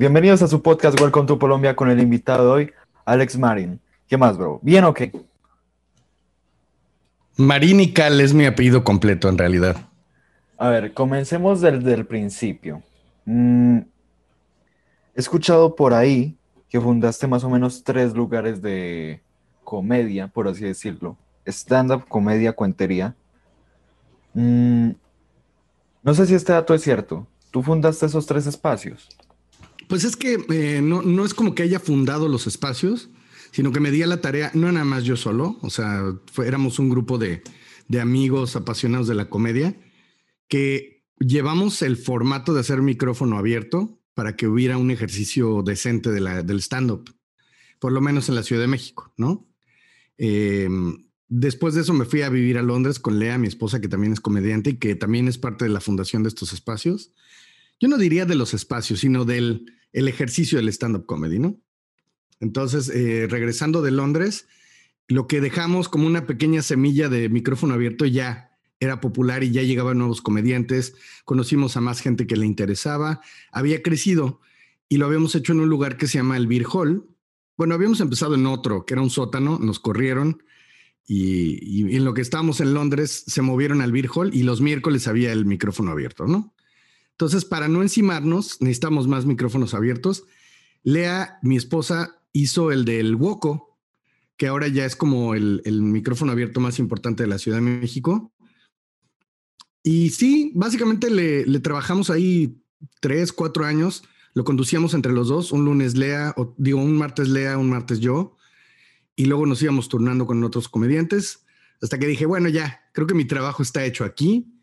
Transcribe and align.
Bienvenidos 0.00 0.40
a 0.40 0.48
su 0.48 0.62
podcast 0.62 0.98
Welcome 0.98 1.26
to 1.26 1.38
Colombia 1.38 1.76
con 1.76 1.90
el 1.90 2.00
invitado 2.00 2.46
de 2.46 2.50
hoy, 2.50 2.72
Alex 3.04 3.36
Marin. 3.36 3.78
¿Qué 4.08 4.16
más, 4.16 4.38
bro? 4.38 4.58
¿Bien 4.62 4.82
o 4.84 4.94
qué? 4.94 5.12
Marín 7.36 7.80
y 7.80 7.92
Cal 7.92 8.18
es 8.22 8.32
mi 8.32 8.46
apellido 8.46 8.82
completo 8.82 9.28
en 9.28 9.36
realidad. 9.36 9.76
A 10.56 10.70
ver, 10.70 10.94
comencemos 10.94 11.60
desde 11.60 11.92
el 11.92 12.06
principio. 12.06 12.82
Mm, 13.26 13.76
he 13.76 15.20
escuchado 15.20 15.76
por 15.76 15.92
ahí 15.92 16.34
que 16.70 16.80
fundaste 16.80 17.26
más 17.26 17.44
o 17.44 17.50
menos 17.50 17.84
tres 17.84 18.14
lugares 18.14 18.62
de 18.62 19.20
comedia, 19.64 20.28
por 20.28 20.48
así 20.48 20.64
decirlo. 20.64 21.18
Stand-up, 21.44 22.08
comedia, 22.08 22.54
cuentería. 22.54 23.14
Mm, 24.32 24.92
no 26.02 26.14
sé 26.14 26.24
si 26.24 26.34
este 26.34 26.54
dato 26.54 26.72
es 26.72 26.80
cierto. 26.80 27.26
¿Tú 27.50 27.62
fundaste 27.62 28.06
esos 28.06 28.24
tres 28.24 28.46
espacios? 28.46 29.06
Pues 29.90 30.04
es 30.04 30.16
que 30.16 30.38
eh, 30.50 30.80
no, 30.80 31.02
no 31.02 31.24
es 31.24 31.34
como 31.34 31.56
que 31.56 31.64
haya 31.64 31.80
fundado 31.80 32.28
los 32.28 32.46
espacios, 32.46 33.10
sino 33.50 33.72
que 33.72 33.80
me 33.80 33.90
di 33.90 34.02
a 34.02 34.06
la 34.06 34.20
tarea, 34.20 34.52
no 34.54 34.70
nada 34.70 34.84
más 34.84 35.02
yo 35.02 35.16
solo, 35.16 35.58
o 35.62 35.68
sea, 35.68 36.14
éramos 36.46 36.78
un 36.78 36.88
grupo 36.88 37.18
de, 37.18 37.42
de 37.88 38.00
amigos 38.00 38.54
apasionados 38.54 39.08
de 39.08 39.16
la 39.16 39.28
comedia 39.28 39.76
que 40.46 41.02
llevamos 41.18 41.82
el 41.82 41.96
formato 41.96 42.54
de 42.54 42.60
hacer 42.60 42.82
micrófono 42.82 43.36
abierto 43.36 44.00
para 44.14 44.36
que 44.36 44.46
hubiera 44.46 44.78
un 44.78 44.92
ejercicio 44.92 45.64
decente 45.64 46.12
de 46.12 46.20
la, 46.20 46.44
del 46.44 46.60
stand-up, 46.60 47.12
por 47.80 47.90
lo 47.90 48.00
menos 48.00 48.28
en 48.28 48.36
la 48.36 48.44
Ciudad 48.44 48.62
de 48.62 48.68
México, 48.68 49.12
¿no? 49.16 49.48
Em, 50.18 51.08
después 51.26 51.74
de 51.74 51.80
eso 51.80 51.94
me 51.94 52.04
fui 52.04 52.22
a 52.22 52.28
vivir 52.28 52.58
a 52.58 52.62
Londres 52.62 53.00
con 53.00 53.18
Lea, 53.18 53.38
mi 53.38 53.48
esposa, 53.48 53.80
que 53.80 53.88
también 53.88 54.12
es 54.12 54.20
comediante 54.20 54.70
y 54.70 54.76
que 54.76 54.94
también 54.94 55.26
es 55.26 55.36
parte 55.36 55.64
de 55.64 55.72
la 55.72 55.80
fundación 55.80 56.22
de 56.22 56.28
estos 56.28 56.52
espacios. 56.52 57.12
Yo 57.80 57.88
no 57.88 57.98
diría 57.98 58.24
de 58.24 58.36
los 58.36 58.54
espacios, 58.54 59.00
sino 59.00 59.24
del 59.24 59.79
el 59.92 60.08
ejercicio 60.08 60.58
del 60.58 60.68
stand-up 60.68 61.06
comedy, 61.06 61.38
¿no? 61.38 61.60
Entonces, 62.40 62.88
eh, 62.88 63.26
regresando 63.28 63.82
de 63.82 63.90
Londres, 63.90 64.46
lo 65.08 65.26
que 65.26 65.40
dejamos 65.40 65.88
como 65.88 66.06
una 66.06 66.26
pequeña 66.26 66.62
semilla 66.62 67.08
de 67.08 67.28
micrófono 67.28 67.74
abierto 67.74 68.06
ya 68.06 68.50
era 68.78 69.00
popular 69.00 69.44
y 69.44 69.50
ya 69.50 69.62
llegaban 69.62 69.98
nuevos 69.98 70.22
comediantes, 70.22 70.94
conocimos 71.24 71.76
a 71.76 71.82
más 71.82 72.00
gente 72.00 72.26
que 72.26 72.36
le 72.36 72.46
interesaba, 72.46 73.20
había 73.52 73.82
crecido 73.82 74.40
y 74.88 74.96
lo 74.96 75.06
habíamos 75.06 75.34
hecho 75.34 75.52
en 75.52 75.60
un 75.60 75.68
lugar 75.68 75.98
que 75.98 76.06
se 76.06 76.18
llama 76.18 76.36
el 76.36 76.46
Beer 76.46 76.64
Hall. 76.72 77.06
Bueno, 77.58 77.74
habíamos 77.74 78.00
empezado 78.00 78.34
en 78.36 78.46
otro, 78.46 78.86
que 78.86 78.94
era 78.94 79.02
un 79.02 79.10
sótano, 79.10 79.58
nos 79.58 79.80
corrieron 79.80 80.42
y, 81.06 81.94
en 81.96 82.04
lo 82.04 82.14
que 82.14 82.22
estábamos 82.22 82.60
en 82.60 82.72
Londres 82.72 83.24
se 83.26 83.42
movieron 83.42 83.82
al 83.82 83.92
Beer 83.92 84.08
Hall 84.14 84.34
y 84.34 84.44
los 84.44 84.60
miércoles 84.60 85.08
había 85.08 85.32
el 85.32 85.44
micrófono 85.44 85.90
abierto, 85.90 86.26
¿no? 86.26 86.54
Entonces, 87.20 87.44
para 87.44 87.68
no 87.68 87.82
encimarnos, 87.82 88.62
necesitamos 88.62 89.06
más 89.06 89.26
micrófonos 89.26 89.74
abiertos. 89.74 90.24
Lea, 90.82 91.38
mi 91.42 91.58
esposa, 91.58 92.18
hizo 92.32 92.72
el 92.72 92.86
del 92.86 93.14
Woco, 93.14 93.78
que 94.38 94.46
ahora 94.46 94.68
ya 94.68 94.86
es 94.86 94.96
como 94.96 95.34
el, 95.34 95.60
micrófono 95.82 96.32
abierto 96.32 96.60
más 96.60 96.78
importante 96.78 97.24
de 97.24 97.28
la 97.28 97.36
Ciudad 97.36 97.58
de 97.58 97.60
México. 97.60 98.32
Y 99.82 100.08
sí, 100.08 100.52
básicamente 100.54 101.10
le, 101.10 101.44
trabajamos 101.60 102.08
ahí 102.08 102.58
tres, 103.00 103.34
cuatro 103.34 103.66
años. 103.66 104.02
Lo 104.32 104.44
conducíamos 104.44 104.94
entre 104.94 105.12
los 105.12 105.28
dos, 105.28 105.52
un 105.52 105.66
lunes 105.66 105.98
Lea, 105.98 106.32
o 106.38 106.54
digo, 106.56 106.80
un 106.80 106.96
martes 106.96 107.28
Lea, 107.28 107.58
un 107.58 107.68
martes 107.68 108.00
yo. 108.00 108.38
Y 109.14 109.26
luego 109.26 109.44
nos 109.44 109.60
íbamos 109.60 109.90
turnando 109.90 110.24
con 110.24 110.42
otros 110.42 110.70
comediantes. 110.70 111.44
Hasta 111.82 111.98
que 111.98 112.06
dije, 112.06 112.24
bueno, 112.24 112.48
ya, 112.48 112.80
creo 112.94 113.06
que 113.06 113.12
mi 113.12 113.26
trabajo 113.26 113.62
está 113.62 113.84
hecho 113.84 114.04
aquí. 114.04 114.59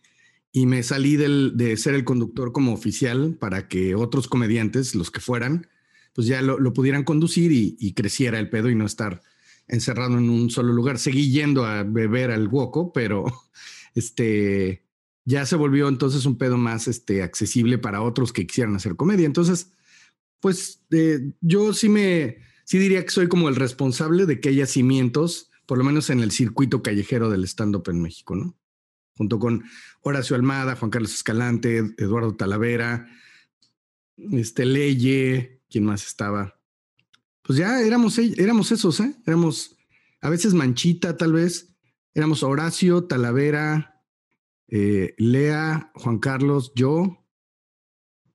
Y 0.52 0.66
me 0.66 0.82
salí 0.84 1.18
del, 1.18 1.54
de 1.56 1.78
ser 1.78 1.94
el 1.94 2.04
conductor 2.04 2.52
como 2.52 2.74
oficial 2.74 3.36
para 3.40 3.68
que 3.68 3.96
otros 3.96 4.28
comediantes, 4.28 4.96
los 4.96 5.12
que 5.12 5.20
fueran, 5.20 5.68
pues 6.14 6.28
ya 6.28 6.42
lo, 6.42 6.74
pudieran 6.74 7.04
conducir 7.04 7.52
y, 7.52 7.78
y, 7.80 7.94
creciera 7.94 8.40
el 8.40 8.50
pedo 8.50 8.70
y 8.70 8.76
no 8.76 8.86
estar 8.86 9.22
encerrado 9.68 10.18
en 10.18 10.30
un 10.30 10.50
solo 10.50 10.74
lugar. 10.74 10.98
Seguí 10.98 11.30
yendo 11.32 11.66
a 11.66 11.84
beber 11.84 12.32
al 12.32 12.48
Woco, 12.48 12.92
pero 12.92 13.26
este, 13.96 14.84
ya 15.26 15.46
se 15.46 15.58
volvió 15.58 15.90
entonces 15.90 16.26
un 16.26 16.38
pedo 16.38 16.58
más 16.58 16.88
este, 16.88 17.22
accesible 17.22 17.78
para 17.78 18.02
otros 18.02 18.32
que 18.32 18.48
quisieran 18.48 18.76
hacer 18.76 18.96
comedia. 18.96 19.26
Entonces, 19.26 19.72
pues 20.40 20.82
eh, 20.92 21.34
yo 21.42 21.74
sí 21.74 21.90
me, 21.90 22.38
sí 22.64 22.78
diría 22.78 23.04
que 23.04 23.12
soy 23.12 23.28
como 23.28 23.50
el 23.50 23.58
responsable 23.58 24.26
de 24.26 24.40
que 24.40 24.50
haya 24.50 24.66
cimientos, 24.66 25.52
por 25.66 25.78
lo 25.78 25.84
menos 25.84 26.10
en 26.10 26.22
el 26.22 26.32
circuito 26.32 26.82
callejero 26.82 27.30
del 27.30 27.44
stand-up 27.44 27.90
en 27.90 28.02
México, 28.02 28.36
¿no? 28.36 28.56
Junto 29.18 29.40
con 29.40 29.64
Horacio 30.02 30.36
Almada, 30.36 30.76
Juan 30.76 30.92
Carlos 30.92 31.14
Escalante, 31.14 31.94
Eduardo 31.98 32.36
Talavera, 32.36 33.10
este 34.32 34.66
Leye, 34.66 35.62
¿quién 35.70 35.86
más 35.86 36.06
estaba? 36.06 36.60
Pues 37.42 37.60
ya 37.60 37.82
éramos, 37.82 38.18
éramos 38.20 38.72
esos, 38.72 39.00
¿eh? 39.00 39.16
Éramos 39.26 39.78
a 40.22 40.30
veces 40.30 40.54
Manchita, 40.54 41.18
tal 41.18 41.34
vez. 41.34 41.76
Éramos 42.14 42.44
Horacio, 42.44 43.04
Talavera, 43.06 44.04
eh, 44.68 45.14
Lea, 45.18 45.92
Juan 45.96 46.20
Carlos, 46.20 46.72
yo. 46.76 47.24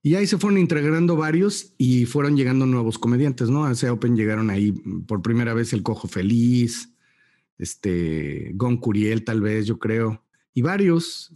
Y 0.01 0.15
ahí 0.15 0.27
se 0.27 0.37
fueron 0.37 0.59
integrando 0.59 1.15
varios 1.15 1.75
y 1.77 2.05
fueron 2.05 2.35
llegando 2.35 2.65
nuevos 2.65 2.97
comediantes, 2.97 3.49
¿no? 3.49 3.65
A 3.65 3.71
ese 3.71 3.89
Open 3.89 4.15
llegaron 4.15 4.49
ahí 4.49 4.71
por 5.07 5.21
primera 5.21 5.53
vez 5.53 5.73
el 5.73 5.83
Cojo 5.83 6.07
Feliz, 6.07 6.93
este, 7.57 8.51
Gon 8.55 8.77
Curiel 8.77 9.23
tal 9.23 9.41
vez, 9.41 9.65
yo 9.65 9.79
creo, 9.79 10.25
y 10.53 10.61
varios. 10.61 11.33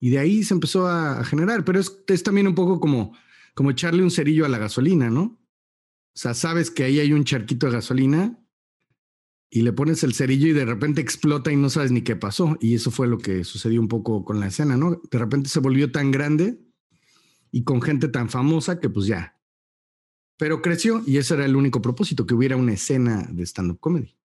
Y 0.00 0.10
de 0.10 0.18
ahí 0.18 0.44
se 0.44 0.54
empezó 0.54 0.86
a, 0.86 1.24
generar, 1.24 1.64
pero 1.64 1.80
es, 1.80 1.98
es, 2.06 2.22
también 2.22 2.46
un 2.46 2.54
poco 2.54 2.80
como, 2.80 3.16
como 3.54 3.70
echarle 3.70 4.02
un 4.02 4.10
cerillo 4.10 4.44
a 4.44 4.48
la 4.48 4.58
gasolina, 4.58 5.10
¿no? 5.10 5.22
O 5.22 6.20
sea, 6.20 6.34
sabes 6.34 6.70
que 6.70 6.84
ahí 6.84 7.00
hay 7.00 7.12
un 7.12 7.24
charquito 7.24 7.66
de 7.66 7.72
gasolina 7.72 8.38
y 9.50 9.62
le 9.62 9.72
pones 9.72 10.02
el 10.02 10.14
cerillo 10.14 10.48
y 10.48 10.52
de 10.52 10.64
repente 10.64 11.00
explota 11.00 11.50
y 11.50 11.56
no 11.56 11.70
sabes 11.70 11.90
ni 11.90 12.02
qué 12.02 12.16
pasó. 12.16 12.56
Y 12.60 12.74
eso 12.74 12.90
fue 12.90 13.06
lo 13.06 13.18
que 13.18 13.44
sucedió 13.44 13.80
un 13.80 13.88
poco 13.88 14.24
con 14.24 14.40
la 14.40 14.48
escena, 14.48 14.76
¿no? 14.76 15.00
De 15.10 15.18
repente 15.18 15.48
se 15.48 15.60
volvió 15.60 15.90
tan 15.90 16.10
grande 16.10 16.60
y 17.50 17.64
con 17.64 17.80
gente 17.80 18.08
tan 18.08 18.28
famosa 18.28 18.78
que 18.80 18.90
pues 18.90 19.06
ya. 19.06 19.40
Pero 20.36 20.62
creció 20.62 21.02
y 21.06 21.16
ese 21.16 21.34
era 21.34 21.46
el 21.46 21.56
único 21.56 21.82
propósito, 21.82 22.26
que 22.26 22.34
hubiera 22.34 22.56
una 22.56 22.74
escena 22.74 23.26
de 23.30 23.44
stand-up 23.44 23.80
comedy. 23.80 24.17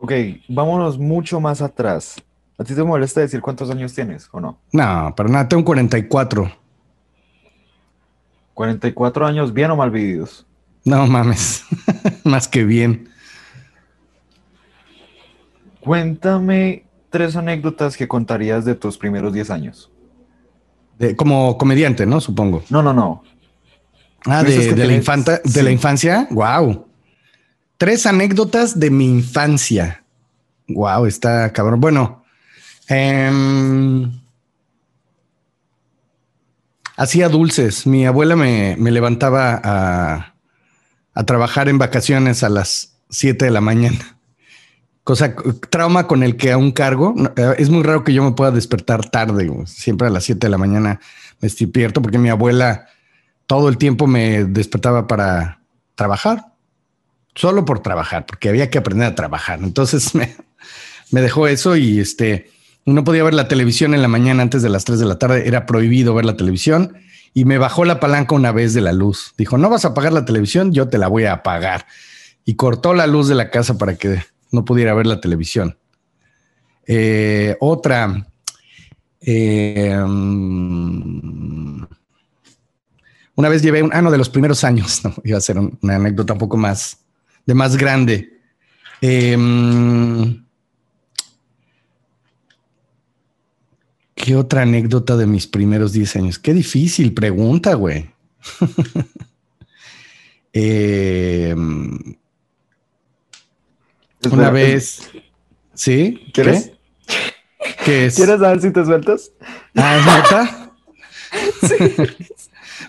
Ok, 0.00 0.12
vámonos 0.48 0.98
mucho 0.98 1.40
más 1.40 1.60
atrás. 1.60 2.16
¿A 2.58 2.64
ti 2.64 2.74
te 2.74 2.82
molesta 2.82 3.20
decir 3.20 3.40
cuántos 3.40 3.70
años 3.70 3.94
tienes 3.94 4.28
o 4.32 4.40
no? 4.40 4.58
No, 4.72 5.14
para 5.14 5.28
nada, 5.28 5.48
tengo 5.48 5.64
44. 5.64 6.50
44 8.54 9.26
años 9.26 9.52
bien 9.52 9.70
o 9.70 9.76
mal 9.76 9.90
vividos. 9.90 10.46
No 10.84 11.06
mames, 11.06 11.64
más 12.24 12.48
que 12.48 12.64
bien. 12.64 13.10
Cuéntame 15.80 16.84
tres 17.10 17.36
anécdotas 17.36 17.96
que 17.96 18.08
contarías 18.08 18.64
de 18.64 18.74
tus 18.74 18.96
primeros 18.96 19.32
10 19.32 19.50
años. 19.50 19.90
De, 20.98 21.16
como 21.16 21.58
comediante, 21.58 22.06
¿no? 22.06 22.20
Supongo. 22.20 22.62
No, 22.70 22.82
no, 22.82 22.92
no. 22.92 23.22
Ah, 24.26 24.42
de, 24.42 24.76
la, 24.76 24.94
infanta, 24.94 25.40
de 25.42 25.62
la 25.62 25.70
infancia. 25.70 26.28
Wow. 26.30 26.86
Tres 27.80 28.04
anécdotas 28.04 28.78
de 28.78 28.90
mi 28.90 29.06
infancia. 29.06 30.04
Wow, 30.68 31.06
está 31.06 31.50
cabrón. 31.50 31.80
Bueno, 31.80 32.22
em, 32.88 34.20
hacía 36.94 37.30
dulces. 37.30 37.86
Mi 37.86 38.04
abuela 38.04 38.36
me, 38.36 38.76
me 38.78 38.90
levantaba 38.90 39.58
a, 39.64 40.34
a 41.14 41.24
trabajar 41.24 41.70
en 41.70 41.78
vacaciones 41.78 42.42
a 42.42 42.50
las 42.50 42.98
7 43.08 43.46
de 43.46 43.50
la 43.50 43.62
mañana. 43.62 44.18
Cosa, 45.02 45.34
trauma 45.70 46.06
con 46.06 46.22
el 46.22 46.36
que 46.36 46.52
aún 46.52 46.72
cargo. 46.72 47.14
Eh, 47.34 47.54
es 47.56 47.70
muy 47.70 47.82
raro 47.82 48.04
que 48.04 48.12
yo 48.12 48.22
me 48.22 48.32
pueda 48.32 48.50
despertar 48.50 49.08
tarde. 49.08 49.50
Siempre 49.64 50.08
a 50.08 50.10
las 50.10 50.24
7 50.24 50.48
de 50.48 50.50
la 50.50 50.58
mañana 50.58 51.00
me 51.40 51.48
despierto 51.48 52.02
porque 52.02 52.18
mi 52.18 52.28
abuela 52.28 52.88
todo 53.46 53.70
el 53.70 53.78
tiempo 53.78 54.06
me 54.06 54.44
despertaba 54.44 55.06
para 55.06 55.62
trabajar. 55.94 56.49
Solo 57.34 57.64
por 57.64 57.80
trabajar, 57.80 58.26
porque 58.26 58.48
había 58.48 58.70
que 58.70 58.78
aprender 58.78 59.06
a 59.08 59.14
trabajar. 59.14 59.60
Entonces 59.62 60.14
me, 60.14 61.20
dejó 61.20 61.46
eso 61.46 61.76
y 61.76 62.00
este, 62.00 62.50
no 62.84 63.04
podía 63.04 63.24
ver 63.24 63.34
la 63.34 63.48
televisión 63.48 63.94
en 63.94 64.02
la 64.02 64.08
mañana 64.08 64.42
antes 64.42 64.62
de 64.62 64.68
las 64.68 64.84
3 64.84 64.98
de 64.98 65.06
la 65.06 65.18
tarde. 65.18 65.46
Era 65.46 65.66
prohibido 65.66 66.14
ver 66.14 66.24
la 66.24 66.36
televisión 66.36 66.96
y 67.34 67.44
me 67.44 67.58
bajó 67.58 67.84
la 67.84 68.00
palanca 68.00 68.34
una 68.34 68.52
vez 68.52 68.74
de 68.74 68.80
la 68.80 68.92
luz. 68.92 69.34
Dijo, 69.38 69.58
no 69.58 69.70
vas 69.70 69.84
a 69.84 69.88
apagar 69.88 70.12
la 70.12 70.24
televisión, 70.24 70.72
yo 70.72 70.88
te 70.88 70.98
la 70.98 71.08
voy 71.08 71.24
a 71.24 71.34
apagar. 71.34 71.86
Y 72.44 72.56
cortó 72.56 72.94
la 72.94 73.06
luz 73.06 73.28
de 73.28 73.34
la 73.34 73.50
casa 73.50 73.78
para 73.78 73.96
que 73.96 74.22
no 74.50 74.64
pudiera 74.64 74.94
ver 74.94 75.06
la 75.06 75.20
televisión. 75.20 75.76
Eh, 76.86 77.56
otra. 77.60 78.26
Eh, 79.20 79.96
una 83.40 83.48
vez 83.48 83.62
llevé 83.62 83.82
un, 83.82 83.90
ah, 83.94 84.02
de 84.02 84.18
los 84.18 84.28
primeros 84.28 84.64
años, 84.64 85.00
no, 85.04 85.14
iba 85.24 85.38
a 85.38 85.40
ser 85.40 85.58
una 85.58 85.96
anécdota 85.96 86.32
un 86.32 86.38
poco 86.38 86.56
más, 86.56 86.98
de 87.46 87.54
más 87.54 87.76
grande. 87.76 88.40
Eh, 89.00 89.36
¿Qué 94.14 94.36
otra 94.36 94.62
anécdota 94.62 95.16
de 95.16 95.26
mis 95.26 95.46
primeros 95.46 95.92
10 95.92 96.16
años? 96.16 96.38
Qué 96.38 96.52
difícil 96.52 97.14
pregunta, 97.14 97.74
güey. 97.74 98.10
Em, 100.52 102.16
una 104.30 104.50
vez. 104.50 105.08
¿Sí? 105.74 106.26
¿Quieres? 106.34 106.72
¿Qué? 107.84 108.06
es? 108.06 108.16
¿Quieres 108.16 108.40
saber 108.40 108.60
si 108.60 108.72
te 108.72 108.84
sueltas? 108.84 109.30
Ah, 109.76 110.72
¿es 111.62 111.68
sí. 111.70 111.76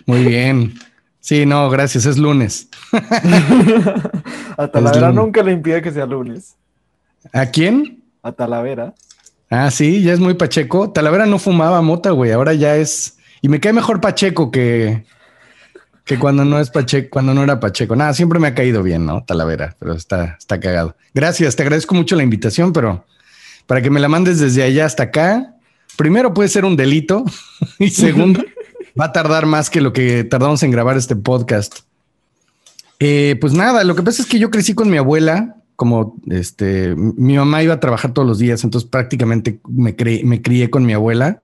Muy 0.07 0.25
bien. 0.25 0.74
Sí, 1.22 1.46
no, 1.46 1.70
gracias. 1.70 2.06
Es 2.06 2.18
lunes. 2.18 2.68
A 4.58 4.68
Talavera 4.68 5.12
nunca 5.12 5.42
le 5.44 5.54
impide 5.54 5.82
que 5.82 5.92
sea 5.92 6.06
lunes. 6.06 6.56
¿A 7.32 7.46
quién? 7.46 8.04
A 8.22 8.32
Talavera. 8.32 8.94
Ah, 9.50 9.70
sí, 9.72 10.02
ya 10.02 10.14
es 10.14 10.20
muy 10.20 10.34
Pacheco. 10.34 10.92
Talavera 10.92 11.26
no 11.26 11.40
fumaba 11.40 11.82
mota, 11.82 12.12
güey. 12.12 12.32
Ahora 12.32 12.54
ya 12.54 12.76
es. 12.76 13.18
Y 13.42 13.50
me 13.50 13.60
cae 13.60 13.72
mejor 13.72 14.02
Pacheco 14.02 14.52
que, 14.52 15.06
que 16.06 16.18
cuando 16.18 16.44
no 16.44 16.60
es 16.60 16.70
Pacheco, 16.70 17.10
cuando 17.12 17.34
no 17.34 17.44
era 17.44 17.60
Pacheco. 17.60 17.96
Nada, 17.96 18.14
siempre 18.14 18.40
me 18.40 18.48
ha 18.48 18.56
caído 18.56 18.84
bien, 18.84 19.06
¿no? 19.06 19.24
Talavera, 19.24 19.76
pero 19.80 19.94
está, 19.94 20.38
está 20.40 20.60
cagado. 20.60 20.96
Gracias, 21.14 21.56
te 21.56 21.64
agradezco 21.64 21.96
mucho 21.96 22.16
la 22.16 22.24
invitación, 22.24 22.74
pero 22.74 23.06
para 23.68 23.82
que 23.82 23.90
me 23.90 24.00
la 24.00 24.10
mandes 24.10 24.40
desde 24.40 24.64
allá 24.64 24.86
hasta 24.86 25.04
acá, 25.04 25.56
primero 25.98 26.34
puede 26.34 26.50
ser 26.50 26.66
un 26.66 26.76
delito 26.76 27.24
y 27.80 27.90
segundo, 27.90 28.44
va 29.00 29.06
a 29.06 29.12
tardar 29.14 29.46
más 29.46 29.70
que 29.70 29.82
lo 29.82 29.94
que 29.94 30.24
tardamos 30.24 30.64
en 30.64 30.72
grabar 30.72 30.98
este 30.98 31.16
podcast. 31.16 31.80
Eh, 33.00 33.38
pues 33.42 33.54
nada, 33.54 33.84
lo 33.84 33.96
que 33.96 34.04
pasa 34.04 34.22
es 34.22 34.28
que 34.28 34.40
yo 34.40 34.52
crecí 34.52 34.74
con 34.74 34.90
mi 34.90 34.98
abuela 34.98 35.56
como 35.76 36.16
este, 36.30 36.94
mi 36.96 37.38
mamá 37.38 37.64
iba 37.64 37.74
a 37.74 37.80
trabajar 37.80 38.14
todos 38.14 38.28
los 38.28 38.38
días, 38.38 38.64
entonces 38.64 38.88
prácticamente 38.88 39.60
me, 39.68 39.96
me 40.24 40.42
crié 40.44 40.70
con 40.70 40.86
mi 40.86 40.94
abuela. 40.94 41.42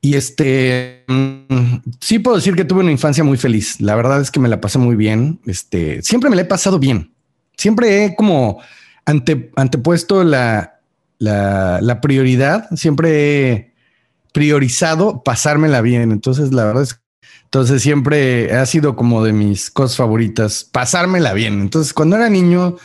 Y 0.00 0.16
este, 0.16 1.04
mm, 1.06 1.76
sí 2.00 2.18
puedo 2.18 2.36
decir 2.36 2.56
que 2.56 2.64
tuve 2.64 2.80
una 2.80 2.90
infancia 2.90 3.22
muy 3.22 3.38
feliz. 3.38 3.80
La 3.80 3.94
verdad 3.94 4.20
es 4.20 4.32
que 4.32 4.40
me 4.40 4.48
la 4.48 4.60
pasé 4.60 4.78
muy 4.78 4.96
bien. 4.96 5.38
Este, 5.46 6.02
siempre 6.02 6.28
me 6.28 6.34
la 6.34 6.42
he 6.42 6.46
pasado 6.46 6.80
bien. 6.80 7.14
Siempre 7.56 8.04
he 8.04 8.16
como 8.16 8.60
ante, 9.06 9.52
antepuesto 9.54 10.24
la, 10.24 10.80
la, 11.18 11.78
la 11.80 12.00
prioridad. 12.00 12.68
Siempre 12.76 13.52
he 13.52 13.73
priorizado 14.34 15.22
pasármela 15.22 15.80
bien. 15.80 16.10
Entonces, 16.12 16.52
la 16.52 16.64
verdad 16.64 16.82
es 16.82 16.94
que 16.94 17.04
entonces 17.44 17.82
siempre 17.82 18.52
ha 18.52 18.66
sido 18.66 18.96
como 18.96 19.22
de 19.22 19.32
mis 19.32 19.70
cosas 19.70 19.96
favoritas, 19.96 20.68
pasármela 20.72 21.32
bien. 21.34 21.60
Entonces 21.60 21.94
cuando 21.94 22.16
era 22.16 22.28
niño, 22.28 22.76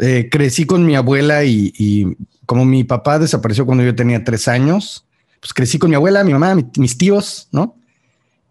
eh, 0.00 0.28
crecí 0.30 0.66
con 0.66 0.86
mi 0.86 0.94
abuela 0.94 1.42
y, 1.44 2.16
como 2.46 2.64
mi 2.64 2.84
papá 2.84 3.18
desapareció 3.18 3.66
cuando 3.66 3.82
yo 3.82 3.96
tenía 3.96 4.22
tres 4.22 4.46
años, 4.46 5.04
pues 5.40 5.52
crecí 5.52 5.80
con 5.80 5.90
mi 5.90 5.96
abuela, 5.96 6.22
mi 6.22 6.32
mamá, 6.32 6.56
mis 6.76 6.96
tíos, 6.96 7.48
¿no? 7.50 7.74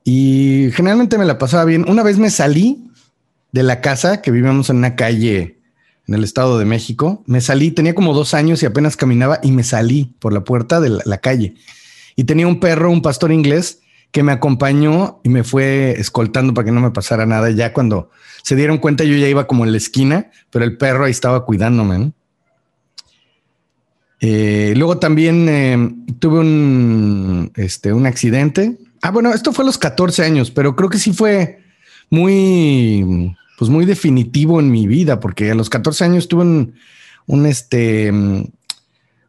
Y 0.04 0.70
generalmente 0.74 1.18
me 1.18 1.24
la 1.24 1.38
pasaba 1.38 1.64
bien. 1.64 1.86
Una 1.88 2.04
vez 2.04 2.18
me 2.18 2.30
salí 2.30 2.92
de 3.54 3.64
la 3.64 3.80
casa 3.80 4.22
que 4.22 4.32
vivíamos 4.32 4.70
en 4.70 4.78
una 4.78 4.98
calle 4.98 5.62
en 6.08 6.14
el 6.14 6.26
Estado 6.26 6.60
de 6.60 6.66
México. 6.66 7.24
Me 7.26 7.40
salí, 7.40 7.72
tenía 7.72 7.96
como 7.96 8.14
dos 8.14 8.34
años 8.34 8.62
y 8.64 8.66
apenas 8.66 8.98
caminaba 8.98 9.40
y 9.42 9.54
me 9.54 9.64
salí 9.64 10.14
por 10.20 10.34
la 10.34 10.44
puerta 10.44 10.82
de 10.82 10.90
la 11.06 11.18
calle. 11.20 11.56
Y 12.22 12.24
tenía 12.24 12.46
un 12.46 12.60
perro, 12.60 12.92
un 12.92 13.02
pastor 13.02 13.32
inglés, 13.32 13.80
que 14.12 14.22
me 14.22 14.32
acompañó 14.32 15.22
y 15.24 15.30
me 15.30 15.44
fue 15.44 16.00
escoltando 16.00 16.54
para 16.54 16.66
que 16.66 16.72
no 16.72 16.80
me 16.80 16.92
pasara 16.92 17.26
nada. 17.26 17.50
Ya 17.50 17.74
cuando 17.74 18.12
se 18.44 18.56
dieron 18.56 18.78
cuenta, 18.78 19.04
yo 19.04 19.18
ya 19.18 19.28
iba 19.28 19.48
como 19.48 19.66
en 19.66 19.72
la 19.72 19.80
esquina, 19.80 20.30
pero 20.52 20.64
el 20.64 20.78
perro 20.78 21.06
ahí 21.06 21.12
estaba 21.12 21.44
cuidándome. 21.46 22.12
Eh, 24.20 24.76
luego 24.78 25.00
también 25.00 25.50
eh, 25.50 25.96
tuve 26.20 26.42
un, 26.42 27.52
este, 27.56 27.92
un 27.92 28.06
accidente. 28.06 28.78
Ah, 29.02 29.10
bueno, 29.10 29.34
esto 29.34 29.52
fue 29.52 29.64
a 29.64 29.66
los 29.66 29.80
14 29.80 30.24
años, 30.24 30.52
pero 30.52 30.76
creo 30.76 30.92
que 30.92 31.00
sí 31.00 31.14
fue 31.14 31.64
muy, 32.12 33.36
pues 33.58 33.72
muy 33.72 33.86
definitivo 33.86 34.60
en 34.60 34.70
mi 34.70 34.86
vida, 34.86 35.20
porque 35.20 35.50
a 35.50 35.56
los 35.56 35.72
14 35.72 36.04
años 36.04 36.28
tuve 36.28 36.44
un, 36.44 36.76
un 37.26 37.48
este, 37.48 38.12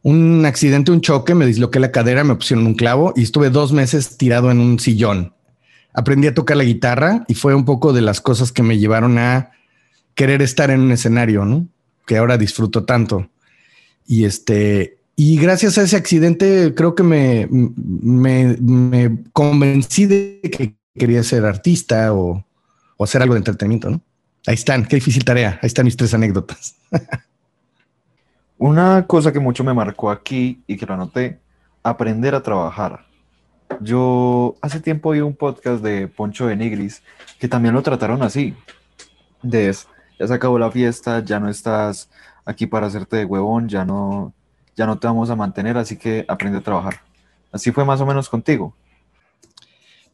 un 0.02 0.44
accidente, 0.44 0.90
un 0.90 1.00
choque, 1.00 1.34
me 1.34 1.46
disloqué 1.46 1.78
la 1.78 1.92
cadera, 1.92 2.24
me 2.24 2.34
pusieron 2.34 2.66
un 2.66 2.74
clavo 2.74 3.12
y 3.16 3.22
estuve 3.22 3.50
dos 3.50 3.72
meses 3.72 4.16
tirado 4.16 4.50
en 4.50 4.58
un 4.58 4.78
sillón. 4.78 5.34
Aprendí 5.94 6.26
a 6.26 6.34
tocar 6.34 6.56
la 6.56 6.64
guitarra 6.64 7.24
y 7.28 7.34
fue 7.34 7.54
un 7.54 7.64
poco 7.64 7.92
de 7.92 8.00
las 8.00 8.20
cosas 8.20 8.50
que 8.50 8.62
me 8.62 8.78
llevaron 8.78 9.18
a 9.18 9.50
querer 10.14 10.42
estar 10.42 10.70
en 10.70 10.80
un 10.80 10.92
escenario, 10.92 11.44
¿no? 11.44 11.66
Que 12.06 12.16
ahora 12.16 12.38
disfruto 12.38 12.84
tanto. 12.84 13.28
Y 14.06 14.24
este, 14.24 14.98
y 15.14 15.36
gracias 15.38 15.78
a 15.78 15.82
ese 15.82 15.96
accidente 15.96 16.72
creo 16.74 16.94
que 16.94 17.02
me, 17.02 17.48
me, 17.50 18.56
me 18.58 19.22
convencí 19.32 20.06
de 20.06 20.40
que 20.42 20.74
quería 20.98 21.22
ser 21.22 21.44
artista 21.44 22.12
o, 22.12 22.44
o 22.96 23.04
hacer 23.04 23.22
algo 23.22 23.34
de 23.34 23.38
entretenimiento, 23.38 23.90
¿no? 23.90 24.02
Ahí 24.46 24.54
están, 24.54 24.84
qué 24.86 24.96
difícil 24.96 25.24
tarea. 25.24 25.60
Ahí 25.62 25.68
están 25.68 25.84
mis 25.84 25.96
tres 25.96 26.14
anécdotas. 26.14 26.74
Una 28.64 29.08
cosa 29.08 29.32
que 29.32 29.40
mucho 29.40 29.64
me 29.64 29.74
marcó 29.74 30.08
aquí 30.08 30.62
y 30.68 30.76
que 30.76 30.86
lo 30.86 30.94
anoté, 30.94 31.40
aprender 31.82 32.32
a 32.36 32.44
trabajar. 32.44 33.04
Yo 33.80 34.54
hace 34.62 34.78
tiempo 34.78 35.08
oí 35.08 35.20
un 35.20 35.34
podcast 35.34 35.82
de 35.82 36.06
Poncho 36.06 36.46
de 36.46 36.54
Nigris 36.54 37.02
que 37.40 37.48
también 37.48 37.74
lo 37.74 37.82
trataron 37.82 38.22
así. 38.22 38.54
De 39.42 39.74
ya 40.16 40.28
se 40.28 40.32
acabó 40.32 40.60
la 40.60 40.70
fiesta, 40.70 41.24
ya 41.24 41.40
no 41.40 41.48
estás 41.48 42.08
aquí 42.44 42.68
para 42.68 42.86
hacerte 42.86 43.16
de 43.16 43.24
huevón, 43.24 43.68
ya 43.68 43.84
no, 43.84 44.32
ya 44.76 44.86
no 44.86 44.96
te 44.96 45.08
vamos 45.08 45.28
a 45.28 45.34
mantener, 45.34 45.76
así 45.76 45.96
que 45.96 46.24
aprende 46.28 46.58
a 46.58 46.62
trabajar. 46.62 47.00
Así 47.50 47.72
fue 47.72 47.84
más 47.84 48.00
o 48.00 48.06
menos 48.06 48.28
contigo. 48.28 48.76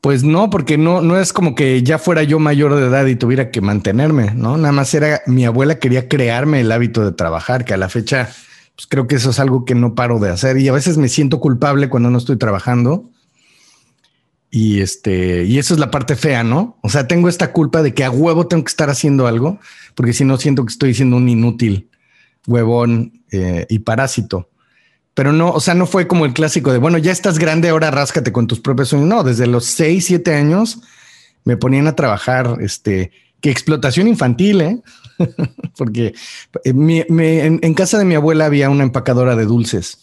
Pues 0.01 0.23
no, 0.23 0.49
porque 0.49 0.79
no, 0.79 1.01
no 1.01 1.19
es 1.19 1.33
como 1.33 1.55
que 1.55 1.83
ya 1.83 1.99
fuera 1.99 2.23
yo 2.23 2.39
mayor 2.39 2.75
de 2.77 2.87
edad 2.87 3.05
y 3.07 3.17
tuviera 3.17 3.51
que 3.51 3.61
mantenerme, 3.61 4.33
¿no? 4.33 4.57
Nada 4.57 4.73
más 4.73 4.95
era 4.95 5.23
mi 5.27 5.45
abuela 5.45 5.81
quería 5.81 6.09
crearme 6.09 6.61
el 6.61 6.71
hábito 6.71 7.05
de 7.05 7.13
trabajar, 7.13 7.65
que 7.65 7.75
a 7.75 7.77
la 7.77 7.89
fecha, 7.89 8.31
pues 8.77 8.87
creo 8.87 9.09
que 9.09 9.17
eso 9.17 9.31
es 9.31 9.41
algo 9.41 9.65
que 9.65 9.75
no 9.75 9.97
paro 9.97 10.21
de 10.21 10.31
hacer 10.31 10.57
y 10.59 10.69
a 10.69 10.73
veces 10.73 10.99
me 10.99 11.09
siento 11.09 11.41
culpable 11.41 11.89
cuando 11.89 12.11
no 12.11 12.19
estoy 12.19 12.37
trabajando. 12.37 13.11
Y 14.51 14.81
este, 14.81 15.45
y 15.45 15.59
eso 15.59 15.75
es 15.75 15.81
la 15.81 15.91
parte 15.91 16.17
fea, 16.17 16.43
¿no? 16.43 16.79
O 16.83 16.89
sea, 16.89 17.07
tengo 17.07 17.29
esta 17.29 17.53
culpa 17.53 17.83
de 17.83 17.93
que 17.93 18.05
a 18.05 18.11
huevo 18.11 18.47
tengo 18.47 18.65
que 18.65 18.71
estar 18.71 18.89
haciendo 18.89 19.27
algo, 19.27 19.59
porque 19.95 20.13
si 20.15 20.25
no 20.25 20.39
siento 20.39 20.65
que 20.65 20.73
estoy 20.73 20.95
siendo 20.95 21.17
un 21.17 21.29
inútil, 21.29 21.91
huevón 22.47 23.25
eh, 23.31 23.67
y 23.69 23.81
parásito 23.81 24.49
pero 25.19 25.33
no, 25.33 25.51
o 25.51 25.59
sea, 25.59 25.75
no 25.75 25.87
fue 25.87 26.07
como 26.07 26.27
el 26.27 26.33
clásico 26.33 26.71
de, 26.71 26.79
bueno, 26.79 26.97
ya 26.97 27.11
estás 27.11 27.41
grande, 27.41 27.71
ahora 27.71 27.91
ráscate 27.91 28.31
con 28.31 28.47
tus 28.47 28.61
propios 28.61 28.91
sueños. 28.91 29.09
No, 29.09 29.25
desde 29.25 29.49
los 29.49 29.65
6, 29.65 30.07
7 30.07 30.33
años 30.33 30.79
me 31.43 31.57
ponían 31.57 31.89
a 31.89 31.97
trabajar, 31.97 32.59
este, 32.61 33.11
que 33.41 33.51
explotación 33.51 34.07
infantil, 34.07 34.61
¿eh? 34.61 34.81
Porque 35.77 36.15
eh, 36.65 37.07
en, 37.09 37.75
casa 37.75 37.99
de 37.99 38.05
mi 38.05 38.15
abuela 38.15 38.47
había 38.47 38.71
una 38.71 38.85
empacadora 38.85 39.35
de 39.35 39.47
dulces. 39.47 39.99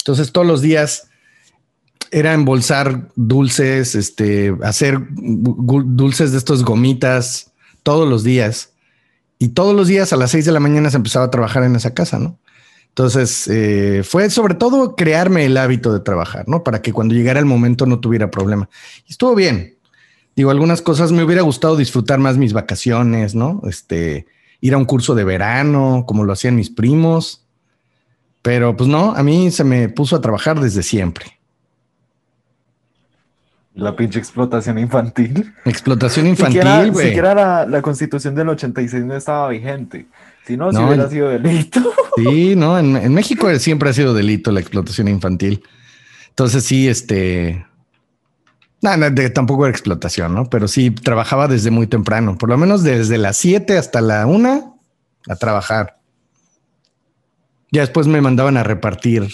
Entonces 0.00 0.32
todos 0.32 0.48
los 0.48 0.62
días 0.62 1.06
era 2.10 2.34
embolsar 2.34 3.06
dulces, 3.14 3.94
este, 3.94 4.52
hacer 4.64 4.98
dulces 5.12 6.32
de 6.32 6.38
estos 6.38 6.64
gomitas 6.64 7.52
todos 7.84 8.08
los 8.08 8.24
días. 8.24 8.70
Y 9.38 9.50
todos 9.50 9.76
los 9.76 9.86
días 9.86 10.12
a 10.12 10.16
las 10.16 10.32
6 10.32 10.44
de 10.44 10.50
la 10.50 10.58
mañana 10.58 10.90
se 10.90 10.96
empezaba 10.96 11.26
a 11.26 11.30
trabajar 11.30 11.62
en 11.62 11.76
esa 11.76 11.94
casa, 11.94 12.18
¿no? 12.18 12.36
Entonces, 12.90 13.48
eh, 13.48 14.02
fue 14.04 14.28
sobre 14.30 14.54
todo 14.54 14.96
crearme 14.96 15.46
el 15.46 15.56
hábito 15.56 15.92
de 15.92 16.00
trabajar, 16.00 16.46
¿no? 16.48 16.64
Para 16.64 16.82
que 16.82 16.92
cuando 16.92 17.14
llegara 17.14 17.38
el 17.38 17.46
momento 17.46 17.86
no 17.86 18.00
tuviera 18.00 18.30
problema. 18.30 18.68
Y 19.06 19.12
estuvo 19.12 19.34
bien. 19.34 19.76
Digo, 20.36 20.50
algunas 20.50 20.82
cosas 20.82 21.12
me 21.12 21.22
hubiera 21.22 21.42
gustado 21.42 21.76
disfrutar 21.76 22.18
más 22.18 22.36
mis 22.36 22.52
vacaciones, 22.52 23.34
¿no? 23.34 23.62
Este, 23.68 24.26
ir 24.60 24.74
a 24.74 24.76
un 24.76 24.84
curso 24.84 25.14
de 25.14 25.24
verano, 25.24 26.04
como 26.06 26.24
lo 26.24 26.32
hacían 26.32 26.56
mis 26.56 26.70
primos. 26.70 27.46
Pero 28.42 28.76
pues 28.76 28.88
no, 28.88 29.14
a 29.14 29.22
mí 29.22 29.50
se 29.50 29.64
me 29.64 29.88
puso 29.88 30.16
a 30.16 30.20
trabajar 30.20 30.60
desde 30.60 30.82
siempre. 30.82 31.38
La 33.74 33.94
pinche 33.94 34.18
explotación 34.18 34.78
infantil. 34.78 35.54
Explotación 35.64 36.26
infantil, 36.26 36.90
güey. 36.90 37.06
Siquiera, 37.06 37.34
la, 37.34 37.66
la, 37.66 37.82
constitución 37.82 38.34
del 38.34 38.48
86 38.48 39.04
no 39.04 39.14
estaba 39.14 39.48
vigente. 39.48 40.06
Si 40.50 40.56
no, 40.56 40.72
si 40.72 40.78
hubiera 40.78 41.08
sido 41.08 41.28
delito. 41.28 41.80
Sí, 42.16 42.56
no, 42.56 42.76
en, 42.76 43.14
México 43.14 43.48
siempre 43.60 43.88
ha 43.88 43.92
sido 43.92 44.12
delito 44.12 44.50
la 44.50 44.58
explotación 44.58 45.06
infantil. 45.06 45.62
Entonces 46.28 46.64
sí, 46.64 46.88
este... 46.88 47.64
No, 48.82 48.90
tampoco 49.32 49.64
era 49.64 49.70
explotación, 49.70 50.34
¿no? 50.34 50.50
Pero 50.50 50.66
sí 50.66 50.90
trabajaba 50.90 51.46
desde 51.46 51.70
muy 51.70 51.86
temprano, 51.86 52.36
por 52.36 52.48
lo 52.48 52.58
menos 52.58 52.82
desde 52.82 53.16
las 53.16 53.36
7 53.36 53.78
hasta 53.78 54.00
la 54.00 54.26
1 54.26 54.80
a 55.28 55.36
trabajar. 55.36 56.00
Ya 57.70 57.82
después 57.82 58.08
me 58.08 58.20
mandaban 58.20 58.56
a 58.56 58.64
repartir 58.64 59.28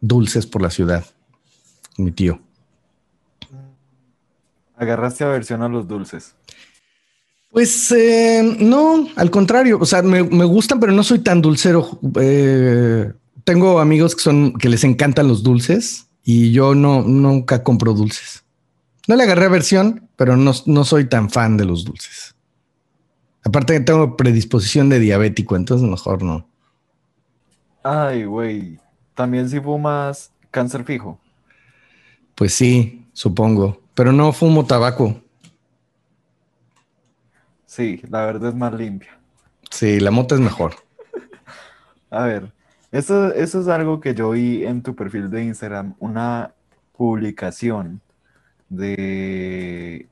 dulces 0.00 0.46
por 0.46 0.62
la 0.62 0.70
ciudad, 0.70 1.04
mi 1.98 2.10
tío. 2.10 2.40
Agarraste 4.76 5.24
aversión 5.24 5.62
a 5.62 5.68
los 5.68 5.86
dulces. 5.86 6.34
Pues 7.50 7.90
eh, 7.92 8.56
no, 8.60 9.08
al 9.16 9.30
contrario, 9.30 9.78
o 9.80 9.86
sea, 9.86 10.02
me, 10.02 10.22
gustan, 10.22 10.80
pero 10.80 10.92
no 10.92 11.02
soy 11.02 11.20
tan 11.20 11.40
dulcero. 11.40 11.98
Eh, 12.20 13.12
tengo 13.44 13.80
amigos 13.80 14.14
que 14.14 14.22
son 14.22 14.52
que 14.54 14.68
les 14.68 14.84
encantan 14.84 15.28
los 15.28 15.42
dulces 15.42 16.08
y 16.22 16.52
yo 16.52 16.74
no 16.74 17.02
nunca 17.02 17.62
compro 17.62 17.94
dulces. 17.94 18.44
No 19.06 19.16
le 19.16 19.22
agarré 19.22 19.48
versión, 19.48 20.08
pero 20.16 20.36
no, 20.36 20.52
no 20.66 20.84
soy 20.84 21.06
tan 21.06 21.30
fan 21.30 21.56
de 21.56 21.64
los 21.64 21.84
dulces. 21.84 22.34
Aparte 23.42 23.72
que 23.72 23.80
tengo 23.80 24.16
predisposición 24.16 24.90
de 24.90 24.98
diabético, 24.98 25.56
entonces 25.56 25.88
mejor 25.88 26.22
no. 26.22 26.46
Ay, 27.82 28.24
güey. 28.24 28.78
También 29.14 29.48
si 29.48 29.58
fumas 29.58 30.32
cáncer 30.50 30.84
fijo. 30.84 31.18
Pues 32.34 32.52
sí, 32.52 33.06
supongo. 33.14 33.80
Pero 33.94 34.12
no 34.12 34.32
fumo 34.32 34.66
tabaco. 34.66 35.22
Sí, 37.78 38.00
la 38.10 38.26
verdad 38.26 38.48
es 38.48 38.56
más 38.56 38.74
limpia. 38.74 39.16
Sí, 39.70 40.00
la 40.00 40.10
mota 40.10 40.34
es 40.34 40.40
mejor. 40.40 40.74
A 42.10 42.24
ver, 42.24 42.50
eso, 42.90 43.32
eso 43.32 43.60
es 43.60 43.68
algo 43.68 44.00
que 44.00 44.16
yo 44.16 44.30
vi 44.30 44.66
en 44.66 44.82
tu 44.82 44.96
perfil 44.96 45.30
de 45.30 45.44
Instagram, 45.44 45.94
una 46.00 46.54
publicación 46.96 48.00
de 48.68 50.08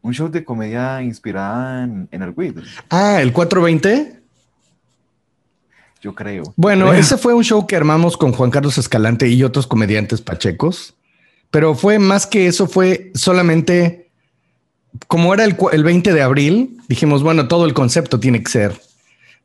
un 0.00 0.14
show 0.14 0.30
de 0.30 0.44
comedia 0.44 1.02
inspirada 1.02 1.82
en, 1.82 2.08
el 2.12 2.30
Weed. 2.30 2.58
Ah, 2.88 3.20
el 3.20 3.32
420. 3.32 4.20
Yo 6.02 6.14
creo. 6.14 6.44
Bueno, 6.54 6.92
ese 6.92 7.16
fue 7.16 7.34
un 7.34 7.42
show 7.42 7.66
que 7.66 7.74
armamos 7.74 8.16
con 8.16 8.30
Juan 8.30 8.52
Carlos 8.52 8.78
Escalante 8.78 9.26
y 9.26 9.42
otros 9.42 9.66
comediantes 9.66 10.20
pachecos, 10.20 10.94
pero 11.50 11.74
fue 11.74 11.98
más 11.98 12.28
que 12.28 12.46
eso, 12.46 12.68
fue 12.68 13.10
solamente 13.16 14.03
como 15.08 15.34
era 15.34 15.44
el, 15.44 15.56
el 15.72 15.84
20 15.84 16.12
de 16.12 16.22
abril, 16.22 16.78
dijimos, 16.88 17.22
bueno, 17.22 17.48
todo 17.48 17.66
el 17.66 17.74
concepto 17.74 18.20
tiene 18.20 18.42
que 18.42 18.50
ser, 18.50 18.80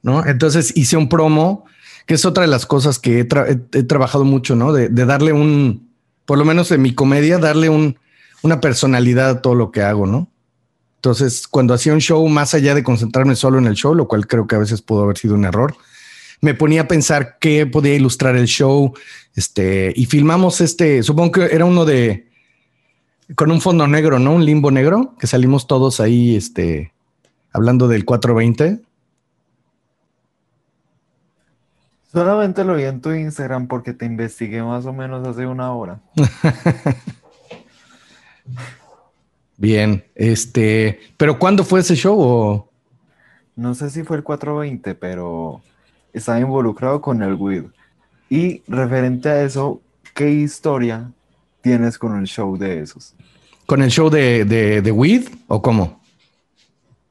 ¿no? 0.02 0.26
Entonces 0.26 0.76
hice 0.76 0.98
un 0.98 1.10
promo, 1.10 1.66
que 2.06 2.16
es 2.16 2.26
otra 2.26 2.42
de 2.42 2.48
las 2.48 2.66
cosas 2.66 3.00
que 3.00 3.20
he, 3.20 3.84
trabajado 3.84 4.26
mucho, 4.26 4.56
¿no? 4.56 4.74
De, 4.74 4.90
darle 4.90 5.34
un, 5.34 5.90
por 6.26 6.38
lo 6.38 6.46
menos 6.46 6.72
en 6.72 6.82
mi 6.82 6.94
comedia, 6.94 7.38
darle 7.38 7.70
un, 7.70 7.98
una 8.42 8.62
personalidad 8.62 9.30
a 9.30 9.42
todo 9.42 9.56
lo 9.56 9.72
que 9.72 9.82
hago, 9.82 10.06
¿no? 10.06 10.30
Entonces, 10.96 11.48
cuando 11.48 11.74
hacía 11.74 11.94
un 11.94 12.02
show, 12.02 12.28
más 12.28 12.54
allá 12.54 12.76
de 12.76 12.84
concentrarme 12.84 13.36
solo 13.36 13.58
en 13.58 13.68
el 13.68 13.76
show, 13.76 13.96
lo 13.96 14.08
cual 14.08 14.28
creo 14.28 14.48
que 14.48 14.56
a 14.56 14.60
veces 14.60 14.82
pudo 14.82 15.04
haber 15.04 15.18
sido 15.18 15.36
un 15.36 15.46
error, 15.46 15.76
me 16.42 16.54
ponía 16.54 16.82
a 16.82 16.88
pensar 16.88 17.38
qué 17.40 17.66
podía 17.66 17.96
ilustrar 17.96 18.36
el 18.36 18.48
show. 18.48 18.94
Este, 19.36 19.94
y 19.96 20.06
filmamos 20.06 20.62
este, 20.62 21.04
supongo 21.04 21.32
que 21.34 21.56
era 21.56 21.66
uno 21.66 21.86
de, 21.86 22.29
con 23.36 23.52
un 23.52 23.62
fondo 23.62 23.88
negro, 23.88 24.20
¿no? 24.20 24.34
Un 24.34 24.46
limbo 24.46 24.72
negro, 24.72 25.16
que 25.20 25.28
salimos 25.28 25.68
todos 25.68 26.00
ahí, 26.00 26.36
este, 26.36 26.94
hablando 27.52 27.88
del 27.88 28.06
420. 28.06 28.82
Solamente 32.12 32.64
lo 32.64 32.76
vi 32.76 32.84
en 32.86 33.02
tu 33.02 33.12
Instagram 33.12 33.68
porque 33.68 33.94
te 33.94 34.06
investigué 34.06 34.64
más 34.64 34.86
o 34.86 34.94
menos 34.94 35.28
hace 35.28 35.46
una 35.46 35.72
hora. 35.74 36.00
Bien, 39.58 40.04
este, 40.16 41.00
pero 41.18 41.38
¿cuándo 41.38 41.64
fue 41.64 41.82
ese 41.82 41.96
show? 41.96 42.66
No 43.56 43.76
sé 43.76 43.92
si 43.92 44.04
fue 44.04 44.18
el 44.18 44.24
420, 44.24 44.96
pero 44.96 45.62
estaba 46.14 46.40
involucrado 46.40 47.00
con 47.02 47.22
el 47.22 47.36
WID. 47.36 47.66
Y 48.30 48.64
referente 48.68 49.30
a 49.30 49.44
eso, 49.44 49.82
¿qué 50.16 50.32
historia 50.32 51.12
tienes 51.62 51.98
con 51.98 52.18
el 52.18 52.26
show 52.26 52.58
de 52.58 52.82
esos? 52.82 53.16
¿Con 53.66 53.82
el 53.82 53.92
show 53.92 54.10
de, 54.10 54.46
de, 54.46 54.82
de 54.82 54.92
WID 54.92 55.30
o 55.48 55.62
cómo? 55.62 56.02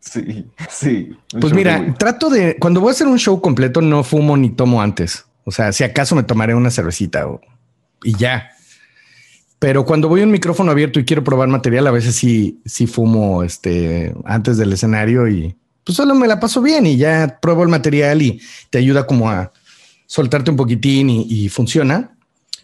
Sí, 0.00 0.47
sí. 0.71 1.11
Pues 1.40 1.52
mira, 1.52 1.95
trato 1.99 2.31
de, 2.31 2.57
cuando 2.59 2.81
voy 2.81 2.88
a 2.88 2.93
hacer 2.93 3.07
un 3.07 3.19
show 3.19 3.40
completo, 3.40 3.81
no 3.81 4.02
fumo 4.02 4.37
ni 4.37 4.50
tomo 4.50 4.81
antes. 4.81 5.25
O 5.45 5.50
sea, 5.50 5.73
si 5.73 5.85
acaso 5.85 6.14
me 6.14 6.23
tomaré 6.23 6.55
una 6.55 6.71
cervecita 6.71 7.26
o, 7.26 7.40
y 8.02 8.17
ya. 8.17 8.50
Pero 9.59 9.85
cuando 9.85 10.09
voy 10.09 10.21
a 10.21 10.25
un 10.25 10.31
micrófono 10.31 10.71
abierto 10.71 11.00
y 11.00 11.05
quiero 11.05 11.25
probar 11.25 11.49
material, 11.49 11.87
a 11.87 11.90
veces 11.90 12.14
sí, 12.14 12.61
sí 12.64 12.87
fumo 12.87 13.43
este, 13.43 14.14
antes 14.25 14.57
del 14.57 14.73
escenario 14.73 15.28
y 15.28 15.57
pues 15.83 15.97
solo 15.97 16.14
me 16.14 16.28
la 16.28 16.38
paso 16.38 16.61
bien 16.61 16.87
y 16.87 16.97
ya 16.97 17.38
pruebo 17.40 17.62
el 17.62 17.71
material 17.71 18.21
y 18.23 18.40
te 18.71 18.78
ayuda 18.78 19.07
como 19.07 19.31
a 19.31 19.52
soltarte 20.07 20.50
un 20.50 20.57
poquitín 20.57 21.09
y, 21.11 21.49
funciona. 21.49 22.18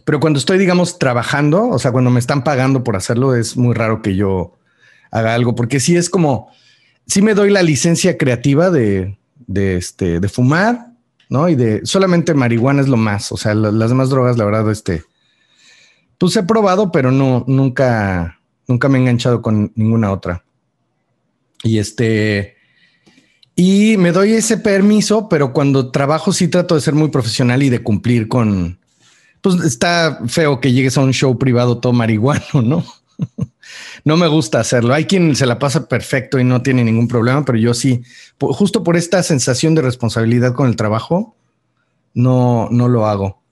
Pero 0.05 0.21
cuando 0.21 0.39
estoy, 0.39 0.59
digamos, 0.59 0.99
trabajando, 0.99 1.69
o 1.69 1.79
sea, 1.79 1.93
cuando 1.93 2.11
me 2.11 2.21
están 2.21 2.45
pagando 2.45 2.85
por 2.85 2.97
hacerlo, 2.97 3.35
es 3.35 3.57
muy 3.57 3.75
raro 3.75 4.03
que 4.03 4.15
yo 4.17 4.59
haga 5.11 5.35
algo, 5.35 5.55
porque 5.55 5.81
sí 5.81 5.97
es 5.97 6.11
como, 6.11 6.51
sí 7.07 7.23
me 7.23 7.35
doy 7.35 7.51
la 7.51 7.63
licencia 7.63 8.19
creativa 8.19 8.71
de, 8.71 9.17
este, 9.55 10.21
de 10.21 10.29
fumar, 10.29 10.89
¿no? 11.31 11.49
Y 11.49 11.55
de 11.55 11.81
solamente 11.85 12.35
marihuana 12.35 12.83
es 12.83 12.89
lo 12.89 12.99
más, 12.99 13.33
o 13.33 13.37
sea, 13.37 13.55
las 13.55 13.89
demás 13.89 14.11
drogas, 14.11 14.37
la 14.37 14.45
verdad, 14.45 14.71
este, 14.71 15.05
pues 16.19 16.37
he 16.37 16.43
probado, 16.43 16.93
pero 16.93 17.11
no, 17.11 17.45
nunca, 17.47 18.41
nunca 18.69 18.89
me 18.89 18.99
he 18.99 19.01
enganchado 19.03 19.41
con 19.41 19.73
ninguna 19.75 20.13
otra. 20.13 20.45
Y 21.63 21.79
este, 21.79 22.57
y 23.57 23.97
me 23.97 24.13
doy 24.13 24.35
ese 24.35 24.59
permiso, 24.59 25.29
pero 25.31 25.53
cuando 25.53 25.91
trabajo 25.91 26.33
sí 26.33 26.49
trato 26.49 26.75
de 26.75 26.83
ser 26.83 26.95
muy 26.95 27.09
profesional 27.09 27.63
y 27.63 27.71
de 27.71 27.83
cumplir 27.83 28.29
con, 28.29 28.79
pues 29.45 29.57
está 29.57 30.21
feo 30.27 30.59
que 30.59 30.73
llegues 30.73 30.97
a 30.97 31.03
un 31.03 31.13
show 31.13 31.39
privado 31.39 31.77
todo 31.77 31.93
marihuano, 31.93 32.63
¿no? 32.63 32.83
no 34.05 34.17
me 34.17 34.27
gusta 34.27 34.59
hacerlo. 34.59 34.95
Hay 34.95 35.05
quien 35.05 35.37
se 35.37 35.45
la 35.45 35.59
pasa 35.59 35.87
perfecto 35.87 36.39
y 36.39 36.45
no 36.45 36.63
tiene 36.63 36.83
ningún 36.83 37.09
problema, 37.09 37.45
pero 37.45 37.59
yo 37.59 37.75
sí, 37.75 38.03
justo 38.41 38.83
por 38.83 38.97
esta 38.97 39.23
sensación 39.23 39.75
de 39.75 39.83
responsabilidad 39.83 40.55
con 40.55 40.67
el 40.67 40.77
trabajo, 40.77 41.37
no, 42.15 42.71
no 42.71 42.89
lo 42.89 43.07
hago. 43.07 43.43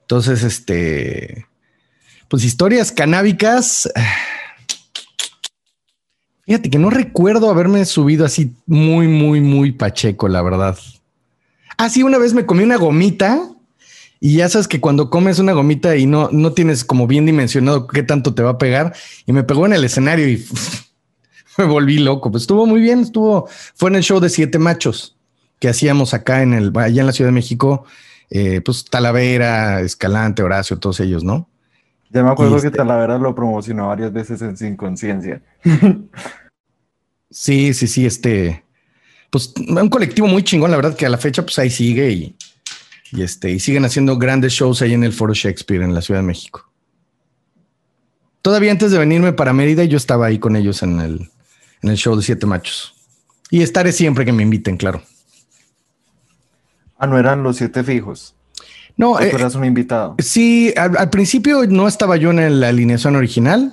Entonces, 0.00 0.42
este, 0.42 1.46
pues 2.26 2.42
historias 2.42 2.90
canábicas. 2.90 3.88
Fíjate 6.44 6.70
que 6.70 6.78
no 6.80 6.90
recuerdo 6.90 7.50
haberme 7.50 7.84
subido 7.84 8.26
así 8.26 8.56
muy, 8.66 9.06
muy, 9.06 9.40
muy 9.40 9.70
pacheco, 9.70 10.26
la 10.26 10.42
verdad. 10.42 10.76
Ah, 11.78 11.88
sí, 11.88 12.02
una 12.02 12.18
vez 12.18 12.34
me 12.34 12.46
comí 12.46 12.64
una 12.64 12.78
gomita 12.78 13.48
y 14.20 14.36
ya 14.36 14.50
sabes 14.50 14.68
que 14.68 14.80
cuando 14.80 15.08
comes 15.08 15.38
una 15.38 15.52
gomita 15.52 15.96
y 15.96 16.04
no, 16.04 16.28
no 16.30 16.52
tienes 16.52 16.84
como 16.84 17.06
bien 17.06 17.24
dimensionado 17.24 17.86
qué 17.86 18.02
tanto 18.02 18.34
te 18.34 18.42
va 18.42 18.50
a 18.50 18.58
pegar 18.58 18.94
y 19.24 19.32
me 19.32 19.44
pegó 19.44 19.64
en 19.64 19.72
el 19.72 19.82
escenario 19.82 20.28
y 20.28 20.44
me 21.58 21.64
volví 21.64 21.98
loco. 21.98 22.30
Pues 22.30 22.42
estuvo 22.42 22.66
muy 22.66 22.82
bien, 22.82 23.00
estuvo, 23.00 23.48
fue 23.74 23.88
en 23.88 23.96
el 23.96 24.02
show 24.02 24.20
de 24.20 24.28
Siete 24.28 24.58
Machos 24.58 25.16
que 25.58 25.68
hacíamos 25.68 26.12
acá 26.12 26.42
en 26.42 26.52
el, 26.52 26.72
allá 26.76 27.00
en 27.00 27.06
la 27.06 27.12
Ciudad 27.12 27.28
de 27.28 27.34
México, 27.34 27.84
eh, 28.30 28.60
pues 28.62 28.84
Talavera, 28.84 29.80
Escalante, 29.80 30.42
Horacio, 30.42 30.78
todos 30.78 31.00
ellos, 31.00 31.24
¿no? 31.24 31.48
Ya 32.10 32.22
me 32.22 32.30
acuerdo 32.30 32.52
que 32.60 32.66
este 32.66 32.70
Talavera 32.70 33.18
lo 33.18 33.34
promocionó 33.34 33.88
varias 33.88 34.12
veces 34.12 34.42
en 34.42 34.56
Sin 34.56 34.76
Conciencia. 34.76 35.42
sí, 37.30 37.72
sí, 37.74 37.86
sí, 37.86 38.06
este, 38.06 38.64
pues 39.30 39.52
un 39.56 39.88
colectivo 39.88 40.26
muy 40.26 40.42
chingón, 40.42 40.70
la 40.70 40.76
verdad 40.76 40.96
que 40.96 41.06
a 41.06 41.10
la 41.10 41.18
fecha 41.18 41.42
pues 41.42 41.58
ahí 41.58 41.70
sigue 41.70 42.10
y, 42.10 42.36
y 43.12 43.22
este, 43.22 43.50
y 43.50 43.60
siguen 43.60 43.84
haciendo 43.84 44.18
grandes 44.18 44.52
shows 44.52 44.82
ahí 44.82 44.94
en 44.94 45.04
el 45.04 45.12
Foro 45.12 45.34
Shakespeare 45.34 45.82
en 45.82 45.94
la 45.94 46.02
Ciudad 46.02 46.20
de 46.20 46.26
México. 46.26 46.70
Todavía 48.42 48.72
antes 48.72 48.90
de 48.90 48.98
venirme 48.98 49.32
para 49.32 49.52
Mérida, 49.52 49.84
yo 49.84 49.96
estaba 49.96 50.26
ahí 50.26 50.38
con 50.38 50.56
ellos 50.56 50.82
en 50.82 51.00
el, 51.00 51.30
en 51.82 51.90
el 51.90 51.96
show 51.96 52.16
de 52.16 52.22
Siete 52.22 52.46
Machos. 52.46 52.94
Y 53.50 53.62
estaré 53.62 53.92
siempre 53.92 54.24
que 54.24 54.32
me 54.32 54.42
inviten, 54.42 54.76
claro. 54.76 55.02
Ah, 56.98 57.06
no 57.06 57.18
eran 57.18 57.42
los 57.42 57.56
siete 57.56 57.82
fijos. 57.82 58.34
No, 58.96 59.16
tú 59.16 59.24
eh, 59.24 59.32
eras 59.34 59.54
un 59.54 59.64
invitado. 59.64 60.14
Sí, 60.18 60.72
al, 60.76 61.08
principio 61.10 61.66
no 61.66 61.88
estaba 61.88 62.16
yo 62.16 62.30
en 62.30 62.60
la 62.60 62.68
alineación 62.68 63.16
original 63.16 63.72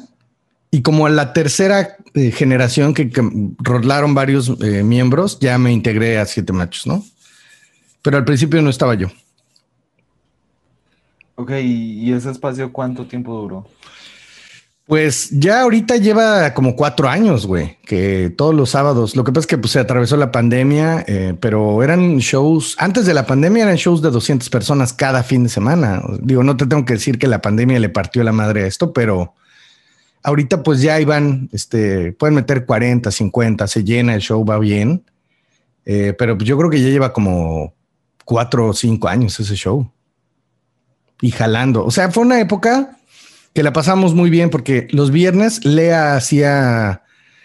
y 0.71 0.81
como 0.81 1.05
a 1.05 1.09
la 1.09 1.33
tercera 1.33 1.97
eh, 2.13 2.31
generación 2.31 2.93
que, 2.93 3.11
rolaron 3.59 4.15
varios 4.15 4.53
eh, 4.61 4.83
miembros, 4.83 5.39
ya 5.39 5.57
me 5.57 5.73
integré 5.73 6.17
a 6.17 6.25
Siete 6.25 6.53
Machos, 6.53 6.87
¿no? 6.87 7.05
Pero 8.01 8.17
al 8.17 8.25
principio 8.25 8.61
no 8.61 8.69
estaba 8.69 8.95
yo. 8.95 9.09
Ok, 11.39 11.51
¿y 11.61 12.11
ese 12.11 12.31
espacio 12.31 12.73
cuánto 12.73 13.05
tiempo 13.05 13.39
duró? 13.39 13.65
Pues 14.87 15.29
ya 15.31 15.63
ahorita 15.63 15.97
lleva 15.97 16.53
como 16.53 16.77
cuatro 16.77 17.09
años, 17.09 17.45
güey, 17.45 17.77
que 17.85 18.33
todos 18.35 18.55
los 18.55 18.69
sábados, 18.69 19.17
lo 19.17 19.25
que 19.25 19.33
pasa 19.33 19.41
es 19.41 19.47
que 19.47 19.57
pues, 19.57 19.73
se 19.73 19.79
atravesó 19.79 20.15
la 20.15 20.31
pandemia, 20.31 21.03
eh, 21.05 21.35
pero 21.41 21.83
eran 21.83 22.19
shows, 22.19 22.73
antes 22.79 23.05
de 23.05 23.13
la 23.13 23.25
pandemia 23.25 23.63
eran 23.63 23.75
shows 23.75 24.01
de 24.01 24.11
200 24.11 24.49
personas 24.49 24.93
cada 24.93 25.23
fin 25.23 25.43
de 25.43 25.49
semana. 25.49 26.01
Digo, 26.21 26.41
no 26.41 26.55
te 26.55 26.65
tengo 26.65 26.85
que 26.85 26.93
decir 26.93 27.19
que 27.19 27.27
la 27.27 27.41
pandemia 27.41 27.79
le 27.79 27.89
partió 27.89 28.23
la 28.23 28.31
madre 28.31 28.63
a 28.63 28.67
esto, 28.67 28.93
pero 28.93 29.33
ahorita 30.23 30.63
pues 30.63 30.81
ya 30.81 31.01
iban, 31.01 31.49
este, 31.51 32.13
pueden 32.13 32.35
meter 32.35 32.65
40, 32.65 33.11
50, 33.11 33.67
se 33.67 33.83
llena, 33.83 34.15
el 34.15 34.21
show 34.21 34.45
va 34.45 34.57
bien, 34.57 35.03
eh, 35.83 36.15
pero 36.17 36.37
yo 36.37 36.57
creo 36.57 36.69
que 36.69 36.81
ya 36.81 36.87
lleva 36.87 37.11
como 37.11 37.73
cuatro 38.23 38.67
o 38.69 38.73
cinco 38.73 39.09
años 39.09 39.37
ese 39.37 39.55
show. 39.55 39.91
Y 41.21 41.31
jalando, 41.31 41.83
o 41.85 41.91
sea, 41.91 42.11
fue 42.11 42.23
una 42.23 42.39
época 42.39 42.97
que 43.53 43.63
la 43.63 43.73
pasamos 43.73 44.13
muy 44.13 44.29
bien 44.29 44.51
porque 44.51 44.87
los 44.91 45.09
viernes 45.09 45.65
Lea 45.65 46.15
hacía 46.15 47.01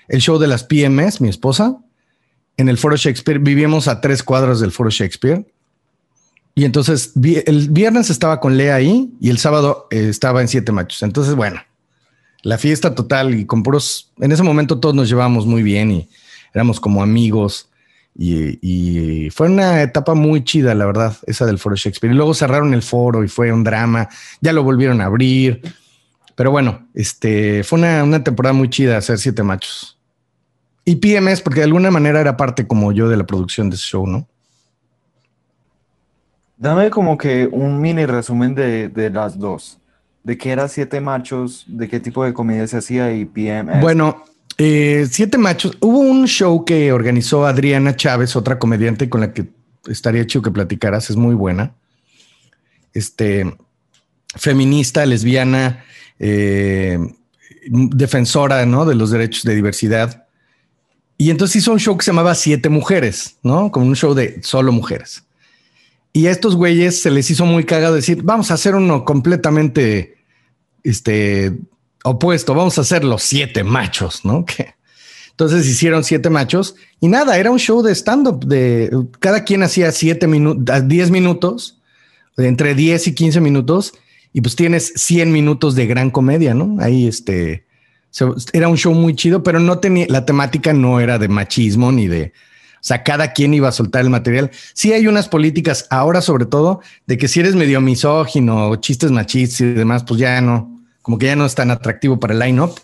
el 0.08 0.20
show 0.20 0.38
de 0.38 0.46
las 0.46 0.64
PMs, 0.64 1.22
mi 1.22 1.30
esposa, 1.30 1.78
en 2.58 2.68
el 2.68 2.76
Foro 2.76 2.96
Shakespeare. 2.96 3.38
Vivíamos 3.38 3.88
a 3.88 4.02
tres 4.02 4.22
cuadros 4.22 4.60
del 4.60 4.72
Foro 4.72 4.90
Shakespeare. 4.90 5.46
Y 6.54 6.66
entonces 6.66 7.12
el 7.46 7.70
viernes 7.70 8.10
estaba 8.10 8.40
con 8.40 8.58
Lea 8.58 8.74
ahí 8.74 9.10
y 9.20 9.30
el 9.30 9.38
sábado 9.38 9.86
eh, 9.90 10.08
estaba 10.10 10.42
en 10.42 10.48
Siete 10.48 10.70
Machos. 10.70 11.02
Entonces, 11.02 11.34
bueno, 11.34 11.62
la 12.42 12.58
fiesta 12.58 12.94
total 12.94 13.34
y 13.34 13.46
con 13.46 13.62
puros, 13.62 14.12
en 14.20 14.32
ese 14.32 14.42
momento 14.42 14.80
todos 14.80 14.94
nos 14.94 15.08
llevábamos 15.08 15.46
muy 15.46 15.62
bien 15.62 15.90
y 15.92 16.08
éramos 16.52 16.78
como 16.78 17.02
amigos. 17.02 17.70
Y, 18.14 19.30
fue 19.30 19.48
una 19.48 19.82
etapa 19.82 20.14
muy 20.14 20.44
chida, 20.44 20.74
la 20.74 20.86
verdad, 20.86 21.16
esa 21.26 21.46
del 21.46 21.58
foro 21.58 21.76
Shakespeare. 21.76 22.12
Y 22.12 22.16
luego 22.16 22.34
cerraron 22.34 22.74
el 22.74 22.82
foro 22.82 23.24
y 23.24 23.28
fue 23.28 23.52
un 23.52 23.64
drama, 23.64 24.08
ya 24.40 24.52
lo 24.52 24.62
volvieron 24.62 25.00
a 25.00 25.06
abrir. 25.06 25.62
Pero 26.34 26.50
bueno, 26.50 26.88
este 26.94 27.64
fue 27.64 27.78
una, 27.78 28.04
una 28.04 28.22
temporada 28.22 28.52
muy 28.52 28.68
chida 28.68 28.96
hacer 28.96 29.18
siete 29.18 29.42
machos. 29.42 29.98
Y 30.84 30.96
PMS, 30.96 31.42
porque 31.42 31.60
de 31.60 31.64
alguna 31.64 31.90
manera 31.90 32.20
era 32.20 32.36
parte 32.36 32.66
como 32.66 32.92
yo 32.92 33.08
de 33.08 33.16
la 33.16 33.24
producción 33.24 33.70
de 33.70 33.76
ese 33.76 33.84
show, 33.84 34.06
¿no? 34.06 34.26
Dame 36.56 36.90
como 36.90 37.18
que 37.18 37.48
un 37.50 37.80
mini 37.80 38.06
resumen 38.06 38.54
de, 38.54 38.88
de 38.88 39.10
las 39.10 39.38
dos. 39.38 39.78
¿De 40.22 40.38
qué 40.38 40.50
era 40.50 40.68
Siete 40.68 41.00
Machos? 41.00 41.64
¿De 41.66 41.88
qué 41.88 41.98
tipo 41.98 42.24
de 42.24 42.32
comedia 42.32 42.66
se 42.68 42.76
hacía? 42.76 43.12
Y 43.12 43.24
PMS. 43.24 43.80
Bueno, 43.80 44.22
eh, 44.58 45.06
Siete 45.10 45.38
Machos. 45.38 45.76
Hubo 45.80 45.98
un 45.98 46.26
show 46.26 46.64
que 46.64 46.92
organizó 46.92 47.46
Adriana 47.46 47.96
Chávez, 47.96 48.36
otra 48.36 48.58
comediante 48.58 49.08
con 49.08 49.20
la 49.20 49.32
que 49.32 49.46
estaría 49.86 50.26
chido 50.26 50.42
que 50.42 50.50
platicaras. 50.50 51.10
Es 51.10 51.16
muy 51.16 51.34
buena. 51.34 51.74
Este, 52.94 53.52
feminista, 54.34 55.06
lesbiana, 55.06 55.84
eh, 56.18 56.98
defensora 57.66 58.66
¿no? 58.66 58.84
de 58.84 58.94
los 58.94 59.10
derechos 59.10 59.44
de 59.44 59.54
diversidad. 59.54 60.26
Y 61.16 61.30
entonces 61.30 61.56
hizo 61.56 61.72
un 61.72 61.78
show 61.78 61.96
que 61.96 62.04
se 62.04 62.10
llamaba 62.10 62.34
Siete 62.34 62.68
Mujeres, 62.68 63.36
¿no? 63.42 63.70
Como 63.70 63.86
un 63.86 63.94
show 63.94 64.12
de 64.14 64.42
solo 64.42 64.72
mujeres. 64.72 65.24
Y 66.12 66.26
a 66.26 66.30
estos 66.30 66.56
güeyes 66.56 67.00
se 67.00 67.10
les 67.10 67.30
hizo 67.30 67.46
muy 67.46 67.64
cagado 67.64 67.94
decir, 67.94 68.22
vamos 68.22 68.50
a 68.50 68.54
hacer 68.54 68.74
uno 68.74 69.04
completamente 69.04 70.16
este, 70.82 71.58
opuesto, 72.04 72.54
vamos 72.54 72.78
a 72.78 72.82
hacer 72.82 73.04
los 73.04 73.22
siete 73.22 73.64
machos, 73.64 74.24
¿no? 74.24 74.44
Que, 74.44 74.74
entonces 75.30 75.66
hicieron 75.66 76.04
siete 76.04 76.28
machos 76.28 76.76
y 77.00 77.08
nada, 77.08 77.38
era 77.38 77.50
un 77.50 77.58
show 77.58 77.82
de 77.82 77.94
stand-up, 77.94 78.44
de 78.44 78.90
cada 79.18 79.44
quien 79.44 79.62
hacía 79.62 79.90
siete 79.90 80.26
minutos, 80.26 80.88
diez 80.88 81.10
minutos, 81.10 81.78
entre 82.36 82.74
10 82.74 83.08
y 83.08 83.14
15 83.14 83.40
minutos, 83.40 83.94
y 84.32 84.40
pues 84.40 84.56
tienes 84.56 84.92
100 84.96 85.32
minutos 85.32 85.74
de 85.74 85.86
gran 85.86 86.10
comedia, 86.10 86.54
¿no? 86.54 86.76
Ahí 86.80 87.06
este, 87.06 87.64
era 88.52 88.68
un 88.68 88.76
show 88.76 88.94
muy 88.94 89.14
chido, 89.14 89.42
pero 89.42 89.60
no 89.60 89.78
tenía, 89.78 90.06
la 90.08 90.24
temática 90.24 90.72
no 90.72 91.00
era 91.00 91.18
de 91.18 91.28
machismo 91.28 91.92
ni 91.92 92.08
de, 92.08 92.32
o 92.76 92.84
sea, 92.84 93.02
cada 93.02 93.32
quien 93.32 93.52
iba 93.54 93.68
a 93.68 93.72
soltar 93.72 94.02
el 94.02 94.10
material. 94.10 94.50
Sí 94.74 94.92
hay 94.92 95.06
unas 95.06 95.28
políticas 95.28 95.86
ahora, 95.90 96.20
sobre 96.20 96.46
todo, 96.46 96.80
de 97.06 97.18
que 97.18 97.28
si 97.28 97.40
eres 97.40 97.54
medio 97.54 97.80
misógino, 97.80 98.76
chistes 98.76 99.10
machistas 99.10 99.60
y 99.60 99.64
demás, 99.72 100.04
pues 100.04 100.20
ya 100.20 100.40
no, 100.40 100.71
como 101.02 101.18
que 101.18 101.26
ya 101.26 101.36
no 101.36 101.44
es 101.44 101.54
tan 101.54 101.70
atractivo 101.70 102.18
para 102.18 102.32
el 102.32 102.40
line-up. 102.40 102.80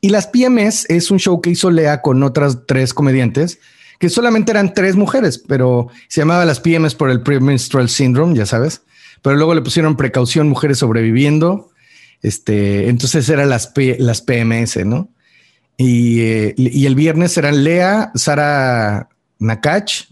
Y 0.00 0.08
las 0.08 0.26
PMS 0.26 0.86
es 0.88 1.10
un 1.10 1.18
show 1.18 1.40
que 1.40 1.50
hizo 1.50 1.70
Lea 1.70 2.00
con 2.00 2.22
otras 2.22 2.66
tres 2.66 2.94
comediantes, 2.94 3.60
que 3.98 4.08
solamente 4.08 4.50
eran 4.50 4.74
tres 4.74 4.96
mujeres, 4.96 5.38
pero 5.38 5.88
se 6.08 6.22
llamaba 6.22 6.44
las 6.44 6.60
PMS 6.60 6.94
por 6.94 7.10
el 7.10 7.22
premenstrual 7.22 7.88
syndrome, 7.88 8.36
ya 8.36 8.46
sabes. 8.46 8.82
Pero 9.22 9.36
luego 9.36 9.54
le 9.54 9.62
pusieron 9.62 9.96
precaución 9.96 10.48
mujeres 10.48 10.78
sobreviviendo. 10.78 11.70
Este, 12.22 12.88
entonces 12.88 13.28
eran 13.28 13.48
las, 13.48 13.72
las 13.98 14.22
PMS, 14.22 14.84
¿no? 14.84 15.08
Y, 15.76 16.20
eh, 16.20 16.54
y, 16.56 16.86
el 16.86 16.94
viernes 16.94 17.36
eran 17.38 17.64
Lea, 17.64 18.12
Sara 18.14 19.08
Nakach, 19.38 20.04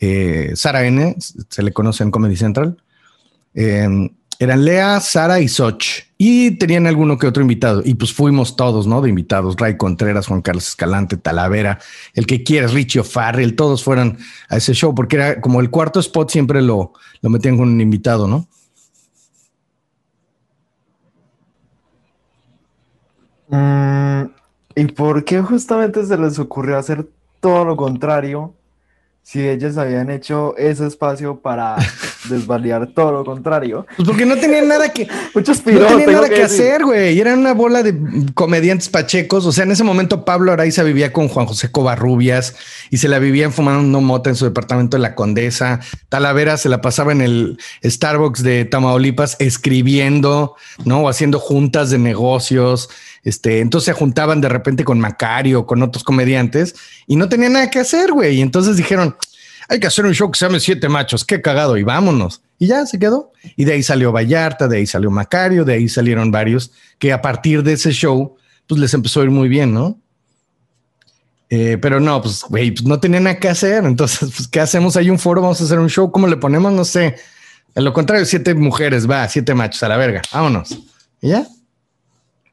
eh, 0.00 0.52
Sara 0.54 0.84
N, 0.84 1.16
se 1.18 1.62
le 1.62 1.72
conoce 1.72 2.02
en 2.02 2.10
Comedy 2.10 2.36
Central. 2.36 2.76
Em, 3.54 4.10
eran 4.42 4.64
Lea, 4.64 4.98
Sara 4.98 5.38
y 5.40 5.46
Soch. 5.46 6.02
Y 6.18 6.52
tenían 6.52 6.88
alguno 6.88 7.16
que 7.16 7.28
otro 7.28 7.42
invitado. 7.42 7.80
Y 7.84 7.94
pues 7.94 8.12
fuimos 8.12 8.56
todos, 8.56 8.88
¿no? 8.88 9.00
De 9.00 9.08
invitados. 9.08 9.56
Ray 9.56 9.76
Contreras, 9.76 10.26
Juan 10.26 10.42
Carlos 10.42 10.68
Escalante, 10.68 11.16
Talavera, 11.16 11.78
el 12.14 12.26
que 12.26 12.42
quieras, 12.42 12.72
Richie 12.72 13.00
O'Farrell, 13.00 13.54
todos 13.54 13.84
fueron 13.84 14.18
a 14.48 14.56
ese 14.56 14.74
show 14.74 14.94
porque 14.94 15.16
era 15.16 15.40
como 15.40 15.60
el 15.60 15.70
cuarto 15.70 16.00
spot 16.00 16.30
siempre 16.30 16.60
lo, 16.60 16.92
lo 17.20 17.30
metían 17.30 17.56
con 17.56 17.68
un 17.68 17.80
invitado, 17.80 18.26
¿no? 18.26 18.48
Mm, 23.48 24.30
¿Y 24.74 24.84
por 24.86 25.24
qué 25.24 25.40
justamente 25.40 26.04
se 26.04 26.18
les 26.18 26.38
ocurrió 26.40 26.78
hacer 26.78 27.08
todo 27.38 27.64
lo 27.64 27.76
contrario 27.76 28.54
si 29.22 29.48
ellos 29.48 29.76
habían 29.76 30.10
hecho 30.10 30.56
ese 30.56 30.86
espacio 30.86 31.40
para 31.40 31.76
desvaliar 32.28 32.88
todo 32.94 33.12
lo 33.12 33.24
contrario. 33.24 33.86
Pues 33.96 34.08
porque 34.08 34.26
no 34.26 34.36
tenían 34.36 34.68
nada 34.68 34.92
que 34.92 35.08
muchos 35.34 35.64
no 35.66 35.86
tenían 35.86 36.12
nada 36.12 36.28
que, 36.28 36.42
hacer, 36.42 36.84
güey. 36.84 37.14
Y 37.14 37.20
eran 37.20 37.38
una 37.38 37.54
bola 37.54 37.82
de 37.82 37.94
comediantes 38.34 38.88
pachecos. 38.88 39.46
O 39.46 39.52
sea, 39.52 39.64
en 39.64 39.72
ese 39.72 39.84
momento 39.84 40.24
Pablo 40.24 40.52
Araiza 40.52 40.82
vivía 40.82 41.12
con 41.12 41.28
Juan 41.28 41.46
José 41.46 41.70
Covarrubias 41.70 42.54
y 42.90 42.98
se 42.98 43.08
la 43.08 43.18
vivían 43.18 43.52
fumando 43.52 44.00
mota 44.00 44.30
en 44.30 44.36
su 44.36 44.44
departamento 44.44 44.96
de 44.96 45.02
la 45.02 45.14
Condesa. 45.14 45.80
Talavera 46.08 46.56
se 46.56 46.68
la 46.68 46.80
pasaba 46.80 47.12
en 47.12 47.20
el 47.20 47.58
Starbucks 47.84 48.42
de 48.42 48.64
Tamaulipas 48.64 49.36
escribiendo, 49.38 50.56
¿no? 50.84 51.02
O 51.02 51.08
haciendo 51.08 51.38
juntas 51.38 51.90
de 51.90 51.98
negocios. 51.98 52.88
Este, 53.24 53.60
entonces 53.60 53.86
se 53.86 53.92
juntaban 53.92 54.40
de 54.40 54.48
repente 54.48 54.84
con 54.84 54.98
Macario, 54.98 55.66
con 55.66 55.82
otros 55.82 56.02
comediantes 56.02 56.74
y 57.06 57.16
no 57.16 57.28
tenían 57.28 57.52
nada 57.52 57.70
que 57.70 57.78
hacer, 57.78 58.12
güey. 58.12 58.36
Y 58.36 58.40
entonces 58.40 58.76
dijeron, 58.76 59.16
hay 59.72 59.80
que 59.80 59.86
hacer 59.86 60.04
un 60.04 60.12
show 60.12 60.30
que 60.30 60.38
se 60.38 60.44
llame 60.44 60.60
Siete 60.60 60.88
Machos, 60.88 61.24
qué 61.24 61.40
cagado, 61.40 61.78
y 61.78 61.82
vámonos. 61.82 62.42
Y 62.58 62.66
ya 62.66 62.84
se 62.84 62.98
quedó. 62.98 63.32
Y 63.56 63.64
de 63.64 63.72
ahí 63.72 63.82
salió 63.82 64.12
Vallarta, 64.12 64.68
de 64.68 64.76
ahí 64.76 64.86
salió 64.86 65.10
Macario, 65.10 65.64
de 65.64 65.72
ahí 65.74 65.88
salieron 65.88 66.30
varios 66.30 66.72
que 66.98 67.10
a 67.12 67.22
partir 67.22 67.62
de 67.62 67.72
ese 67.72 67.90
show, 67.90 68.36
pues 68.66 68.80
les 68.80 68.92
empezó 68.92 69.20
a 69.20 69.24
ir 69.24 69.30
muy 69.30 69.48
bien, 69.48 69.72
¿no? 69.72 69.98
Eh, 71.48 71.78
pero 71.80 72.00
no, 72.00 72.20
pues, 72.20 72.44
güey, 72.48 72.70
pues 72.70 72.84
no 72.84 73.00
tenían 73.00 73.24
nada 73.24 73.38
que 73.38 73.48
hacer. 73.48 73.84
Entonces, 73.84 74.30
pues, 74.36 74.46
¿qué 74.46 74.60
hacemos? 74.60 74.96
Hay 74.96 75.08
un 75.08 75.18
foro, 75.18 75.40
vamos 75.40 75.60
a 75.60 75.64
hacer 75.64 75.78
un 75.78 75.88
show. 75.88 76.12
¿Cómo 76.12 76.26
le 76.26 76.36
ponemos? 76.36 76.70
No 76.72 76.84
sé. 76.84 77.16
A 77.74 77.80
lo 77.80 77.94
contrario, 77.94 78.26
siete 78.26 78.54
mujeres, 78.54 79.10
va, 79.10 79.26
siete 79.28 79.54
machos 79.54 79.82
a 79.82 79.88
la 79.88 79.96
verga. 79.96 80.20
Vámonos. 80.32 80.78
Y 81.22 81.28
ya. 81.28 81.46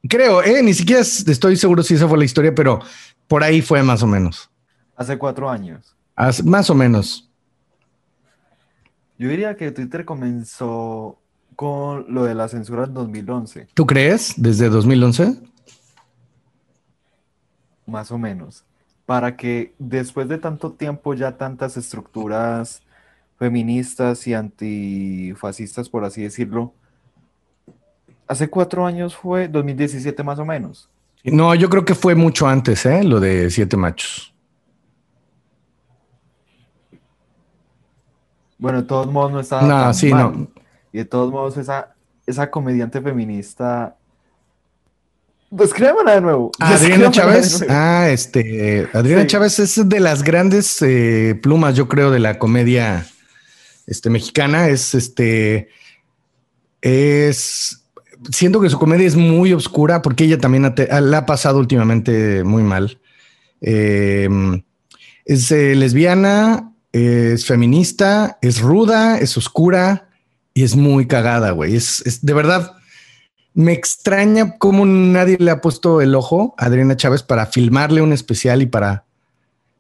Creo, 0.08 0.41
eh, 0.41 0.63
ni 0.63 0.73
siquiera 0.73 1.01
estoy 1.01 1.58
seguro 1.58 1.84
si 1.84 1.95
esa 1.95 2.08
fue 2.08 2.17
la 2.17 2.23
historia, 2.23 2.55
pero 2.55 2.79
por 3.27 3.43
ahí 3.43 3.62
fue 3.62 3.84
más 3.84 4.01
o 4.03 4.08
menos. 4.08 4.49
Hace 4.95 5.17
cuatro 5.17 5.49
años. 5.49 5.98
Más 6.43 6.69
o 6.69 6.75
menos. 6.75 7.29
Yo 9.17 9.29
diría 9.29 9.55
que 9.55 9.71
Twitter 9.71 10.05
comenzó 10.05 11.19
con 11.55 12.05
lo 12.13 12.23
de 12.23 12.36
la 12.36 12.47
censura 12.47 12.86
en 12.86 12.93
2011. 12.93 13.67
¿Tú 13.73 13.86
crees? 13.86 14.34
¿Desde 14.38 14.69
2011? 14.69 15.41
Más 17.86 18.12
o 18.12 18.17
menos. 18.17 18.63
Para 19.05 19.36
que 19.36 19.73
después 19.77 20.29
de 20.29 20.38
tanto 20.38 20.71
tiempo 20.71 21.13
ya 21.15 21.36
tantas 21.36 21.75
estructuras 21.75 22.82
feministas 23.38 24.25
y 24.27 24.34
antifascistas, 24.34 25.89
por 25.89 26.05
así 26.05 26.21
decirlo, 26.21 26.73
hace 28.27 28.49
cuatro 28.49 28.86
años 28.86 29.15
fue 29.15 29.47
2017 29.47 30.23
más 30.23 30.39
o 30.39 30.45
menos. 30.45 30.89
No, 31.25 31.53
yo 31.55 31.69
creo 31.69 31.84
que 31.84 31.95
fue 31.95 32.15
mucho 32.15 32.47
antes, 32.47 32.86
¿eh? 32.86 33.03
Lo 33.03 33.19
de 33.19 33.49
Siete 33.49 33.75
Machos. 33.75 34.34
Bueno, 38.60 38.82
de 38.82 38.88
todos 38.88 39.12
modos 39.12 39.32
no 39.32 39.39
estaba. 39.39 39.63
No, 39.63 39.93
sí, 39.93 40.13
no. 40.13 40.48
Y 40.93 41.00
de 41.00 41.06
todos 41.06 41.32
modos, 41.32 41.58
esa, 41.58 41.95
esa 42.28 42.52
comediante 42.52 43.02
feminista. 43.02 43.95
Descríbamela 45.50 46.13
de 46.13 46.22
nuevo. 46.22 46.52
Adriana 46.60 47.10
Chávez. 47.10 47.65
Ah, 47.67 48.10
este. 48.10 48.88
Adriana 48.93 49.26
Chávez 49.26 49.58
es 49.60 49.89
de 49.89 50.00
las 50.00 50.22
grandes 50.22 50.80
eh, 50.82 51.39
plumas, 51.41 51.76
yo 51.76 51.88
creo, 51.88 52.12
de 52.12 52.19
la 52.19 52.38
comedia 52.38 53.08
este, 53.88 54.12
mexicana. 54.12 54.67
Es 54.67 54.93
este. 54.93 55.69
Es 56.82 57.80
siento 58.32 58.60
que 58.62 58.69
su 58.69 58.78
comedia 58.78 59.08
es 59.08 59.15
muy 59.15 59.54
oscura 59.54 60.02
porque 60.02 60.26
ella 60.26 60.38
también 60.38 60.74
la 60.89 61.17
ha 61.17 61.26
pasado 61.26 61.60
últimamente 61.60 62.43
muy 62.43 62.63
mal. 62.63 63.00
Em, 63.62 64.63
es 65.26 65.52
eh, 65.52 65.76
lesbiana, 65.76 66.72
es 66.91 67.45
feminista, 67.45 68.38
es 68.41 68.60
ruda, 68.60 69.19
es 69.19 69.38
oscura 69.38 70.10
y 70.54 70.63
es 70.63 70.75
muy 70.75 71.08
cagada, 71.08 71.52
güey. 71.52 71.75
Es, 71.75 72.19
de 72.21 72.34
verdad, 72.34 72.73
me 73.54 73.73
extraña 73.73 74.58
cómo 74.58 74.86
nadie 74.86 75.38
le 75.39 75.52
ha 75.52 75.62
puesto 75.62 76.02
el 76.02 76.15
ojo 76.15 76.56
a 76.58 76.65
Adriana 76.65 76.97
Chávez 76.97 77.23
para 77.23 77.45
filmarle 77.45 78.02
un 78.02 78.13
especial 78.13 78.62
y 78.62 78.65
para... 78.65 79.06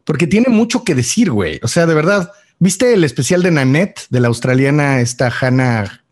Porque 0.05 0.27
tiene 0.27 0.49
mucho 0.49 0.83
que 0.83 0.95
decir, 0.95 1.31
güey. 1.31 1.59
O 1.63 1.67
sea, 1.67 1.85
de 1.85 1.93
verdad, 1.93 2.31
¿viste 2.59 2.93
el 2.93 3.03
especial 3.03 3.43
de 3.43 3.51
Nanette, 3.51 4.07
de 4.09 4.19
la 4.19 4.27
australiana 4.27 5.01
esta 5.01 5.29
Hannah? 5.29 6.03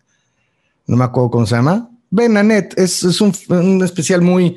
No 0.86 0.98
me 0.98 1.04
acuerdo 1.04 1.32
cómo 1.32 1.46
se 1.46 1.56
llama. 1.56 1.90
Ven, 2.10 2.38
Anet, 2.38 2.78
es, 2.78 3.04
es 3.04 3.20
un, 3.22 3.84
especial 3.84 4.22
muy, 4.22 4.56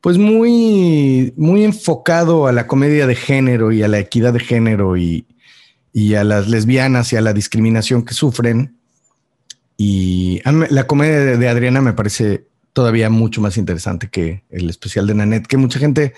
pues 0.00 0.18
muy, 0.18 1.32
muy 1.36 1.64
enfocado 1.64 2.46
a 2.46 2.52
la 2.52 2.66
comedia 2.66 3.06
de 3.06 3.14
género 3.14 3.72
y 3.72 3.82
a 3.82 3.88
la 3.88 3.98
equidad 3.98 4.32
de 4.32 4.40
género 4.40 4.96
y, 4.96 5.24
y 5.96 6.16
a 6.16 6.24
las 6.24 6.48
lesbianas 6.48 7.12
y 7.12 7.16
a 7.16 7.20
la 7.20 7.32
discriminación 7.32 8.04
que 8.04 8.14
sufren. 8.14 8.76
Y 9.76 10.42
la 10.44 10.88
comedia 10.88 11.36
de, 11.36 11.48
Adriana 11.48 11.80
me 11.80 11.92
parece 11.92 12.48
todavía 12.72 13.08
mucho 13.10 13.40
más 13.40 13.56
interesante 13.56 14.08
que 14.10 14.42
el 14.50 14.68
especial 14.68 15.06
de 15.06 15.14
Nanette, 15.14 15.46
que 15.46 15.56
mucha 15.56 15.78
gente 15.78 16.12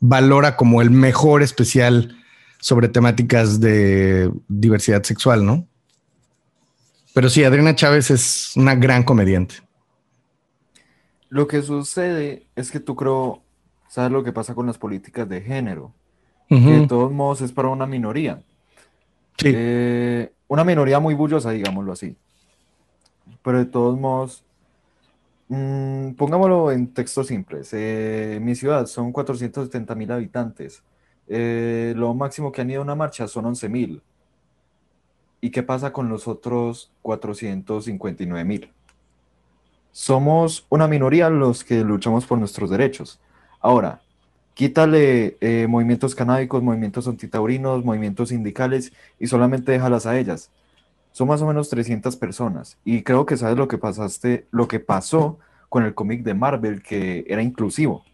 valora 0.00 0.56
como 0.56 0.82
el 0.82 0.90
mejor 0.90 1.42
especial 1.42 2.16
sobre 2.58 2.88
temáticas 2.88 3.60
de 3.60 4.32
diversidad 4.48 5.04
sexual, 5.04 5.46
¿no? 5.46 5.64
Pero 7.14 7.28
sí, 7.28 7.44
Adriana 7.44 7.76
Chávez 7.76 8.10
es 8.10 8.52
una 8.56 8.74
gran 8.74 9.04
comediante. 9.04 9.56
Lo 11.28 11.46
que 11.46 11.62
sucede 11.62 12.46
es 12.56 12.72
que 12.72 12.80
tú 12.80 12.96
creo, 12.96 13.42
sabes 13.88 14.10
lo 14.10 14.24
que 14.24 14.32
pasa 14.32 14.56
con 14.56 14.66
las 14.66 14.78
políticas 14.78 15.28
de 15.28 15.40
género, 15.40 15.94
que 16.48 16.56
de 16.56 16.88
todos 16.88 17.12
modos 17.12 17.42
es 17.42 17.52
para 17.52 17.68
una 17.68 17.86
minoría. 17.86 18.42
Eh, 19.44 20.32
una 20.48 20.64
minoría 20.64 21.00
muy 21.00 21.14
bullosa, 21.14 21.50
digámoslo 21.50 21.92
así. 21.92 22.16
Pero 23.42 23.58
de 23.58 23.66
todos 23.66 23.98
modos, 23.98 24.44
mm, 25.48 26.12
pongámoslo 26.12 26.72
en 26.72 26.92
textos 26.92 27.28
simples. 27.28 27.72
Mi 28.40 28.54
ciudad 28.54 28.86
son 28.86 29.12
470 29.12 29.94
mil 29.94 30.10
habitantes. 30.12 30.82
Eh, 31.32 31.94
lo 31.96 32.12
máximo 32.12 32.50
que 32.50 32.60
han 32.60 32.70
ido 32.70 32.80
a 32.80 32.84
una 32.84 32.96
marcha 32.96 33.28
son 33.28 33.46
11 33.46 33.68
mil. 33.68 34.02
¿Y 35.40 35.50
qué 35.50 35.62
pasa 35.62 35.92
con 35.92 36.08
los 36.08 36.26
otros 36.26 36.92
459 37.02 38.44
mil? 38.44 38.72
Somos 39.92 40.66
una 40.68 40.88
minoría 40.88 41.30
los 41.30 41.62
que 41.62 41.84
luchamos 41.84 42.26
por 42.26 42.38
nuestros 42.38 42.68
derechos. 42.68 43.20
Ahora, 43.60 44.02
quítale 44.60 45.38
eh, 45.40 45.66
movimientos 45.66 46.14
canábicos, 46.14 46.62
movimientos 46.62 47.08
antitaurinos, 47.08 47.82
movimientos 47.82 48.28
sindicales 48.28 48.92
y 49.18 49.26
solamente 49.26 49.72
déjalas 49.72 50.04
a 50.04 50.18
ellas. 50.18 50.50
Son 51.12 51.28
más 51.28 51.40
o 51.40 51.46
menos 51.46 51.70
300 51.70 52.14
personas. 52.16 52.76
Y 52.84 53.02
creo 53.02 53.24
que 53.24 53.38
sabes 53.38 53.56
lo 53.56 53.68
que 53.68 53.78
pasaste, 53.78 54.46
lo 54.50 54.68
que 54.68 54.78
pasó 54.78 55.38
con 55.70 55.86
el 55.86 55.94
cómic 55.94 56.24
de 56.24 56.34
Marvel, 56.34 56.82
que 56.82 57.24
era 57.26 57.40
inclusivo. 57.40 58.04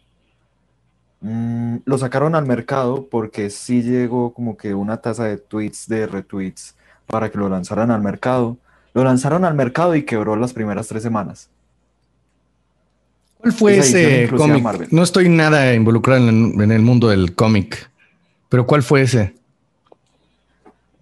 Mm, 1.19 1.79
lo 1.83 1.97
sacaron 1.97 2.33
al 2.33 2.45
mercado 2.45 3.09
porque 3.11 3.49
sí 3.49 3.81
llegó 3.81 4.33
como 4.33 4.55
que 4.55 4.73
una 4.73 5.01
tasa 5.01 5.25
de 5.25 5.39
tweets, 5.39 5.89
de 5.89 6.07
retweets, 6.07 6.77
para 7.07 7.29
que 7.29 7.39
lo 7.39 7.49
lanzaran 7.49 7.91
al 7.91 8.01
mercado. 8.01 8.57
Lo 8.93 9.03
lanzaron 9.03 9.43
al 9.43 9.53
mercado 9.53 9.97
y 9.97 10.03
quebró 10.03 10.37
las 10.37 10.53
primeras 10.53 10.87
tres 10.87 11.03
semanas. 11.03 11.49
¿Cuál 13.39 13.53
fue 13.53 13.77
ese 13.77 14.29
cómic? 14.35 14.91
No 14.91 15.03
estoy 15.03 15.29
nada 15.29 15.73
involucrado 15.73 16.27
en, 16.27 16.71
el 16.71 16.81
mundo 16.81 17.09
del 17.09 17.35
cómic, 17.35 17.89
pero 18.49 18.65
¿cuál 18.65 18.83
fue 18.83 19.03
ese? 19.03 19.35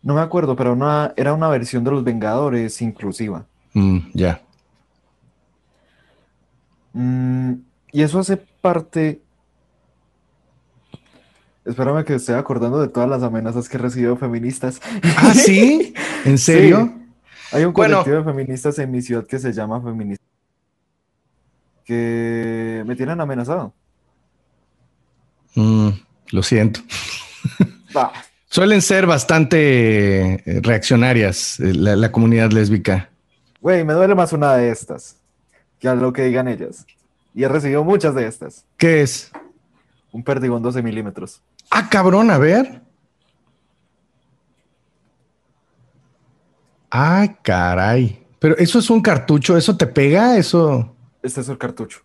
No 0.01 0.13
me 0.15 0.21
acuerdo, 0.21 0.55
pero 0.55 0.77
era 1.15 1.33
una 1.33 1.49
versión 1.49 1.83
de 1.83 1.91
los 1.91 2.03
Vengadores 2.03 2.81
inclusiva. 2.81 3.45
Mm, 3.73 3.99
ya. 4.13 4.41
Mm, 6.93 7.53
y 7.91 8.03
eso 8.03 8.19
hace 8.19 8.37
parte 8.37 9.21
Espérame 11.65 12.05
que 12.05 12.13
estoy 12.13 12.35
acordando 12.35 12.79
de 12.79 12.87
todas 12.87 13.09
las 13.09 13.23
amenazas 13.23 13.67
que 13.67 13.77
he 13.77 13.79
recibido 13.79 14.15
feministas. 14.15 14.79
¿Ah, 15.17 15.33
sí? 15.33 15.95
¿En 16.25 16.37
serio? 16.37 16.93
Hay 17.51 17.65
un 17.65 17.73
colectivo 17.73 18.17
de 18.17 18.23
feministas 18.23 18.77
en 18.77 18.91
mi 18.91 19.01
ciudad 19.01 19.25
que 19.25 19.39
se 19.39 19.51
llama 19.51 19.81
Feminista. 19.81 20.24
Que 21.85 22.83
me 22.85 22.95
tienen 22.95 23.21
amenazado. 23.21 23.73
Mm, 25.55 25.89
lo 26.31 26.43
siento. 26.43 26.81
Suelen 28.49 28.81
ser 28.81 29.05
bastante 29.05 30.33
eh, 30.33 30.61
reaccionarias 30.61 31.59
eh, 31.59 31.73
la, 31.73 31.95
la 31.95 32.11
comunidad 32.11 32.51
lésbica. 32.51 33.09
Güey, 33.61 33.83
me 33.83 33.93
duele 33.93 34.15
más 34.15 34.33
una 34.33 34.53
de 34.55 34.69
estas 34.69 35.17
que 35.79 35.87
a 35.87 35.95
lo 35.95 36.13
que 36.13 36.23
digan 36.23 36.47
ellas. 36.47 36.85
Y 37.33 37.43
he 37.43 37.47
recibido 37.47 37.83
muchas 37.83 38.15
de 38.15 38.27
estas. 38.27 38.65
¿Qué 38.77 39.01
es? 39.01 39.31
Un 40.11 40.23
perdigón 40.23 40.63
12 40.63 40.81
milímetros. 40.81 41.41
Ah, 41.69 41.89
cabrón, 41.89 42.31
a 42.31 42.37
ver. 42.37 42.81
Ay, 46.89 47.35
caray. 47.41 48.25
Pero 48.39 48.57
eso 48.57 48.79
es 48.79 48.89
un 48.89 49.01
cartucho, 49.01 49.57
¿eso 49.57 49.75
te 49.75 49.85
pega? 49.85 50.37
Eso. 50.37 50.94
Este 51.25 51.41
es 51.41 51.49
el 51.49 51.57
cartucho. 51.57 52.01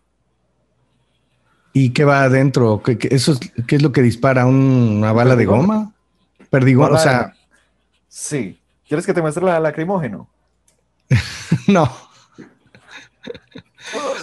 ¿Y 1.74 1.90
qué 1.90 2.04
va 2.04 2.22
adentro? 2.22 2.83
¿Qué, 2.83 2.98
eso 3.11 3.33
es, 3.33 3.40
¿Qué 3.66 3.76
es 3.76 3.83
lo 3.83 3.92
que 3.92 4.00
dispara? 4.00 4.46
¿Una 4.46 5.12
bala 5.12 5.37
de 5.37 5.44
goma? 5.44 5.92
Perdigón, 6.48 6.94
o 6.94 6.98
sea. 6.98 7.35
Sí. 8.09 8.59
¿Quieres 8.88 9.04
que 9.04 9.12
te 9.12 9.20
muestre 9.20 9.44
la 9.44 9.61
lacrimógeno? 9.61 10.26
no. 11.68 11.94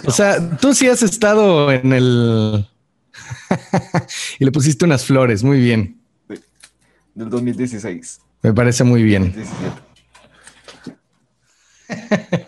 O 0.04 0.10
sea, 0.10 0.56
tú 0.58 0.74
sí 0.74 0.88
has 0.88 1.02
estado 1.02 1.70
en 1.70 1.92
el 1.92 2.68
y 4.40 4.44
le 4.44 4.50
pusiste 4.50 4.84
unas 4.84 5.04
flores, 5.04 5.44
muy 5.44 5.60
bien. 5.60 6.00
del 7.14 7.30
2016. 7.30 8.20
Me 8.42 8.52
parece 8.52 8.82
muy 8.82 9.04
bien. 9.04 9.32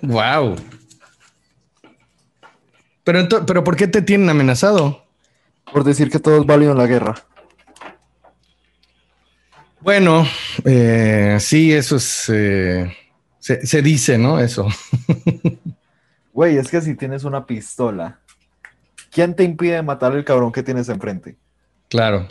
wow. 0.02 0.56
Pero, 3.04 3.28
pero 3.46 3.64
¿por 3.64 3.76
qué 3.76 3.86
te 3.86 4.02
tienen 4.02 4.28
amenazado? 4.28 5.04
Por 5.72 5.84
decir 5.84 6.10
que 6.10 6.18
todo 6.18 6.40
es 6.40 6.46
válido 6.46 6.72
en 6.72 6.78
la 6.78 6.86
guerra. 6.86 7.14
Bueno, 9.80 10.26
eh, 10.64 11.38
sí, 11.40 11.72
eso 11.72 11.96
es. 11.96 12.28
Eh, 12.28 12.94
se, 13.38 13.66
se, 13.66 13.82
dice, 13.82 14.18
¿no? 14.18 14.38
Eso. 14.38 14.68
Güey, 16.32 16.58
es 16.58 16.70
que 16.70 16.80
si 16.80 16.94
tienes 16.94 17.24
una 17.24 17.44
pistola 17.44 18.20
¿quién 19.10 19.34
te 19.34 19.44
impide 19.44 19.82
matar 19.82 20.12
al 20.12 20.24
cabrón 20.24 20.52
que 20.52 20.62
tienes 20.62 20.88
enfrente? 20.88 21.36
Claro. 21.88 22.26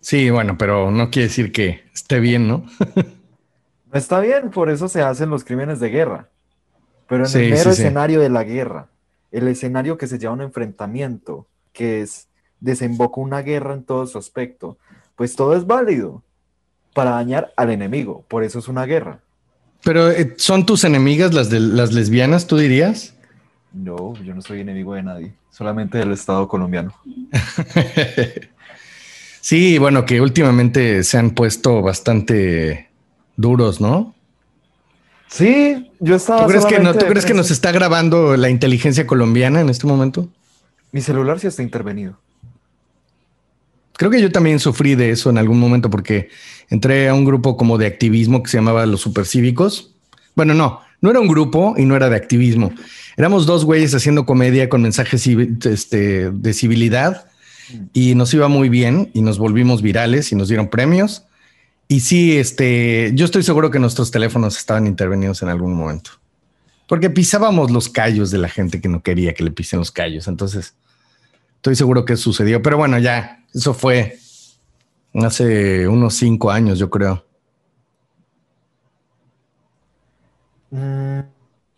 Sí, 0.00 0.30
bueno, 0.30 0.58
pero 0.58 0.90
no 0.90 1.10
quiere 1.10 1.28
decir 1.28 1.50
que 1.50 1.84
esté 1.94 2.20
bien, 2.20 2.46
¿no? 2.46 2.66
no 2.94 3.98
está 3.98 4.20
bien, 4.20 4.50
por 4.50 4.68
eso 4.68 4.88
se 4.88 5.02
hacen 5.02 5.30
los 5.30 5.44
crímenes 5.44 5.80
de 5.80 5.88
guerra. 5.88 6.28
Pero 7.08 7.26
en 7.26 7.36
el 7.36 7.50
mero 7.50 7.70
escenario 7.70 8.20
de 8.20 8.30
la 8.30 8.44
guerra, 8.44 8.88
el 9.30 9.48
escenario 9.48 9.98
que 9.98 10.06
se 10.06 10.18
lleva 10.18 10.32
un 10.32 10.42
enfrentamiento, 10.42 11.46
que 11.72 12.00
es 12.00 12.28
desemboca 12.60 13.20
una 13.20 13.42
guerra 13.42 13.74
en 13.74 13.82
todo 13.82 14.06
su 14.06 14.16
aspecto, 14.16 14.78
pues 15.16 15.36
todo 15.36 15.54
es 15.54 15.66
válido 15.66 16.22
para 16.94 17.10
dañar 17.10 17.52
al 17.56 17.70
enemigo, 17.70 18.24
por 18.28 18.44
eso 18.44 18.58
es 18.58 18.68
una 18.68 18.86
guerra. 18.86 19.20
Pero 19.82 20.10
eh, 20.10 20.34
son 20.38 20.64
tus 20.64 20.84
enemigas 20.84 21.34
las 21.34 21.50
de 21.50 21.60
las 21.60 21.92
lesbianas, 21.92 22.46
tú 22.46 22.56
dirías? 22.56 23.14
No, 23.72 24.14
yo 24.22 24.34
no 24.34 24.40
soy 24.40 24.60
enemigo 24.60 24.94
de 24.94 25.02
nadie, 25.02 25.34
solamente 25.50 25.98
del 25.98 26.12
Estado 26.12 26.48
colombiano. 26.48 26.94
sí, 29.40 29.78
bueno, 29.78 30.06
que 30.06 30.20
últimamente 30.20 31.04
se 31.04 31.18
han 31.18 31.32
puesto 31.32 31.82
bastante 31.82 32.88
duros, 33.36 33.80
¿no? 33.80 34.14
Sí, 35.34 35.90
yo 35.98 36.14
estaba. 36.14 36.42
¿Tú 36.42 36.46
crees, 36.46 36.64
que, 36.64 36.78
¿tú 36.78 37.06
crees 37.06 37.26
que 37.26 37.34
nos 37.34 37.50
está 37.50 37.72
grabando 37.72 38.36
la 38.36 38.50
inteligencia 38.50 39.04
colombiana 39.04 39.60
en 39.60 39.68
este 39.68 39.84
momento? 39.84 40.28
Mi 40.92 41.00
celular 41.00 41.40
sí 41.40 41.48
está 41.48 41.60
intervenido. 41.60 42.16
Creo 43.96 44.12
que 44.12 44.22
yo 44.22 44.30
también 44.30 44.60
sufrí 44.60 44.94
de 44.94 45.10
eso 45.10 45.30
en 45.30 45.38
algún 45.38 45.58
momento 45.58 45.90
porque 45.90 46.28
entré 46.70 47.08
a 47.08 47.14
un 47.14 47.24
grupo 47.24 47.56
como 47.56 47.78
de 47.78 47.86
activismo 47.86 48.44
que 48.44 48.50
se 48.50 48.58
llamaba 48.58 48.86
Los 48.86 49.00
Supercívicos. 49.00 49.92
Bueno, 50.36 50.54
no, 50.54 50.82
no 51.00 51.10
era 51.10 51.18
un 51.18 51.26
grupo 51.26 51.74
y 51.76 51.84
no 51.84 51.96
era 51.96 52.08
de 52.08 52.14
activismo. 52.14 52.72
Éramos 53.16 53.44
dos 53.44 53.64
güeyes 53.64 53.92
haciendo 53.92 54.26
comedia 54.26 54.68
con 54.68 54.82
mensajes 54.82 55.26
este, 55.26 56.30
de 56.30 56.52
civilidad 56.54 57.26
y 57.92 58.14
nos 58.14 58.32
iba 58.34 58.46
muy 58.46 58.68
bien 58.68 59.10
y 59.14 59.22
nos 59.22 59.38
volvimos 59.38 59.82
virales 59.82 60.30
y 60.30 60.36
nos 60.36 60.46
dieron 60.46 60.68
premios. 60.68 61.24
Y 61.88 62.00
sí, 62.00 62.36
este, 62.38 63.12
yo 63.14 63.24
estoy 63.24 63.42
seguro 63.42 63.70
que 63.70 63.78
nuestros 63.78 64.10
teléfonos 64.10 64.56
estaban 64.56 64.86
intervenidos 64.86 65.42
en 65.42 65.48
algún 65.48 65.74
momento. 65.74 66.12
Porque 66.86 67.10
pisábamos 67.10 67.70
los 67.70 67.88
callos 67.88 68.30
de 68.30 68.38
la 68.38 68.48
gente 68.48 68.80
que 68.80 68.88
no 68.88 69.02
quería 69.02 69.34
que 69.34 69.44
le 69.44 69.50
pisen 69.50 69.78
los 69.78 69.90
callos. 69.90 70.28
Entonces, 70.28 70.74
estoy 71.56 71.76
seguro 71.76 72.04
que 72.04 72.16
sucedió. 72.16 72.62
Pero 72.62 72.76
bueno, 72.76 72.98
ya, 72.98 73.44
eso 73.52 73.74
fue 73.74 74.18
hace 75.14 75.88
unos 75.88 76.14
cinco 76.14 76.50
años, 76.50 76.78
yo 76.78 76.90
creo. 76.90 77.24
Mm. 80.70 81.20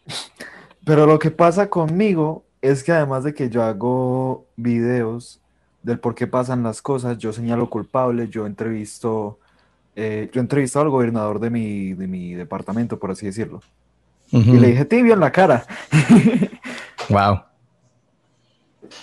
Pero 0.84 1.04
lo 1.06 1.18
que 1.18 1.30
pasa 1.32 1.68
conmigo 1.68 2.44
es 2.62 2.84
que 2.84 2.92
además 2.92 3.24
de 3.24 3.34
que 3.34 3.50
yo 3.50 3.62
hago 3.62 4.46
videos 4.56 5.40
del 5.82 5.98
por 5.98 6.14
qué 6.14 6.26
pasan 6.26 6.62
las 6.62 6.80
cosas, 6.80 7.18
yo 7.18 7.32
señalo 7.32 7.68
culpables, 7.68 8.30
yo 8.30 8.46
entrevisto, 8.46 9.38
eh, 9.96 10.30
yo 10.30 10.42
entrevisto 10.42 10.78
al 10.78 10.90
gobernador 10.90 11.40
de 11.40 11.48
mi, 11.48 11.94
de 11.94 12.06
mi 12.06 12.34
departamento, 12.34 12.98
por 12.98 13.10
así 13.10 13.26
decirlo. 13.26 13.62
Y 14.30 14.58
le 14.58 14.68
dije 14.68 14.84
tibio 14.84 15.14
en 15.14 15.20
la 15.20 15.32
cara. 15.32 15.66
wow. 17.08 17.40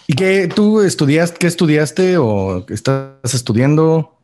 ¿Y 0.06 0.14
qué 0.14 0.48
tú 0.48 0.82
estudiaste, 0.82 1.38
qué 1.40 1.48
estudiaste 1.48 2.18
o 2.18 2.66
estás 2.70 3.34
estudiando? 3.34 4.20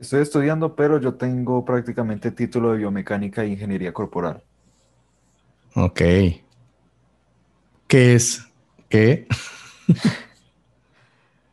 Estoy 0.00 0.22
estudiando, 0.22 0.74
pero 0.74 0.98
yo 0.98 1.14
tengo 1.14 1.64
prácticamente 1.64 2.30
título 2.32 2.72
de 2.72 2.78
biomecánica 2.78 3.44
e 3.44 3.48
ingeniería 3.48 3.92
corporal. 3.92 4.42
Ok. 5.74 6.00
¿Qué 7.86 8.14
es? 8.14 8.44
¿Qué? 8.88 9.28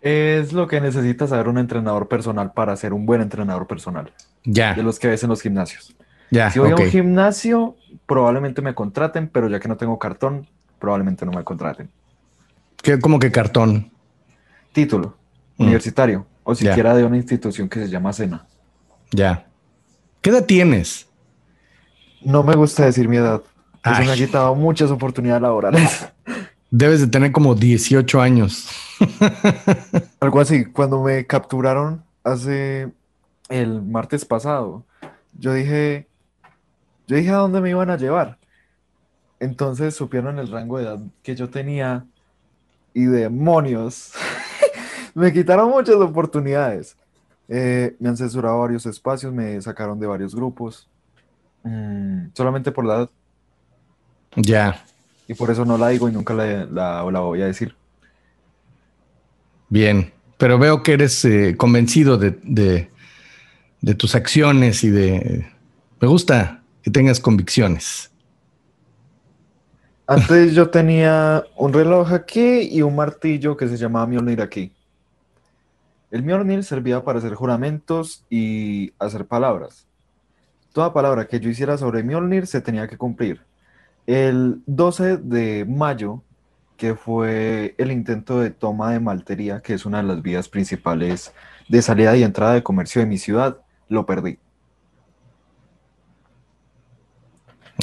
es 0.08 0.54
lo 0.54 0.67
que 0.67 0.80
necesita 0.82 1.28
saber 1.28 1.48
un 1.48 1.58
entrenador 1.58 2.08
personal 2.08 2.54
para 2.54 2.76
ser 2.76 2.93
un 2.93 3.06
buen 3.06 3.22
entrenador 3.22 3.67
personal. 3.67 4.12
Ya. 4.43 4.74
De 4.74 4.84
los 4.84 5.00
que 5.00 5.08
ves 5.08 5.24
en 5.24 5.30
los 5.30 5.41
gimnasios. 5.41 5.96
Ya. 6.32 6.50
Si 6.52 6.60
voy 6.60 6.72
a 6.72 6.76
un 6.76 6.89
gimnasio, 6.89 7.76
probablemente 8.06 8.62
me 8.62 8.74
contraten, 8.74 9.28
pero 9.28 9.50
ya 9.50 9.60
que 9.60 9.67
no 9.67 9.78
tengo 9.78 10.00
cartón, 10.00 10.48
probablemente 10.80 11.26
no 11.26 11.32
me 11.32 11.43
contraten. 11.43 11.89
¿Qué, 12.82 13.00
¿Cómo 13.00 13.20
que 13.20 13.32
cartón? 13.32 13.91
Título 14.72 15.17
mm. 15.58 15.63
universitario 15.63 16.26
o 16.43 16.56
siquiera 16.56 16.96
de 16.96 17.04
una 17.04 17.17
institución 17.17 17.67
que 17.67 17.80
se 17.80 17.89
llama 17.89 18.13
SENA. 18.13 18.46
Ya. 19.12 19.48
¿Qué 20.22 20.30
edad 20.30 20.46
tienes? 20.46 21.08
No 22.22 22.43
me 22.43 22.56
gusta 22.56 22.86
decir 22.86 23.08
mi 23.08 23.17
edad. 23.17 23.41
Eso 23.84 24.02
me 24.04 24.12
ha 24.12 24.15
quitado 24.15 24.56
muchas 24.56 24.91
oportunidades 24.91 25.41
laborales. 25.41 26.08
Debes 26.72 27.02
de 27.02 27.08
tener 27.08 27.32
como 27.32 27.56
18 27.56 28.22
años. 28.22 28.70
Algo 30.20 30.40
así. 30.40 30.66
Cuando 30.66 31.02
me 31.02 31.26
capturaron 31.26 32.04
hace 32.24 32.92
el 33.50 33.82
martes 33.82 34.26
pasado, 34.26 34.86
yo 35.38 35.54
dije, 35.54 36.08
yo 37.08 37.16
dije 37.16 37.30
a 37.30 37.38
dónde 37.38 37.62
me 37.62 37.70
iban 37.70 37.90
a 37.90 37.98
llevar. 37.98 38.38
Entonces 39.40 39.96
supieron 39.96 40.40
el 40.40 40.52
rango 40.52 40.78
de 40.78 40.86
edad 40.86 41.00
que 41.24 41.36
yo 41.36 41.50
tenía 41.50 42.06
y 42.94 43.06
demonios. 43.06 44.14
me 45.14 45.32
quitaron 45.32 45.70
muchas 45.70 45.96
oportunidades. 45.96 46.98
Eh, 47.48 47.96
me 48.00 48.10
han 48.10 48.18
censurado 48.18 48.60
varios 48.60 48.86
espacios, 48.86 49.32
me 49.34 49.62
sacaron 49.62 50.00
de 50.00 50.08
varios 50.08 50.36
grupos. 50.36 50.90
Mm, 51.64 52.28
solamente 52.34 52.72
por 52.72 52.86
la 52.86 52.96
edad. 52.96 53.10
Ya. 54.36 54.84
Y 55.28 55.34
por 55.34 55.52
eso 55.52 55.66
no 55.66 55.78
la 55.78 55.90
digo 55.90 56.10
y 56.10 56.12
nunca 56.12 56.34
la, 56.34 56.66
la, 56.66 57.20
voy 57.20 57.42
a 57.42 57.46
decir. 57.46 57.76
Bien, 59.69 60.13
pero 60.38 60.58
veo 60.58 60.84
que 60.84 60.93
eres 60.93 61.25
eh, 61.25 61.56
convencido 61.58 62.17
de, 62.17 62.39
de, 62.43 63.95
tus 63.95 64.15
acciones 64.15 64.84
y 64.84 64.89
de... 64.89 65.47
Me 65.99 66.08
gusta 66.08 66.63
que 66.82 66.91
tengas 66.91 67.19
convicciones. 67.19 68.12
Antes 70.06 70.53
yo 70.53 70.69
tenía 70.69 71.43
un 71.58 71.73
reloj 71.73 72.13
aquí 72.13 72.69
y 72.71 72.82
un 72.82 72.95
martillo 72.95 73.58
que 73.58 73.67
se 73.67 73.77
llamaba 73.77 74.08
Mjolnir 74.08 74.41
aquí. 74.41 74.71
El 76.12 76.23
Mjolnir 76.23 76.63
servía 76.63 77.03
para 77.03 77.19
hacer 77.19 77.34
juramentos 77.34 78.23
y 78.30 78.93
hacer 78.99 79.25
palabras. 79.25 79.86
Toda 80.71 80.93
palabra 80.93 81.27
que 81.27 81.39
yo 81.39 81.49
hiciera 81.49 81.77
sobre 81.77 82.03
Mjolnir 82.03 82.47
se 82.47 82.62
tenía 82.62 82.88
que 82.88 82.97
cumplir. 82.97 83.41
El 84.06 84.62
12 84.67 85.17
de 85.17 85.65
mayo, 85.65 86.21
que 86.78 86.96
fue 86.96 87.76
el 87.78 87.92
intento 87.92 88.40
de 88.40 88.52
toma 88.52 88.92
de 88.92 89.00
Maltería, 89.00 89.62
que 89.62 89.74
es 89.74 89.86
una 89.86 89.98
de 89.98 90.04
las 90.04 90.22
vías 90.22 90.48
principales 90.48 91.34
de 91.68 91.82
salida 91.82 92.16
y 92.16 92.24
entrada 92.24 92.54
de 92.54 92.63
comercio 92.63 93.02
de 93.02 93.08
mi 93.08 93.18
ciudad, 93.18 93.58
lo 93.90 94.06
perdí. 94.06 94.40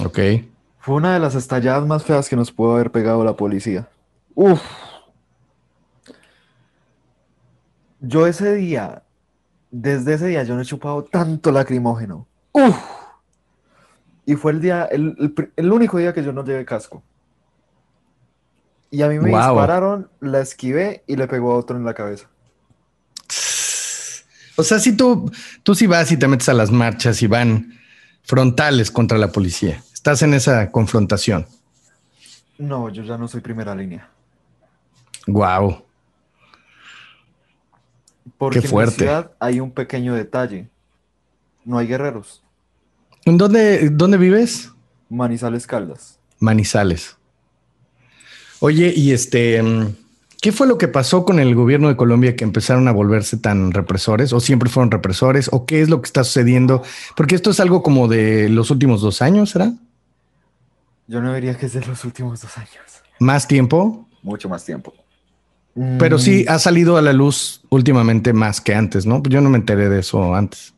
Ok. 0.04 0.18
Fue 0.78 0.96
una 0.96 1.14
de 1.14 1.20
las 1.20 1.34
estalladas 1.34 1.86
más 1.86 2.04
feas 2.04 2.28
que 2.28 2.36
nos 2.36 2.52
pudo 2.52 2.74
haber 2.74 2.90
pegado 2.90 3.24
la 3.24 3.36
policía. 3.36 3.88
Uf. 4.34 4.60
Yo 8.00 8.26
ese 8.26 8.54
día, 8.54 9.02
desde 9.70 10.14
ese 10.14 10.26
día, 10.26 10.42
yo 10.42 10.54
no 10.54 10.60
he 10.60 10.64
chupado 10.64 11.04
tanto 11.04 11.50
lacrimógeno. 11.50 12.26
Uf. 12.52 12.76
Y 14.26 14.34
fue 14.36 14.52
el 14.52 14.60
día, 14.60 14.84
el, 14.86 15.72
único 15.72 15.98
día 15.98 16.12
que 16.12 16.22
yo 16.22 16.32
no 16.32 16.44
llevé 16.44 16.64
casco. 16.64 17.02
Y 18.94 19.02
a 19.02 19.08
mí 19.08 19.18
me 19.18 19.30
dispararon, 19.30 20.08
la 20.20 20.40
esquivé 20.40 21.02
y 21.08 21.16
le 21.16 21.26
pegó 21.26 21.52
a 21.52 21.56
otro 21.56 21.76
en 21.76 21.84
la 21.84 21.94
cabeza. 21.94 22.28
O 24.54 24.62
sea, 24.62 24.78
si 24.78 24.96
tú, 24.96 25.32
tú 25.64 25.74
sí 25.74 25.88
vas 25.88 26.12
y 26.12 26.16
te 26.16 26.28
metes 26.28 26.48
a 26.48 26.54
las 26.54 26.70
marchas 26.70 27.20
y 27.20 27.26
van 27.26 27.76
frontales 28.22 28.92
contra 28.92 29.18
la 29.18 29.32
policía, 29.32 29.82
estás 29.92 30.22
en 30.22 30.32
esa 30.32 30.70
confrontación. 30.70 31.44
No, 32.56 32.88
yo 32.88 33.02
ya 33.02 33.18
no 33.18 33.26
soy 33.26 33.40
primera 33.40 33.74
línea. 33.74 34.08
Wow. 35.26 35.82
Porque 38.38 38.60
Qué 38.60 38.68
fuerte. 38.68 39.10
en 39.10 39.28
hay 39.40 39.58
un 39.58 39.72
pequeño 39.72 40.14
detalle. 40.14 40.68
No 41.64 41.78
hay 41.78 41.88
guerreros. 41.88 42.44
¿En 43.24 43.38
dónde, 43.38 43.90
dónde 43.90 44.18
vives? 44.18 44.70
Manizales 45.08 45.66
Caldas. 45.66 46.20
Manizales. 46.38 47.16
Oye, 48.66 48.94
y 48.96 49.12
este, 49.12 49.62
mm, 49.62 49.94
¿qué 50.40 50.50
fue 50.50 50.66
lo 50.66 50.78
que 50.78 50.88
pasó 50.88 51.26
con 51.26 51.38
el 51.38 51.54
gobierno 51.54 51.88
de 51.88 51.96
Colombia 51.96 52.34
que 52.34 52.44
empezaron 52.44 52.88
a 52.88 52.92
volverse 52.92 53.36
tan 53.36 53.72
represores? 53.72 54.32
¿O 54.32 54.40
siempre 54.40 54.70
fueron 54.70 54.90
represores? 54.90 55.50
¿O 55.52 55.66
qué 55.66 55.82
es 55.82 55.90
lo 55.90 56.00
que 56.00 56.06
está 56.06 56.24
sucediendo? 56.24 56.82
Porque 57.14 57.34
esto 57.34 57.50
es 57.50 57.60
algo 57.60 57.82
como 57.82 58.08
de 58.08 58.48
los 58.48 58.70
últimos 58.70 59.02
dos 59.02 59.20
años, 59.20 59.50
¿será? 59.50 59.74
Yo 61.06 61.20
no 61.20 61.34
diría 61.34 61.58
que 61.58 61.66
es 61.66 61.74
de 61.74 61.84
los 61.84 62.06
últimos 62.06 62.40
dos 62.40 62.56
años. 62.56 63.02
¿Más 63.18 63.46
tiempo? 63.46 64.08
Mucho 64.22 64.48
más 64.48 64.64
tiempo. 64.64 64.94
Pero 65.98 66.18
sí 66.18 66.46
mm. 66.48 66.50
ha 66.50 66.58
salido 66.58 66.96
a 66.96 67.02
la 67.02 67.12
luz 67.12 67.60
últimamente 67.68 68.32
más 68.32 68.62
que 68.62 68.74
antes, 68.74 69.04
¿no? 69.04 69.22
Yo 69.24 69.42
no 69.42 69.50
me 69.50 69.58
enteré 69.58 69.90
de 69.90 70.00
eso 70.00 70.34
antes. 70.34 70.72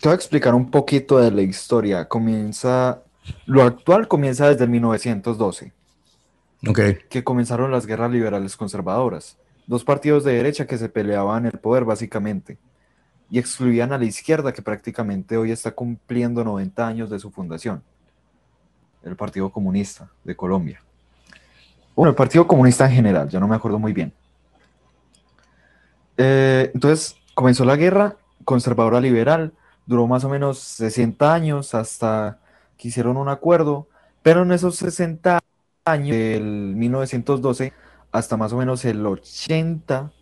Te 0.00 0.08
voy 0.08 0.12
a 0.12 0.14
explicar 0.14 0.54
un 0.54 0.70
poquito 0.70 1.18
de 1.18 1.32
la 1.32 1.42
historia. 1.42 2.06
Comienza, 2.06 3.02
lo 3.46 3.64
actual 3.64 4.06
comienza 4.06 4.48
desde 4.48 4.68
1912. 4.68 5.74
Que 7.08 7.24
comenzaron 7.24 7.70
las 7.70 7.86
guerras 7.86 8.10
liberales 8.10 8.56
conservadoras. 8.56 9.38
Dos 9.66 9.84
partidos 9.84 10.24
de 10.24 10.34
derecha 10.34 10.66
que 10.66 10.78
se 10.78 10.88
peleaban 10.88 11.46
el 11.46 11.58
poder 11.58 11.84
básicamente 11.84 12.58
y 13.30 13.38
excluían 13.38 13.92
a 13.92 13.98
la 13.98 14.04
izquierda 14.04 14.52
que 14.52 14.62
prácticamente 14.62 15.36
hoy 15.36 15.50
está 15.50 15.72
cumpliendo 15.72 16.44
90 16.44 16.86
años 16.86 17.10
de 17.10 17.18
su 17.18 17.30
fundación. 17.30 17.82
El 19.02 19.16
Partido 19.16 19.50
Comunista 19.50 20.08
de 20.24 20.36
Colombia. 20.36 20.82
Bueno, 21.94 22.10
el 22.10 22.16
Partido 22.16 22.46
Comunista 22.46 22.86
en 22.86 22.92
general, 22.92 23.28
ya 23.28 23.40
no 23.40 23.48
me 23.48 23.56
acuerdo 23.56 23.78
muy 23.78 23.92
bien. 23.92 24.12
Eh, 26.16 26.70
entonces 26.72 27.16
comenzó 27.34 27.64
la 27.64 27.76
guerra 27.76 28.16
conservadora 28.44 29.00
liberal 29.00 29.52
duró 29.86 30.06
más 30.06 30.24
o 30.24 30.28
menos 30.28 30.58
60 30.58 31.32
años 31.32 31.74
hasta 31.74 32.38
que 32.76 32.88
hicieron 32.88 33.16
un 33.16 33.28
acuerdo, 33.28 33.88
pero 34.22 34.42
en 34.42 34.52
esos 34.52 34.76
60 34.76 35.38
años, 35.86 36.16
del 36.16 36.74
1912 36.74 37.72
hasta 38.10 38.36
más 38.36 38.52
o 38.52 38.56
menos 38.56 38.84
el 38.84 39.06
80, 39.06 40.12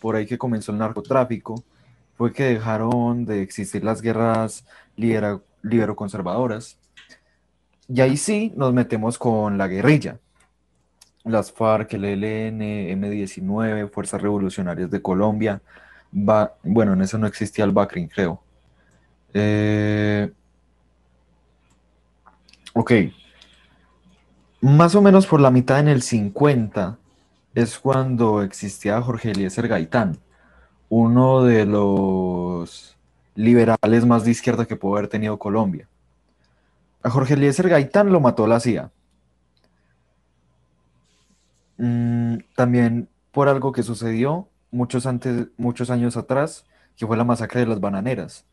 por 0.00 0.16
ahí 0.16 0.26
que 0.26 0.38
comenzó 0.38 0.70
el 0.72 0.78
narcotráfico, 0.78 1.64
fue 2.16 2.32
que 2.32 2.44
dejaron 2.44 3.24
de 3.24 3.42
existir 3.42 3.82
las 3.82 4.02
guerras 4.02 4.66
libero-conservadoras. 4.96 6.78
Y 7.88 8.00
ahí 8.00 8.16
sí 8.16 8.52
nos 8.56 8.72
metemos 8.72 9.18
con 9.18 9.56
la 9.56 9.66
guerrilla. 9.66 10.18
Las 11.24 11.52
FARC, 11.52 11.94
el 11.94 12.04
ELN, 12.04 12.60
M19, 13.00 13.90
Fuerzas 13.90 14.20
Revolucionarias 14.20 14.90
de 14.90 15.00
Colombia. 15.00 15.62
bueno, 16.12 16.92
en 16.92 17.02
eso 17.02 17.18
no 17.18 17.26
existía 17.26 17.64
el 17.64 17.72
BACRIN, 17.72 18.08
creo. 18.08 18.42
Eh, 19.32 20.30
ok. 22.74 22.92
Más 24.64 24.94
o 24.94 25.02
menos 25.02 25.26
por 25.26 25.42
la 25.42 25.50
mitad 25.50 25.78
en 25.78 25.88
el 25.88 26.00
50 26.00 26.96
es 27.54 27.78
cuando 27.78 28.42
existía 28.42 29.02
Jorge 29.02 29.32
Eliezer 29.32 29.68
Gaitán, 29.68 30.16
uno 30.88 31.44
de 31.44 31.66
los 31.66 32.96
liberales 33.34 34.06
más 34.06 34.24
de 34.24 34.30
izquierda 34.30 34.64
que 34.64 34.76
pudo 34.76 34.94
haber 34.96 35.08
tenido 35.08 35.38
Colombia. 35.38 35.86
A 37.02 37.10
Jorge 37.10 37.34
Eliezer 37.34 37.68
Gaitán 37.68 38.10
lo 38.10 38.20
mató 38.20 38.46
la 38.46 38.58
CIA. 38.58 38.90
Mm, 41.76 42.36
también 42.56 43.10
por 43.32 43.50
algo 43.50 43.70
que 43.70 43.82
sucedió 43.82 44.48
muchos, 44.70 45.04
antes, 45.04 45.48
muchos 45.58 45.90
años 45.90 46.16
atrás, 46.16 46.64
que 46.96 47.06
fue 47.06 47.18
la 47.18 47.24
masacre 47.24 47.60
de 47.60 47.66
las 47.66 47.80
bananeras. 47.80 48.46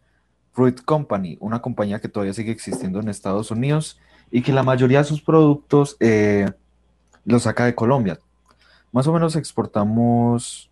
Fruit 0.51 0.83
Company, 0.83 1.37
una 1.39 1.61
compañía 1.61 2.01
que 2.01 2.09
todavía 2.09 2.33
sigue 2.33 2.51
existiendo 2.51 2.99
en 2.99 3.07
Estados 3.07 3.49
Unidos 3.49 3.97
y 4.31 4.41
que 4.41 4.53
la 4.53 4.63
mayoría 4.63 4.99
de 4.99 5.03
sus 5.03 5.21
productos 5.21 5.97
eh, 5.99 6.49
los 7.25 7.43
saca 7.43 7.65
de 7.65 7.75
Colombia. 7.75 8.19
Más 8.91 9.05
o 9.07 9.13
menos 9.13 9.35
exportamos 9.35 10.69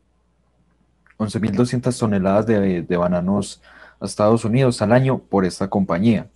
11.200 1.17 1.97
toneladas 1.99 2.45
de, 2.47 2.81
de, 2.81 2.97
bananos 2.97 3.61
a 3.99 4.05
Estados 4.05 4.45
Unidos 4.45 4.81
al 4.81 4.93
año 4.93 5.19
por 5.19 5.45
esta 5.45 5.67
compañía. 5.67 6.27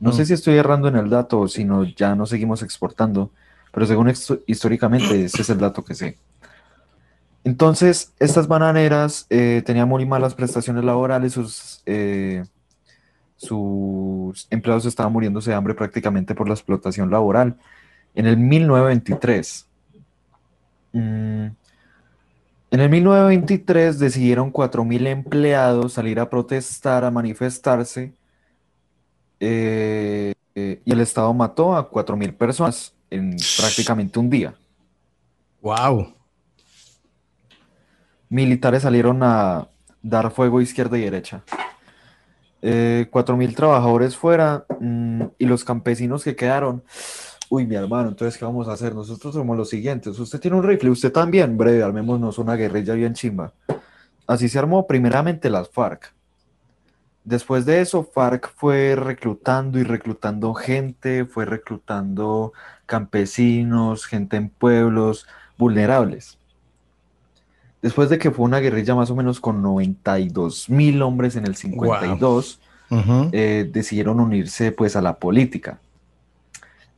No 0.00 0.12
sé 0.12 0.24
si 0.24 0.32
estoy 0.32 0.56
errando 0.56 0.88
en 0.88 0.96
el 0.96 1.10
dato 1.10 1.40
o 1.40 1.48
si 1.48 1.64
no, 1.64 1.84
ya 1.84 2.14
no 2.14 2.26
seguimos 2.26 2.62
exportando, 2.62 3.30
pero 3.70 3.86
según 3.86 4.12
históricamente 4.46 5.24
ese 5.24 5.42
es 5.42 5.50
el 5.50 5.58
dato 5.58 5.84
que 5.84 5.94
sé. 5.94 6.16
Entonces, 7.44 8.12
estas 8.18 8.48
bananeras 8.48 9.26
eh, 9.30 9.62
tenían 9.64 9.88
muy 9.88 10.04
malas 10.06 10.34
prestaciones 10.34 10.84
laborales, 10.84 11.34
sus, 11.34 11.82
eh, 11.86 12.44
sus 13.40 14.46
empleados 14.50 14.84
estaban 14.84 15.12
muriéndose 15.12 15.50
de 15.50 15.56
hambre 15.56 15.74
prácticamente 15.74 16.34
por 16.34 16.46
la 16.46 16.54
explotación 16.54 17.10
laboral. 17.10 17.56
En 18.14 18.26
el 18.26 18.36
1923, 18.36 19.66
mm, 20.92 21.46
en 22.72 22.80
el 22.80 22.90
1923 22.90 23.98
decidieron 23.98 24.52
4.000 24.52 25.06
empleados 25.06 25.94
salir 25.94 26.20
a 26.20 26.28
protestar, 26.28 27.04
a 27.04 27.10
manifestarse, 27.10 28.12
eh, 29.40 30.34
y 30.54 30.92
el 30.92 31.00
Estado 31.00 31.32
mató 31.32 31.74
a 31.74 31.90
4.000 31.90 32.36
personas 32.36 32.94
en 33.08 33.36
prácticamente 33.56 34.18
un 34.18 34.28
día. 34.28 34.54
¡Wow! 35.62 36.20
militares 38.30 38.82
salieron 38.82 39.22
a 39.22 39.68
dar 40.00 40.30
fuego 40.30 40.62
izquierda 40.62 40.96
y 40.96 41.02
derecha. 41.02 41.42
Eh, 42.62 43.06
cuatro 43.10 43.36
mil 43.36 43.54
trabajadores 43.54 44.16
fuera 44.16 44.66
mm, 44.80 45.22
y 45.38 45.46
los 45.46 45.64
campesinos 45.64 46.24
que 46.24 46.36
quedaron. 46.36 46.82
Uy, 47.48 47.66
mi 47.66 47.74
hermano, 47.74 48.10
entonces, 48.10 48.38
¿qué 48.38 48.44
vamos 48.44 48.68
a 48.68 48.72
hacer? 48.72 48.94
Nosotros 48.94 49.34
somos 49.34 49.56
los 49.56 49.68
siguientes. 49.68 50.18
Usted 50.18 50.38
tiene 50.38 50.56
un 50.56 50.62
rifle, 50.62 50.90
usted 50.90 51.12
también. 51.12 51.56
Breve, 51.56 51.82
armémonos 51.82 52.38
una 52.38 52.54
guerrilla 52.54 52.94
bien 52.94 53.14
chimba. 53.14 53.52
Así 54.26 54.48
se 54.48 54.58
armó 54.58 54.86
primeramente 54.86 55.50
las 55.50 55.68
FARC. 55.68 56.14
Después 57.24 57.66
de 57.66 57.80
eso, 57.80 58.04
FARC 58.04 58.52
fue 58.54 58.94
reclutando 58.96 59.78
y 59.78 59.82
reclutando 59.82 60.54
gente, 60.54 61.26
fue 61.26 61.44
reclutando 61.44 62.52
campesinos, 62.86 64.06
gente 64.06 64.36
en 64.36 64.48
pueblos 64.48 65.26
vulnerables. 65.58 66.39
Después 67.82 68.10
de 68.10 68.18
que 68.18 68.30
fue 68.30 68.44
una 68.44 68.58
guerrilla 68.58 68.94
más 68.94 69.10
o 69.10 69.16
menos 69.16 69.40
con 69.40 69.62
92 69.62 70.68
mil 70.68 71.00
hombres 71.00 71.36
en 71.36 71.46
el 71.46 71.56
52, 71.56 72.60
eh, 73.32 73.70
decidieron 73.72 74.20
unirse 74.20 74.72
pues 74.72 74.96
a 74.96 75.00
la 75.00 75.18
política. 75.18 75.80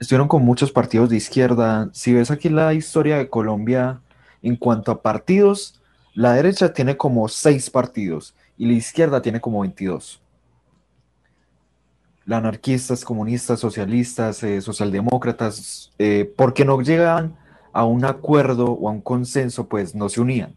Estuvieron 0.01 0.27
con 0.27 0.45
muchos 0.45 0.73
partidos 0.73 1.11
de 1.11 1.17
izquierda. 1.17 1.89
Si 1.93 2.13
ves 2.13 2.33
aquí 2.33 2.49
la 2.49 2.75
historia 2.75 3.19
de 3.19 3.29
Colombia 3.29 4.01
en 4.43 4.57
cuanto 4.57 4.91
a 4.91 5.03
partidos, 5.03 5.81
la 6.15 6.33
derecha 6.33 6.73
tiene 6.73 6.97
como 6.97 7.29
seis 7.29 7.71
partidos 7.71 8.35
y 8.59 8.67
la 8.67 8.73
izquierda 8.73 9.23
tiene 9.23 9.41
como 9.41 9.61
22. 9.61 10.21
La 12.25 12.39
anarquistas, 12.39 13.05
comunistas, 13.05 13.61
socialistas, 13.61 14.43
eh, 14.43 14.61
socialdemócratas, 14.61 15.93
eh, 15.99 16.33
porque 16.37 16.65
no 16.65 16.81
llegaban 16.81 17.37
a 17.73 17.85
un 17.85 18.05
acuerdo 18.05 18.73
o 18.73 18.89
a 18.89 18.93
un 18.93 19.01
consenso, 19.01 19.69
pues 19.69 19.95
no 19.95 20.09
se 20.09 20.21
unían. 20.21 20.57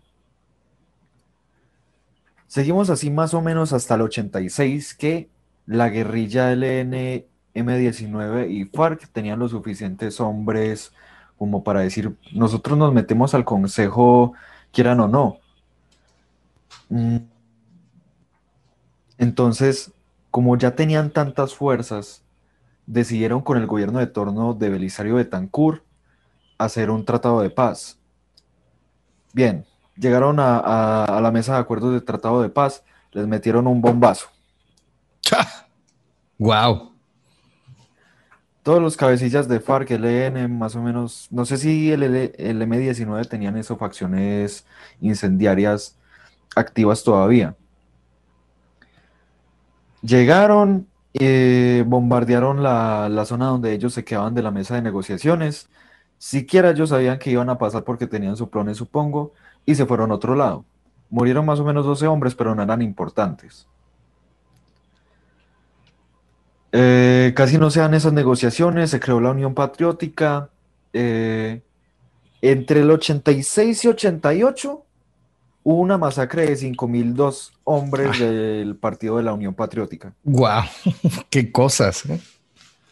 Seguimos 2.56 2.89
así 2.89 3.12
más 3.12 3.34
o 3.34 3.41
menos 3.41 3.74
hasta 3.74 3.96
el 3.96 4.02
86 4.04 4.94
que 4.96 5.28
la 5.65 5.89
guerrilla 5.89 6.54
LN 6.56 7.26
M19 7.54 8.50
y 8.50 8.63
FARC 8.63 9.10
tenían 9.10 9.39
los 9.39 9.52
suficientes 9.52 10.22
hombres 10.22 10.94
como 11.38 11.65
para 11.65 11.82
decir, 11.82 12.15
nosotros 12.32 12.78
nos 12.78 12.94
metemos 12.94 13.34
al 13.34 13.44
consejo, 13.44 14.36
quieran 14.72 15.02
o 15.02 15.10
no. 15.10 15.39
Mm. 16.88 17.18
Entonces, 19.18 19.91
como 20.32 20.58
ya 20.58 20.76
tenían 20.76 21.12
tantas 21.12 21.56
fuerzas, 21.56 22.24
decidieron 22.86 23.41
con 23.41 23.58
el 23.58 23.68
gobierno 23.68 24.00
de 24.00 24.08
torno 24.08 24.54
de 24.54 24.70
Belisario 24.70 25.15
Betancourt 25.15 25.84
hacer 26.58 26.89
un 26.89 27.04
tratado 27.04 27.41
de 27.41 27.50
paz. 27.50 28.00
Bien, 29.34 29.65
llegaron 29.97 30.38
a, 30.39 31.19
la 31.21 31.31
mesa 31.31 31.53
de 31.53 31.60
acuerdos 31.60 31.93
de 31.93 32.01
tratado 32.01 32.41
de 32.41 32.49
paz, 32.49 32.84
les 33.12 33.27
metieron 33.27 33.67
un 33.67 33.81
bombazo. 33.81 34.27
¡Wow! 36.38 36.91
Todos 38.62 38.81
los 38.81 38.97
cabecillas 38.97 39.47
de 39.47 39.60
FARC, 39.60 39.91
LN, 39.91 40.47
más 40.49 40.75
o 40.75 40.81
menos, 40.81 41.27
no 41.31 41.45
sé 41.45 41.58
si 41.58 41.91
el, 41.91 42.03
el 42.03 42.62
M19 42.62 43.27
tenían 43.27 43.58
esas 43.58 43.77
facciones 43.77 44.65
incendiarias 45.01 45.97
activas 46.55 47.03
todavía. 47.03 47.55
Llegaron, 50.01 50.88
eh, 51.13 51.84
bombardearon 51.86 52.63
la, 52.63 53.08
la, 53.10 53.25
zona 53.25 53.47
donde 53.47 53.73
ellos 53.73 53.93
se 53.93 54.03
quedaban 54.03 54.34
de 54.34 54.41
la 54.41 54.51
mesa 54.51 54.75
de 54.75 54.81
negociaciones. 54.81 55.69
Siquiera 56.17 56.71
ellos 56.71 56.89
sabían 56.89 57.19
que 57.19 57.31
iban 57.31 57.49
a 57.49 57.58
pasar 57.58 57.84
porque 57.84 58.08
tenían 58.08 58.36
su 58.36 58.49
plan, 58.49 58.73
supongo 58.73 59.34
y 59.65 59.75
se 59.75 59.86
fueron 59.86 60.12
a 60.12 60.15
otro 60.15 60.36
lado. 60.36 60.65
Murieron 61.10 61.45
más 61.45 61.60
o 61.60 61.63
menos 61.63 61.86
12 61.86 62.08
hombres, 62.08 62.36
pero 62.36 62.56
no 62.56 62.63
eran 62.63 62.82
importantes. 62.82 63.67
Eh, 66.71 67.32
casi 67.36 67.58
no 67.58 67.69
se 67.71 67.80
dan 67.80 67.93
esas 67.93 68.12
negociaciones, 68.12 68.89
se 68.89 68.99
creó 68.99 69.21
la 69.21 69.32
Unión 69.32 69.54
Patriótica. 69.54 70.49
Eh, 70.91 71.62
entre 72.41 72.82
el 72.82 72.91
86 72.91 73.86
y 73.86 73.88
88 73.88 74.86
hubo 75.63 75.80
una 75.80 75.97
masacre 75.97 76.45
de 76.45 76.54
5.002 76.54 77.51
hombres 77.63 78.10
ah. 78.13 78.23
del 78.25 78.75
Partido 78.75 79.17
de 79.17 79.23
la 79.23 79.34
Unión 79.34 79.54
Patriótica. 79.54 80.13
¡Guau! 80.23 80.65
¡Qué 81.30 81.51
cosas! 81.51 82.06
¿eh? 82.08 82.19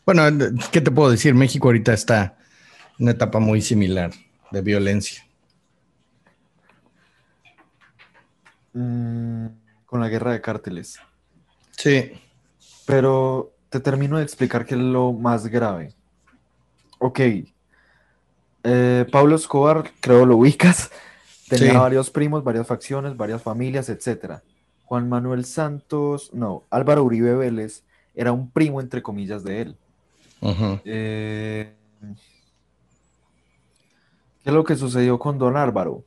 Bueno, 0.05 0.23
¿qué 0.71 0.81
te 0.81 0.89
puedo 0.89 1.11
decir? 1.11 1.35
México 1.35 1.67
ahorita 1.67 1.93
está 1.93 2.37
en 2.97 3.03
una 3.03 3.11
etapa 3.11 3.39
muy 3.39 3.61
similar 3.61 4.11
de 4.51 4.61
violencia. 4.61 5.25
Mm, 8.73 9.47
con 9.85 10.01
la 10.01 10.09
guerra 10.09 10.31
de 10.33 10.41
cárteles. 10.41 10.99
Sí. 11.77 12.11
Pero 12.85 13.53
te 13.69 13.79
termino 13.79 14.17
de 14.17 14.23
explicar 14.23 14.65
qué 14.65 14.75
es 14.75 14.81
lo 14.81 15.13
más 15.13 15.47
grave. 15.47 15.93
Ok. 16.99 17.19
Eh, 18.63 19.05
Pablo 19.11 19.35
Escobar, 19.35 19.91
creo 19.99 20.25
lo 20.25 20.37
ubicas. 20.37 20.91
Tenía 21.49 21.79
varios 21.79 22.09
primos, 22.09 22.43
varias 22.43 22.65
facciones, 22.65 23.15
varias 23.15 23.41
familias, 23.41 23.89
etc. 23.89 24.41
Juan 24.85 25.09
Manuel 25.09 25.45
Santos, 25.45 26.31
no, 26.33 26.63
Álvaro 26.69 27.03
Uribe 27.03 27.35
Vélez 27.35 27.83
era 28.15 28.31
un 28.31 28.49
primo, 28.49 28.79
entre 28.79 29.01
comillas, 29.01 29.43
de 29.43 29.61
él. 29.61 29.77
Eh, 30.85 31.73
¿Qué 34.43 34.49
es 34.49 34.53
lo 34.53 34.63
que 34.63 34.75
sucedió 34.75 35.17
con 35.19 35.37
don 35.37 35.57
Álvaro? 35.57 36.03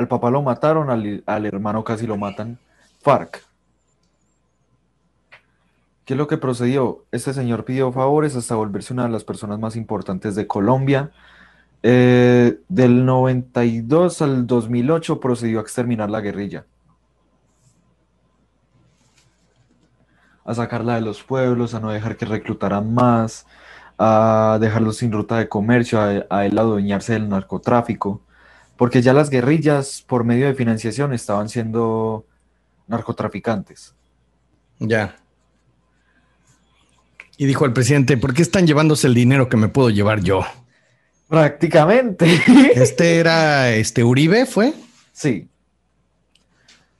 Al 0.00 0.08
papá 0.08 0.30
lo 0.30 0.40
mataron, 0.40 0.88
al, 0.88 1.44
hermano 1.44 1.84
casi 1.84 2.06
lo 2.06 2.16
matan. 2.16 2.58
FARC. 3.02 3.44
¿Qué 6.06 6.14
es 6.14 6.16
lo 6.16 6.26
que 6.26 6.38
procedió? 6.38 7.04
Este 7.12 7.34
señor 7.34 7.66
pidió 7.66 7.92
favores 7.92 8.34
hasta 8.34 8.54
volverse 8.54 8.94
una 8.94 9.02
de 9.02 9.10
las 9.10 9.24
personas 9.24 9.58
más 9.58 9.76
importantes 9.76 10.34
de 10.36 10.46
Colombia. 10.46 11.10
Eh, 11.82 12.60
del 12.70 13.04
92 13.04 14.22
al 14.22 14.46
2008 14.46 15.20
procedió 15.20 15.58
a 15.58 15.62
exterminar 15.62 16.08
la 16.08 16.22
guerrilla. 16.22 16.64
A 20.46 20.54
sacarla 20.54 20.94
de 20.94 21.02
los 21.02 21.22
pueblos, 21.22 21.74
a 21.74 21.80
no 21.80 21.90
dejar 21.90 22.16
que 22.16 22.24
reclutaran 22.24 22.94
más, 22.94 23.46
a 23.98 24.56
dejarlos 24.62 24.96
sin 24.96 25.12
ruta 25.12 25.36
de 25.36 25.50
comercio, 25.50 26.00
a, 26.00 26.24
a 26.30 26.46
él 26.46 26.58
adueñarse 26.58 27.12
del 27.12 27.28
narcotráfico 27.28 28.22
porque 28.80 29.02
ya 29.02 29.12
las 29.12 29.28
guerrillas 29.28 30.02
por 30.08 30.24
medio 30.24 30.46
de 30.46 30.54
financiación 30.54 31.12
estaban 31.12 31.50
siendo 31.50 32.24
narcotraficantes. 32.86 33.94
Ya. 34.78 35.18
Y 37.36 37.44
dijo 37.44 37.66
el 37.66 37.74
presidente, 37.74 38.16
¿por 38.16 38.32
qué 38.32 38.40
están 38.40 38.66
llevándose 38.66 39.06
el 39.06 39.12
dinero 39.12 39.50
que 39.50 39.58
me 39.58 39.68
puedo 39.68 39.90
llevar 39.90 40.22
yo? 40.22 40.46
Prácticamente. 41.28 42.26
¿Este 42.74 43.18
era 43.18 43.68
este 43.68 44.02
Uribe, 44.02 44.46
fue? 44.46 44.72
Sí. 45.12 45.50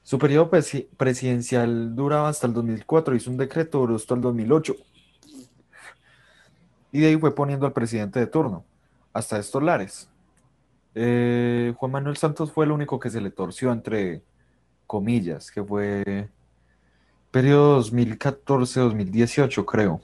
Su 0.03 0.19
periodo 0.19 0.51
presidencial 0.51 1.95
duraba 1.95 2.29
hasta 2.29 2.45
el 2.45 2.53
2004, 2.53 3.15
hizo 3.15 3.31
un 3.31 3.37
decreto, 3.37 3.79
duró 3.79 3.95
hasta 3.95 4.13
el 4.13 4.21
2008. 4.21 4.75
Y 6.91 6.99
de 6.99 7.07
ahí 7.07 7.17
fue 7.17 7.33
poniendo 7.33 7.65
al 7.65 7.73
presidente 7.73 8.19
de 8.19 8.27
turno, 8.27 8.65
hasta 9.13 9.39
estos 9.39 9.63
lares. 9.63 10.10
Eh, 10.93 11.73
Juan 11.77 11.91
Manuel 11.91 12.17
Santos 12.17 12.51
fue 12.51 12.65
el 12.65 12.71
único 12.71 12.99
que 12.99 13.09
se 13.09 13.21
le 13.21 13.31
torció 13.31 13.71
entre 13.71 14.23
comillas, 14.87 15.51
que 15.51 15.63
fue 15.63 16.29
periodo 17.31 17.81
2014-2018, 17.81 19.65
creo. 19.65 20.01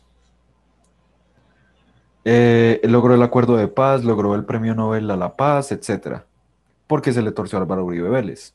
Eh, 2.24 2.82
logró 2.84 3.16
el 3.16 3.24
acuerdo 3.24 3.56
de 3.58 3.68
paz, 3.68 4.04
logró 4.04 4.36
el 4.36 4.46
premio 4.46 4.76
Nobel 4.76 5.10
a 5.12 5.16
la 5.16 5.36
paz, 5.36 5.72
etc. 5.72 6.24
Porque 6.86 7.14
se 7.14 7.22
le 7.22 7.32
torció 7.32 7.58
a 7.58 7.62
Álvaro 7.62 7.86
Uribe 7.86 8.10
Vélez. 8.10 8.54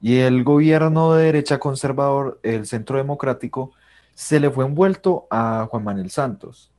Y 0.00 0.18
el 0.18 0.44
gobierno 0.44 1.14
de 1.14 1.24
derecha 1.24 1.58
conservador, 1.58 2.40
el 2.42 2.66
Centro 2.66 2.96
Democrático, 2.96 3.72
se 4.14 4.40
le 4.40 4.50
fue 4.50 4.64
envuelto 4.64 5.26
a 5.30 5.68
Juan 5.70 5.84
Manuel 5.84 6.10
Santos. 6.10 6.71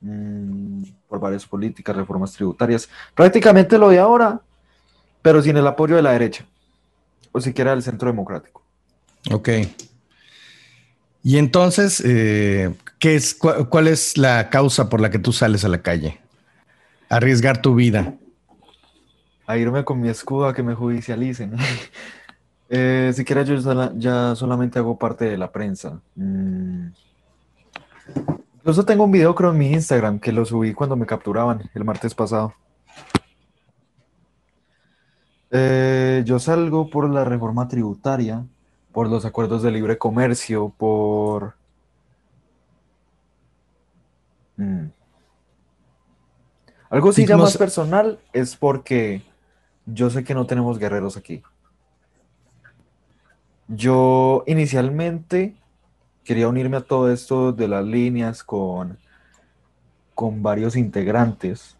Mm, 0.00 0.82
por 1.08 1.20
varias 1.20 1.46
políticas, 1.46 1.96
reformas 1.96 2.32
tributarias, 2.32 2.88
prácticamente 3.14 3.78
lo 3.78 3.88
de 3.88 3.98
ahora, 3.98 4.40
pero 5.22 5.40
sin 5.42 5.56
el 5.56 5.66
apoyo 5.66 5.96
de 5.96 6.02
la 6.02 6.12
derecha. 6.12 6.44
o 7.32 7.40
siquiera 7.40 7.72
del 7.72 7.82
Centro 7.82 8.08
Democrático. 8.08 8.62
Ok. 9.30 9.48
Y 11.22 11.36
entonces, 11.38 12.02
eh, 12.04 12.74
¿qué 12.98 13.14
es, 13.16 13.34
¿cuál 13.34 13.88
es 13.88 14.16
la 14.16 14.48
causa 14.48 14.88
por 14.88 15.00
la 15.00 15.10
que 15.10 15.18
tú 15.18 15.32
sales 15.32 15.64
a 15.64 15.68
la 15.68 15.82
calle? 15.82 16.18
Arriesgar 17.10 17.60
tu 17.60 17.74
vida. 17.74 18.14
A 19.46 19.58
irme 19.58 19.84
con 19.84 20.00
mi 20.00 20.08
escudo 20.08 20.46
a 20.46 20.54
que 20.54 20.62
me 20.62 20.74
judicialicen. 20.74 21.56
eh, 22.70 23.12
siquiera 23.14 23.42
yo 23.42 23.56
ya 23.98 24.34
solamente 24.34 24.78
hago 24.78 24.98
parte 24.98 25.26
de 25.26 25.36
la 25.36 25.52
prensa. 25.52 26.00
Mm. 26.14 26.86
Incluso 28.66 28.84
tengo 28.84 29.04
un 29.04 29.12
video 29.12 29.32
creo 29.32 29.52
en 29.52 29.58
mi 29.58 29.70
Instagram 29.70 30.18
que 30.18 30.32
lo 30.32 30.44
subí 30.44 30.74
cuando 30.74 30.96
me 30.96 31.06
capturaban 31.06 31.70
el 31.72 31.84
martes 31.84 32.16
pasado. 32.16 32.52
Eh, 35.52 36.24
yo 36.26 36.40
salgo 36.40 36.90
por 36.90 37.08
la 37.08 37.24
reforma 37.24 37.68
tributaria, 37.68 38.44
por 38.90 39.08
los 39.08 39.24
acuerdos 39.24 39.62
de 39.62 39.70
libre 39.70 39.98
comercio, 39.98 40.74
por... 40.76 41.54
Mm. 44.56 44.86
Algo 46.90 47.12
sí 47.12 47.24
ya 47.24 47.36
más 47.36 47.56
personal 47.56 48.18
es 48.32 48.56
porque 48.56 49.22
yo 49.84 50.10
sé 50.10 50.24
que 50.24 50.34
no 50.34 50.44
tenemos 50.44 50.80
guerreros 50.80 51.16
aquí. 51.16 51.40
Yo 53.68 54.42
inicialmente 54.48 55.54
quería 56.26 56.48
unirme 56.48 56.76
a 56.76 56.80
todo 56.80 57.10
esto 57.10 57.52
de 57.52 57.68
las 57.68 57.84
líneas 57.84 58.42
con, 58.42 58.98
con 60.14 60.42
varios 60.42 60.76
integrantes, 60.76 61.76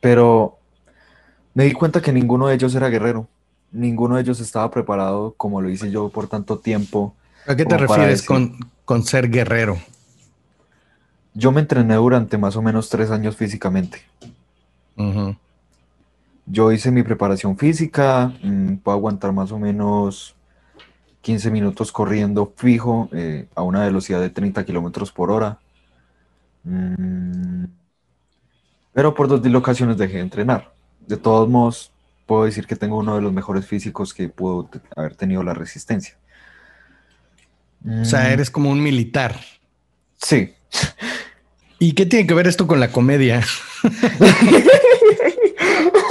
pero 0.00 0.58
me 1.54 1.64
di 1.64 1.72
cuenta 1.72 2.00
que 2.00 2.12
ninguno 2.12 2.46
de 2.46 2.54
ellos 2.54 2.74
era 2.74 2.88
guerrero, 2.88 3.28
ninguno 3.70 4.16
de 4.16 4.22
ellos 4.22 4.40
estaba 4.40 4.70
preparado 4.70 5.34
como 5.36 5.60
lo 5.60 5.68
hice 5.68 5.90
yo 5.90 6.08
por 6.08 6.26
tanto 6.26 6.58
tiempo. 6.58 7.14
¿A 7.46 7.54
qué 7.54 7.66
te 7.66 7.76
refieres 7.76 8.24
con, 8.24 8.58
con 8.84 9.04
ser 9.04 9.30
guerrero? 9.30 9.78
Yo 11.34 11.52
me 11.52 11.60
entrené 11.60 11.96
durante 11.96 12.38
más 12.38 12.56
o 12.56 12.62
menos 12.62 12.88
tres 12.88 13.10
años 13.10 13.36
físicamente. 13.36 14.02
Yo 16.46 16.72
hice 16.72 16.90
mi 16.90 17.02
preparación 17.02 17.58
física, 17.58 18.32
mm, 18.42 18.76
puedo 18.76 18.96
aguantar 18.96 19.32
más 19.32 19.52
o 19.52 19.58
menos 19.58 20.35
15 21.26 21.50
minutos 21.50 21.90
corriendo 21.90 22.54
fijo 22.56 23.08
eh, 23.12 23.48
a 23.56 23.62
una 23.62 23.84
velocidad 23.84 24.20
de 24.20 24.30
30 24.30 24.64
kilómetros 24.64 25.10
por 25.10 25.32
hora. 25.32 25.58
Mm, 26.62 27.64
pero 28.92 29.12
por 29.12 29.26
dos 29.26 29.42
dislocaciones 29.42 29.98
dejé 29.98 30.18
de 30.18 30.20
entrenar. 30.20 30.72
De 31.04 31.16
todos 31.16 31.48
modos, 31.48 31.90
puedo 32.26 32.44
decir 32.44 32.68
que 32.68 32.76
tengo 32.76 32.96
uno 32.96 33.16
de 33.16 33.22
los 33.22 33.32
mejores 33.32 33.66
físicos 33.66 34.14
que 34.14 34.28
pudo 34.28 34.70
haber 34.94 35.16
tenido 35.16 35.42
la 35.42 35.52
resistencia. 35.52 36.16
O 37.84 38.04
sea, 38.04 38.20
mm. 38.20 38.32
eres 38.32 38.48
como 38.48 38.70
un 38.70 38.80
militar. 38.80 39.34
Sí. 40.22 40.54
¿Y 41.80 41.94
qué 41.94 42.06
tiene 42.06 42.28
que 42.28 42.34
ver 42.34 42.46
esto 42.46 42.68
con 42.68 42.78
la 42.78 42.92
comedia? 42.92 43.42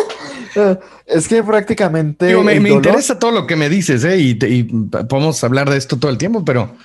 Es 1.06 1.28
que 1.28 1.44
prácticamente. 1.44 2.36
me, 2.38 2.70
interesa 2.70 3.20
todo 3.20 3.32
lo 3.32 3.48
que 3.48 3.56
me 3.56 3.70
dices, 3.70 4.04
¿eh? 4.04 4.18
Y, 4.18 4.64
podemos 4.64 5.44
hablar 5.44 5.70
de 5.70 5.78
esto 5.78 5.98
todo 5.98 6.12
el 6.12 6.18
tiempo, 6.18 6.46
pero 6.46 6.76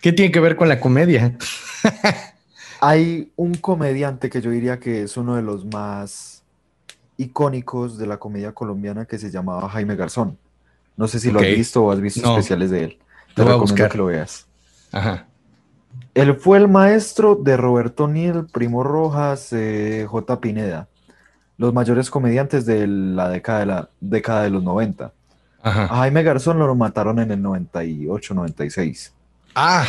¿qué 0.00 0.12
tiene 0.12 0.30
que 0.30 0.40
ver 0.40 0.56
con 0.56 0.68
la 0.68 0.80
comedia? 0.80 1.36
Hay 2.80 3.30
un 3.36 3.54
comediante 3.56 4.30
que 4.30 4.40
yo 4.40 4.50
diría 4.50 4.78
que 4.78 5.02
es 5.02 5.16
uno 5.16 5.36
de 5.36 5.42
los 5.42 5.66
más 5.66 6.42
icónicos 7.18 7.98
de 7.98 8.06
la 8.06 8.16
comedia 8.16 8.52
colombiana 8.52 9.04
que 9.04 9.18
se 9.18 9.30
llamaba 9.30 9.68
Jaime 9.68 9.96
Garzón. 9.96 10.38
No 10.96 11.06
sé 11.06 11.20
si 11.20 11.30
lo 11.30 11.40
has 11.40 11.46
visto 11.46 11.84
o 11.84 11.90
has 11.90 12.00
visto 12.00 12.30
especiales 12.30 12.70
de 12.70 12.84
él. 12.84 12.98
Te 13.34 13.44
lo 13.44 13.64
que 13.64 13.98
lo 13.98 14.06
veas. 14.06 14.46
Ajá. 14.92 15.26
Él 16.14 16.34
fue 16.34 16.58
el 16.58 16.68
maestro 16.68 17.36
de 17.36 17.56
Roberto 17.56 18.08
Niel, 18.08 18.46
Primo 18.50 18.82
Rojas, 18.82 19.52
eh, 19.52 20.06
J. 20.08 20.40
Pineda 20.40 20.88
los 21.60 21.74
mayores 21.74 22.10
comediantes 22.10 22.64
de 22.64 22.86
la 22.86 23.28
década 23.28 23.58
de, 23.58 23.66
la 23.66 23.90
década 24.00 24.44
de 24.44 24.50
los 24.50 24.62
90. 24.62 25.12
A 25.62 25.70
Jaime 25.88 26.22
Garzón 26.22 26.58
lo 26.58 26.74
mataron 26.74 27.18
en 27.18 27.30
el 27.32 27.42
98, 27.42 28.32
96. 28.32 29.12
Ah. 29.54 29.84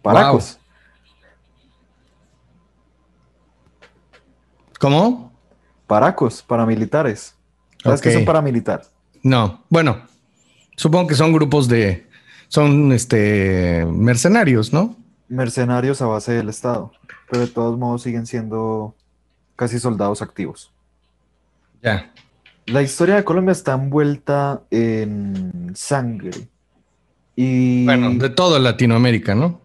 Paracos. 0.00 0.58
¿Cómo? 4.80 5.30
Paracos, 5.86 6.42
paramilitares. 6.42 7.36
¿Sabes 7.82 8.00
qué 8.00 8.14
son 8.14 8.24
paramilitares? 8.24 8.90
No. 9.22 9.62
Bueno, 9.68 10.06
supongo 10.74 11.06
que 11.08 11.16
son 11.16 11.34
grupos 11.34 11.68
de. 11.68 12.08
Son 12.48 12.92
este 12.92 13.84
mercenarios, 13.90 14.72
¿no? 14.72 14.96
Mercenarios 15.28 16.00
a 16.00 16.06
base 16.06 16.32
del 16.32 16.48
Estado 16.48 16.92
pero 17.32 17.46
de 17.46 17.48
todos 17.48 17.78
modos 17.78 18.02
siguen 18.02 18.26
siendo 18.26 18.94
casi 19.56 19.78
soldados 19.78 20.20
activos. 20.20 20.70
Ya. 21.82 22.12
La 22.66 22.82
historia 22.82 23.14
de 23.14 23.24
Colombia 23.24 23.52
está 23.52 23.72
envuelta 23.72 24.64
en 24.70 25.72
sangre. 25.74 26.50
Y... 27.34 27.86
Bueno, 27.86 28.12
de 28.16 28.28
todo 28.28 28.58
Latinoamérica, 28.58 29.34
¿no? 29.34 29.62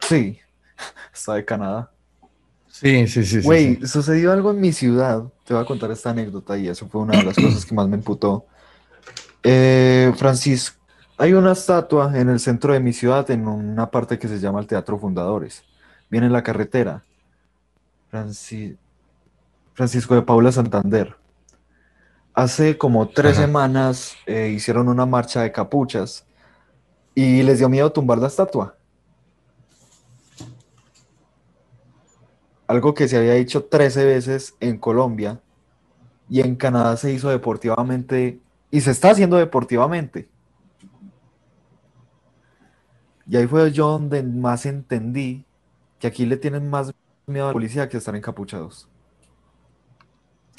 Sí, 0.00 0.40
está 1.14 1.34
de 1.34 1.44
Canadá. 1.44 1.92
Sí, 2.66 3.06
sí, 3.06 3.24
sí. 3.24 3.42
Güey, 3.42 3.86
sucedió 3.86 4.32
algo 4.32 4.50
en 4.50 4.60
mi 4.60 4.72
ciudad. 4.72 5.22
Te 5.44 5.54
voy 5.54 5.62
a 5.62 5.66
contar 5.66 5.92
esta 5.92 6.10
anécdota 6.10 6.58
y 6.58 6.66
eso 6.66 6.88
fue 6.88 7.02
una 7.02 7.16
de 7.16 7.22
las 7.22 7.36
cosas 7.36 7.64
que 7.64 7.76
más 7.76 7.86
me 7.86 7.94
emputó. 7.94 8.44
Eh, 9.44 10.12
Francisco, 10.16 10.84
hay 11.16 11.32
una 11.32 11.52
estatua 11.52 12.10
en 12.18 12.28
el 12.28 12.40
centro 12.40 12.72
de 12.72 12.80
mi 12.80 12.92
ciudad, 12.92 13.30
en 13.30 13.46
una 13.46 13.88
parte 13.88 14.18
que 14.18 14.26
se 14.26 14.40
llama 14.40 14.58
el 14.58 14.66
Teatro 14.66 14.98
Fundadores 14.98 15.62
viene 16.10 16.30
la 16.30 16.42
carretera. 16.42 17.04
Francisco 19.74 20.14
de 20.14 20.22
Paula 20.22 20.52
Santander. 20.52 21.16
Hace 22.34 22.76
como 22.76 23.08
tres 23.08 23.36
semanas 23.36 24.14
eh, 24.26 24.48
hicieron 24.54 24.88
una 24.88 25.06
marcha 25.06 25.42
de 25.42 25.52
capuchas 25.52 26.26
y 27.14 27.42
les 27.42 27.58
dio 27.58 27.68
miedo 27.68 27.90
tumbar 27.90 28.18
la 28.18 28.26
estatua. 28.26 28.76
Algo 32.66 32.92
que 32.92 33.08
se 33.08 33.16
había 33.16 33.34
dicho 33.34 33.64
13 33.64 34.04
veces 34.04 34.54
en 34.60 34.76
Colombia 34.76 35.40
y 36.28 36.40
en 36.40 36.56
Canadá 36.56 36.96
se 36.96 37.12
hizo 37.12 37.30
deportivamente 37.30 38.40
y 38.70 38.80
se 38.82 38.90
está 38.90 39.12
haciendo 39.12 39.36
deportivamente. 39.36 40.28
Y 43.26 43.36
ahí 43.36 43.46
fue 43.46 43.72
yo 43.72 43.88
donde 43.88 44.22
más 44.22 44.66
entendí 44.66 45.45
que 46.06 46.08
aquí 46.08 46.24
le 46.24 46.36
tienen 46.36 46.70
más 46.70 46.94
miedo 47.26 47.46
a 47.46 47.48
la 47.48 47.52
policía 47.52 47.88
que 47.88 47.96
a 47.96 47.98
estar 47.98 48.14
encapuchados. 48.14 48.88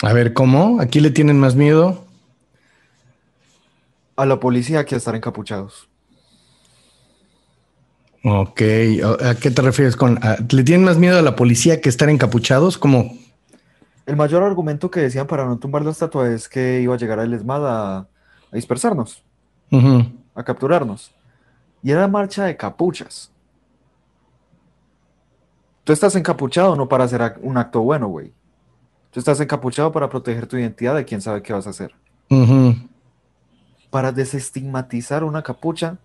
A 0.01 0.11
ver, 0.11 0.33
¿cómo? 0.33 0.81
¿Aquí 0.81 0.99
le 0.99 1.09
tienen 1.09 1.39
más 1.39 1.55
miedo? 1.55 2.05
A 4.17 4.25
la 4.25 4.41
policía 4.41 4.83
que 4.85 4.95
a 4.95 4.97
estar 4.97 5.15
encapuchados. 5.15 5.87
Ok, 8.25 8.61
¿a 9.23 9.35
qué 9.35 9.51
te 9.51 9.61
refieres 9.61 9.95
con... 9.95 10.19
¿Le 10.49 10.63
tienen 10.63 10.83
más 10.83 10.97
miedo 10.97 11.17
a 11.17 11.21
la 11.21 11.37
policía 11.37 11.79
que 11.79 11.87
estar 11.87 12.09
encapuchados? 12.09 12.77
¿Cómo? 12.77 13.17
El 14.05 14.17
mayor 14.17 14.43
argumento 14.43 14.91
que 14.91 14.99
decían 14.99 15.27
para 15.27 15.45
no 15.45 15.57
tumbar 15.57 15.85
la 15.85 15.91
estatua 15.91 16.29
es 16.29 16.49
que 16.49 16.81
iba 16.81 16.93
a 16.93 16.97
llegar 16.97 17.19
el 17.19 17.33
ESMAD 17.33 17.65
a, 17.65 18.07
dispersarnos, 18.51 19.23
a 20.35 20.43
capturarnos. 20.43 21.13
Y 21.81 21.91
era 21.91 22.05
marcha 22.09 22.43
de 22.43 22.57
capuchas. 22.57 23.31
Tú 25.87 25.93
estás 25.93 26.17
encapuchado 26.17 26.75
no 26.75 26.89
para 26.89 27.05
hacer 27.05 27.39
un 27.41 27.55
acto 27.55 27.79
bueno, 27.79 28.09
güey. 28.09 28.33
Tú 29.09 29.21
estás 29.21 29.39
encapuchado 29.39 29.89
para 29.93 30.09
proteger 30.09 30.45
tu 30.45 30.57
identidad 30.57 30.93
de 30.93 31.05
quién 31.05 31.21
sabe 31.21 31.41
qué 31.41 31.53
vas 31.53 31.65
a 31.65 31.69
hacer. 31.69 31.95
Para 33.89 34.11
desestigmatizar 34.11 35.23
una 35.23 35.43
capucha, 35.43 35.97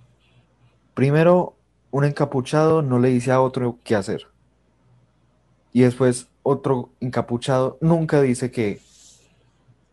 primero 0.94 1.56
un 1.90 2.04
encapuchado 2.04 2.82
no 2.82 3.00
le 3.00 3.08
dice 3.08 3.32
a 3.32 3.40
otro 3.40 3.80
qué 3.82 3.96
hacer. 3.96 4.28
Y 5.72 5.80
después 5.80 6.28
otro 6.44 6.90
encapuchado 7.00 7.76
nunca 7.80 8.22
dice 8.22 8.52
que 8.52 8.80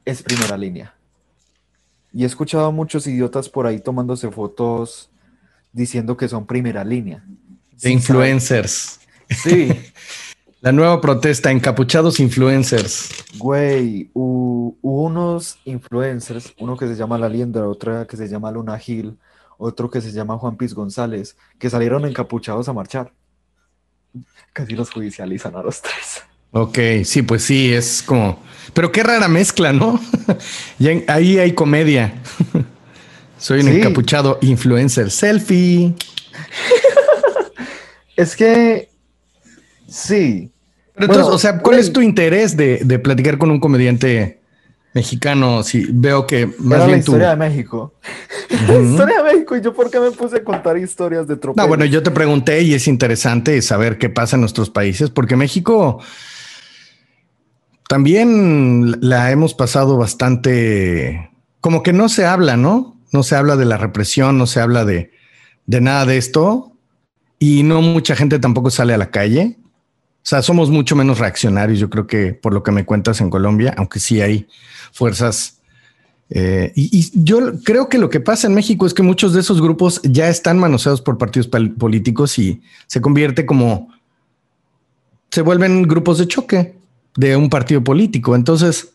es 0.06 0.22
primera 0.22 0.56
línea. 0.56 0.94
Y 2.14 2.26
he 2.26 2.28
escuchado 2.28 2.68
a 2.68 2.72
muchos 2.72 3.08
idiotas 3.08 3.50
por 3.50 3.66
ahí 3.66 3.80
tomándose 3.80 4.30
fotos 4.30 5.10
diciendo 5.74 6.16
que 6.16 6.28
son 6.28 6.46
primera 6.46 6.84
línea. 6.84 7.26
De 7.82 7.90
influencers. 7.90 8.99
Sí. 9.30 9.71
La 10.61 10.73
nueva 10.73 10.99
protesta, 10.99 11.51
encapuchados 11.51 12.19
influencers. 12.19 13.09
Güey, 13.38 14.09
hubo 14.13 14.77
unos 14.82 15.57
influencers, 15.63 16.53
uno 16.59 16.75
que 16.75 16.86
se 16.86 16.95
llama 16.95 17.17
La 17.17 17.30
Liendra, 17.30 17.65
otra 17.65 18.05
que 18.05 18.17
se 18.17 18.27
llama 18.27 18.51
Luna 18.51 18.77
Gil, 18.77 19.17
otro 19.57 19.89
que 19.89 20.01
se 20.01 20.11
llama 20.11 20.38
Juan 20.38 20.57
Piz 20.57 20.73
González, 20.73 21.38
que 21.57 21.69
salieron 21.69 22.05
encapuchados 22.05 22.67
a 22.67 22.73
marchar. 22.73 23.13
Casi 24.51 24.73
los 24.73 24.91
judicializan 24.91 25.55
a 25.55 25.63
los 25.63 25.82
tres. 25.82 26.23
Ok, 26.51 26.77
sí, 27.05 27.21
pues 27.21 27.43
sí, 27.43 27.73
es 27.73 28.03
como. 28.03 28.43
Pero 28.73 28.91
qué 28.91 29.01
rara 29.03 29.30
mezcla, 29.30 29.71
¿no? 29.71 29.97
ahí 31.07 31.39
hay 31.39 31.53
comedia. 31.53 32.15
Soy 33.38 33.61
un 33.61 33.69
encapuchado 33.69 34.39
influencer 34.41 35.09
selfie. 35.09 35.95
es 38.17 38.36
que 38.36 38.89
sí. 39.90 40.52
Pero 40.94 41.06
entonces, 41.06 41.34
o 41.34 41.38
sea, 41.38 41.60
¿cuál 41.60 41.80
es 41.80 41.94
tu 41.94 42.02
interés 42.02 42.58
de, 42.58 43.00
platicar 43.00 43.38
con 43.38 43.52
un 43.52 43.60
comediante 43.60 44.42
mexicano? 44.94 45.64
Si 45.64 45.88
veo 45.92 46.28
que 46.28 46.48
más 46.60 46.80
bien 46.80 46.92
la 46.92 46.98
historia 46.98 47.30
de 47.30 47.36
México. 47.38 47.94
la 48.68 48.80
historia 48.80 49.24
de 49.24 49.34
México. 49.34 49.56
¿Y 49.56 49.62
yo 49.62 49.74
por 49.74 49.90
qué 49.90 50.00
me 50.00 50.12
puse 50.12 50.38
a 50.38 50.44
contar 50.44 50.78
historias 50.78 51.28
de 51.28 51.38
tropel? 51.38 51.62
No, 51.62 51.68
bueno, 51.68 51.86
yo 51.86 52.04
te 52.04 52.12
pregunté 52.12 52.62
y 52.62 52.74
es 52.74 52.88
interesante 52.88 53.62
saber 53.62 53.98
qué 53.98 54.10
pasa 54.10 54.36
en 54.36 54.42
nuestros 54.42 54.70
países, 54.70 55.10
porque 55.10 55.36
México 55.36 56.00
también 57.88 58.98
la 59.02 59.32
hemos 59.32 59.54
pasado 59.54 59.98
bastante, 59.98 61.32
como 61.62 61.82
que 61.82 61.94
no 61.94 62.10
se 62.10 62.26
habla, 62.26 62.58
¿no? 62.58 63.00
no 63.12 63.24
se 63.24 63.36
habla 63.36 63.56
de 63.56 63.66
la 63.66 63.78
represión, 63.78 64.38
no 64.38 64.48
se 64.48 64.60
habla 64.60 64.86
de, 64.86 65.12
nada 65.68 66.06
de 66.06 66.18
esto 66.18 66.74
y 67.40 67.64
no 67.64 67.82
mucha 67.82 68.16
gente 68.16 68.40
tampoco 68.40 68.70
sale 68.70 68.94
a 68.94 68.98
la 68.98 69.12
calle. 69.12 69.58
Sea, 70.30 70.43
somos 70.43 70.69
mucho 70.69 70.95
menos 70.95 71.17
reaccionarios, 71.17 71.80
yo 71.80 71.89
creo 71.89 72.05
que 72.05 72.36
por 72.36 72.53
lo 72.53 72.61
que 72.61 72.71
me 72.71 72.86
cuentas 72.86 73.19
en 73.19 73.32
Colombia, 73.32 73.73
aunque 73.77 73.99
sí 73.99 74.21
hay 74.21 74.47
fuerzas. 74.91 75.57
Eh, 76.30 76.71
y, 76.75 77.09
yo 77.23 77.59
creo 77.63 77.89
que 77.89 77.97
lo 77.97 78.11
que 78.11 78.19
pasa 78.19 78.45
en 78.45 78.53
México 78.53 78.86
es 78.86 78.93
que 78.93 79.01
muchos 79.01 79.34
de 79.34 79.39
esos 79.39 79.59
grupos 79.59 79.99
ya 80.03 80.30
están 80.30 80.59
manoseados 80.59 81.01
por 81.01 81.17
partidos 81.17 81.47
políticos 81.47 82.38
y 82.38 82.61
se 82.86 83.01
convierte 83.01 83.47
como, 83.47 83.89
se 85.32 85.41
vuelven 85.41 85.82
grupos 85.82 86.19
de 86.19 86.27
choque 86.27 86.75
de 87.15 87.36
un 87.36 87.49
partido 87.49 87.84
político. 87.84 88.36
Entonces, 88.36 88.89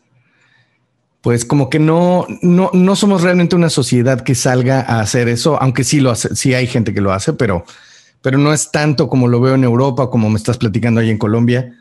pues 1.19 1.43
como 1.43 1.69
que 1.69 1.79
no, 1.79 2.27
no, 2.43 2.69
no 2.71 2.95
somos 2.95 3.23
realmente 3.23 3.57
una 3.57 3.69
sociedad 3.69 4.21
que 4.21 4.35
salga 4.35 4.79
a 4.79 5.01
hacer 5.01 5.27
eso, 5.27 5.61
aunque 5.61 5.83
sí 5.83 5.99
lo 5.99 6.11
hace, 6.11 6.33
sí 6.33 6.53
hay 6.53 6.67
gente 6.67 6.93
que 6.93 7.01
lo 7.01 7.11
hace, 7.11 7.33
pero, 7.33 7.65
pero 8.25 8.39
no 8.39 8.51
es 8.51 8.71
tanto 8.71 9.07
como 9.07 9.27
lo 9.27 9.39
veo 9.39 9.53
en 9.53 9.63
Europa, 9.63 10.09
como 10.09 10.31
me 10.31 10.37
estás 10.37 10.57
platicando 10.57 10.99
ahí 10.99 11.11
en 11.11 11.19
Colombia. 11.19 11.75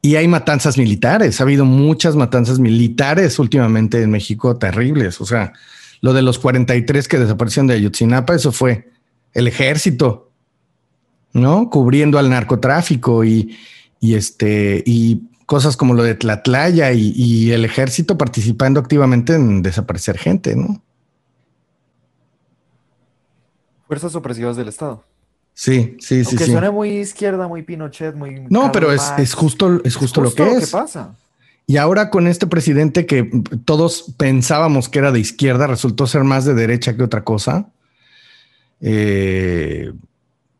Y 0.00 0.16
hay 0.16 0.26
matanzas 0.26 0.78
militares, 0.78 1.38
ha 1.40 1.44
habido 1.44 1.66
muchas 1.66 2.16
matanzas 2.16 2.58
militares 2.58 3.38
últimamente 3.38 4.00
en 4.00 4.10
México 4.10 4.56
terribles. 4.56 5.20
O 5.20 5.26
sea, 5.26 5.52
lo 6.00 6.14
de 6.14 6.22
los 6.22 6.38
43 6.38 7.06
que 7.06 7.18
desaparecieron 7.18 7.66
de 7.66 7.74
Ayotzinapa, 7.74 8.34
eso 8.34 8.50
fue 8.50 8.88
el 9.34 9.46
ejército, 9.46 10.30
¿no? 11.34 11.68
Cubriendo 11.68 12.18
al 12.18 12.30
narcotráfico 12.30 13.22
y, 13.22 13.54
y 14.00 14.14
este, 14.14 14.82
y 14.86 15.20
cosas 15.44 15.76
como 15.76 15.92
lo 15.92 16.02
de 16.02 16.14
Tlatlaya 16.14 16.92
y, 16.92 17.52
el 17.52 17.66
ejército 17.66 18.16
participando 18.16 18.80
activamente 18.80 19.34
en 19.34 19.60
desaparecer 19.60 20.16
gente, 20.16 20.56
¿no? 20.56 20.82
Fuerzas 23.86 24.14
opresivas 24.14 24.56
del 24.56 24.68
Estado. 24.68 25.04
Sí, 25.58 25.96
sí, 25.98 26.24
sí. 26.24 26.36
Que 26.36 26.44
suena 26.44 26.70
muy 26.70 27.00
izquierda, 27.00 27.48
muy 27.48 27.64
Pinochet, 27.64 28.14
muy. 28.14 28.46
No, 28.48 28.70
pero 28.70 28.92
es, 28.92 29.02
justo, 29.34 29.80
es 29.82 29.96
justo, 29.96 30.20
lo 30.20 30.32
que 30.32 30.48
es. 30.52 30.66
¿Qué 30.66 30.70
pasa. 30.70 31.16
Y 31.66 31.78
ahora 31.78 32.10
con 32.10 32.28
este 32.28 32.46
presidente 32.46 33.06
que 33.06 33.28
todos 33.64 34.14
pensábamos 34.16 34.88
que 34.88 35.00
era 35.00 35.10
de 35.10 35.18
izquierda, 35.18 35.66
resultó 35.66 36.06
ser 36.06 36.22
más 36.22 36.44
de 36.44 36.54
derecha 36.54 36.96
que 36.96 37.02
otra 37.02 37.24
cosa, 37.24 37.70
eh, 38.80 39.90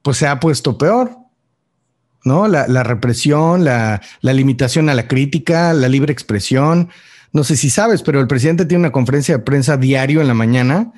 pues 0.03 0.16
se 0.16 0.26
ha 0.26 0.40
puesto 0.40 0.76
peor. 0.76 1.16
¿no? 2.24 2.49
La, 2.49 2.82
represión, 2.82 3.64
la, 3.64 4.01
limitación 4.20 4.88
a 4.88 4.94
la 4.94 5.07
crítica, 5.07 5.74
la 5.74 5.88
libre 5.88 6.12
expresión. 6.12 6.88
No 7.32 7.44
sé 7.44 7.55
si 7.55 7.70
sabes, 7.70 8.03
pero 8.03 8.18
el 8.20 8.26
presidente 8.26 8.64
tiene 8.64 8.80
una 8.80 8.92
conferencia 8.92 9.36
de 9.36 9.44
prensa 9.44 9.76
diario 9.76 10.20
en 10.20 10.26
la 10.26 10.34
mañana 10.34 10.92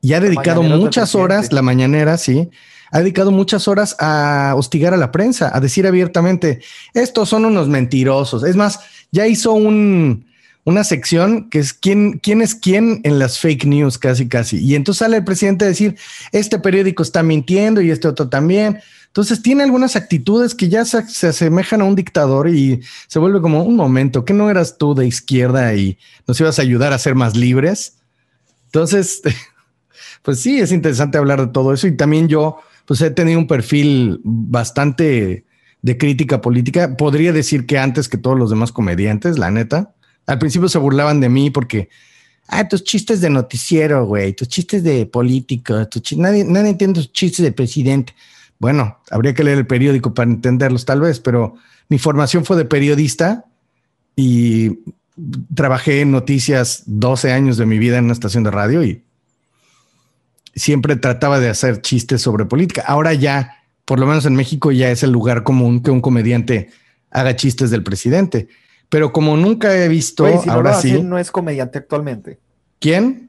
y 0.00 0.14
ha 0.14 0.20
dedicado 0.20 0.62
muchas 0.62 1.14
horas, 1.14 1.52
la 1.52 1.60
mañanera, 1.60 2.16
sí, 2.16 2.48
ha 2.96 3.00
dedicado 3.00 3.30
muchas 3.30 3.68
horas 3.68 3.94
a 3.98 4.54
hostigar 4.56 4.94
a 4.94 4.96
la 4.96 5.12
prensa, 5.12 5.54
a 5.54 5.60
decir 5.60 5.86
abiertamente, 5.86 6.62
estos 6.94 7.28
son 7.28 7.44
unos 7.44 7.68
mentirosos. 7.68 8.42
Es 8.42 8.56
más, 8.56 8.80
ya 9.12 9.26
hizo 9.26 9.52
un, 9.52 10.24
una 10.64 10.82
sección 10.82 11.50
que 11.50 11.58
es 11.58 11.74
quién, 11.74 12.18
quién 12.20 12.40
es 12.40 12.54
quién 12.54 13.02
en 13.04 13.18
las 13.18 13.38
fake 13.38 13.66
news, 13.66 13.98
casi, 13.98 14.28
casi. 14.28 14.64
Y 14.64 14.76
entonces 14.76 15.00
sale 15.00 15.18
el 15.18 15.24
presidente 15.24 15.66
a 15.66 15.68
decir, 15.68 15.98
este 16.32 16.58
periódico 16.58 17.02
está 17.02 17.22
mintiendo 17.22 17.82
y 17.82 17.90
este 17.90 18.08
otro 18.08 18.30
también. 18.30 18.80
Entonces 19.08 19.42
tiene 19.42 19.64
algunas 19.64 19.94
actitudes 19.94 20.54
que 20.54 20.70
ya 20.70 20.86
se, 20.86 21.26
asemejan 21.26 21.82
a 21.82 21.84
un 21.84 21.96
dictador 21.96 22.48
y 22.48 22.80
se 23.08 23.18
vuelve 23.18 23.42
como 23.42 23.62
un 23.62 23.76
momento, 23.76 24.24
que 24.24 24.32
no 24.32 24.48
eras 24.48 24.78
tú 24.78 24.94
de 24.94 25.06
izquierda 25.06 25.74
y 25.74 25.98
nos 26.26 26.40
ibas 26.40 26.58
a 26.58 26.62
ayudar 26.62 26.94
a 26.94 26.98
ser 26.98 27.14
más 27.14 27.36
libres. 27.36 27.98
Entonces, 28.64 29.20
pues 30.22 30.40
sí, 30.40 30.60
es 30.60 30.72
interesante 30.72 31.18
hablar 31.18 31.42
de 31.42 31.52
todo 31.52 31.74
eso 31.74 31.86
y 31.86 31.94
también 31.94 32.26
yo, 32.28 32.56
pues 32.86 33.00
he 33.00 33.10
tenido 33.10 33.38
un 33.38 33.46
perfil 33.46 34.20
bastante 34.24 35.44
de 35.82 35.98
crítica 35.98 36.40
política. 36.40 36.96
Podría 36.96 37.32
decir 37.32 37.66
que 37.66 37.78
antes 37.78 38.08
que 38.08 38.16
todos 38.16 38.38
los 38.38 38.50
demás 38.50 38.72
comediantes, 38.72 39.38
la 39.38 39.50
neta. 39.50 39.94
Al 40.26 40.38
principio 40.38 40.68
se 40.68 40.78
burlaban 40.78 41.20
de 41.20 41.28
mí 41.28 41.50
porque, 41.50 41.88
ah, 42.48 42.66
tus 42.66 42.82
chistes 42.84 43.20
de 43.20 43.30
noticiero, 43.30 44.06
güey, 44.06 44.32
tus 44.32 44.48
chistes 44.48 44.82
de 44.82 45.06
político, 45.06 45.74
nadie, 46.16 46.44
nadie 46.44 46.70
entiende 46.70 47.00
tus 47.00 47.12
chistes 47.12 47.44
de 47.44 47.52
presidente. 47.52 48.14
Bueno, 48.58 48.98
habría 49.10 49.34
que 49.34 49.44
leer 49.44 49.58
el 49.58 49.66
periódico 49.66 50.14
para 50.14 50.30
entenderlos 50.30 50.84
tal 50.84 51.00
vez, 51.00 51.20
pero 51.20 51.54
mi 51.88 51.98
formación 51.98 52.44
fue 52.44 52.56
de 52.56 52.64
periodista 52.64 53.44
y 54.16 54.78
trabajé 55.54 56.00
en 56.00 56.10
noticias 56.10 56.82
12 56.86 57.32
años 57.32 57.56
de 57.56 57.66
mi 57.66 57.78
vida 57.78 57.98
en 57.98 58.04
una 58.04 58.12
estación 58.12 58.44
de 58.44 58.50
radio 58.50 58.82
y 58.82 59.02
siempre 60.56 60.96
trataba 60.96 61.38
de 61.38 61.48
hacer 61.48 61.80
chistes 61.80 62.22
sobre 62.22 62.46
política. 62.46 62.82
Ahora 62.86 63.14
ya, 63.14 63.62
por 63.84 64.00
lo 64.00 64.06
menos 64.06 64.26
en 64.26 64.34
México, 64.34 64.72
ya 64.72 64.90
es 64.90 65.04
el 65.04 65.12
lugar 65.12 65.44
común 65.44 65.80
que 65.82 65.92
un 65.92 66.00
comediante 66.00 66.70
haga 67.10 67.36
chistes 67.36 67.70
del 67.70 67.84
presidente. 67.84 68.48
Pero 68.88 69.12
como 69.12 69.36
nunca 69.36 69.76
he 69.76 69.88
visto, 69.88 70.26
ahora 70.48 70.80
sí. 70.80 71.00
No 71.02 71.18
es 71.18 71.30
comediante 71.30 71.78
actualmente. 71.78 72.40
¿Quién? 72.80 73.26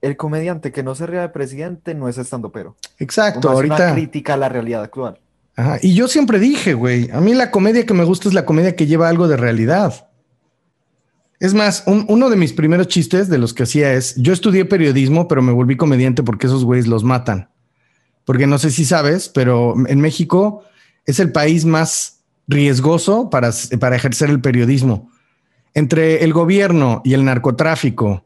el 0.00 0.16
comediante 0.16 0.72
que 0.72 0.82
no 0.82 0.94
se 0.94 1.06
ría 1.06 1.22
de 1.22 1.28
presidente 1.28 1.94
no 1.94 2.08
es 2.08 2.18
estando 2.18 2.52
pero. 2.52 2.76
Exacto, 2.98 3.50
ahorita. 3.50 3.74
Es 3.74 3.80
una 3.80 3.92
crítica 3.92 4.34
a 4.34 4.36
la 4.36 4.48
realidad 4.48 4.82
actual. 4.82 5.18
Ajá. 5.56 5.78
Y 5.82 5.94
yo 5.94 6.06
siempre 6.06 6.38
dije, 6.38 6.74
güey, 6.74 7.10
a 7.10 7.20
mí 7.20 7.34
la 7.34 7.50
comedia 7.50 7.84
que 7.84 7.94
me 7.94 8.04
gusta 8.04 8.28
es 8.28 8.34
la 8.34 8.44
comedia 8.44 8.76
que 8.76 8.86
lleva 8.86 9.08
algo 9.08 9.26
de 9.26 9.36
realidad. 9.36 10.07
Es 11.40 11.54
más, 11.54 11.84
uno 11.86 12.30
de 12.30 12.36
mis 12.36 12.52
primeros 12.52 12.88
chistes 12.88 13.28
de 13.28 13.38
los 13.38 13.54
que 13.54 13.62
hacía 13.62 13.92
es, 13.92 14.16
yo 14.16 14.32
estudié 14.32 14.64
periodismo, 14.64 15.28
pero 15.28 15.40
me 15.40 15.52
volví 15.52 15.76
comediante 15.76 16.24
porque 16.24 16.48
esos 16.48 16.64
güeyes 16.64 16.88
los 16.88 17.04
matan. 17.04 17.48
Porque 18.24 18.48
no 18.48 18.58
sé 18.58 18.70
si 18.70 18.84
sabes, 18.84 19.28
pero 19.28 19.74
en 19.86 20.00
México 20.00 20.64
es 21.06 21.20
el 21.20 21.30
país 21.30 21.64
más 21.64 22.20
riesgoso 22.48 23.30
para, 23.30 23.52
para 23.78 23.96
ejercer 23.96 24.30
el 24.30 24.40
periodismo. 24.40 25.10
Entre 25.74 26.24
el 26.24 26.32
gobierno 26.32 27.02
y 27.04 27.14
el 27.14 27.24
narcotráfico 27.24 28.24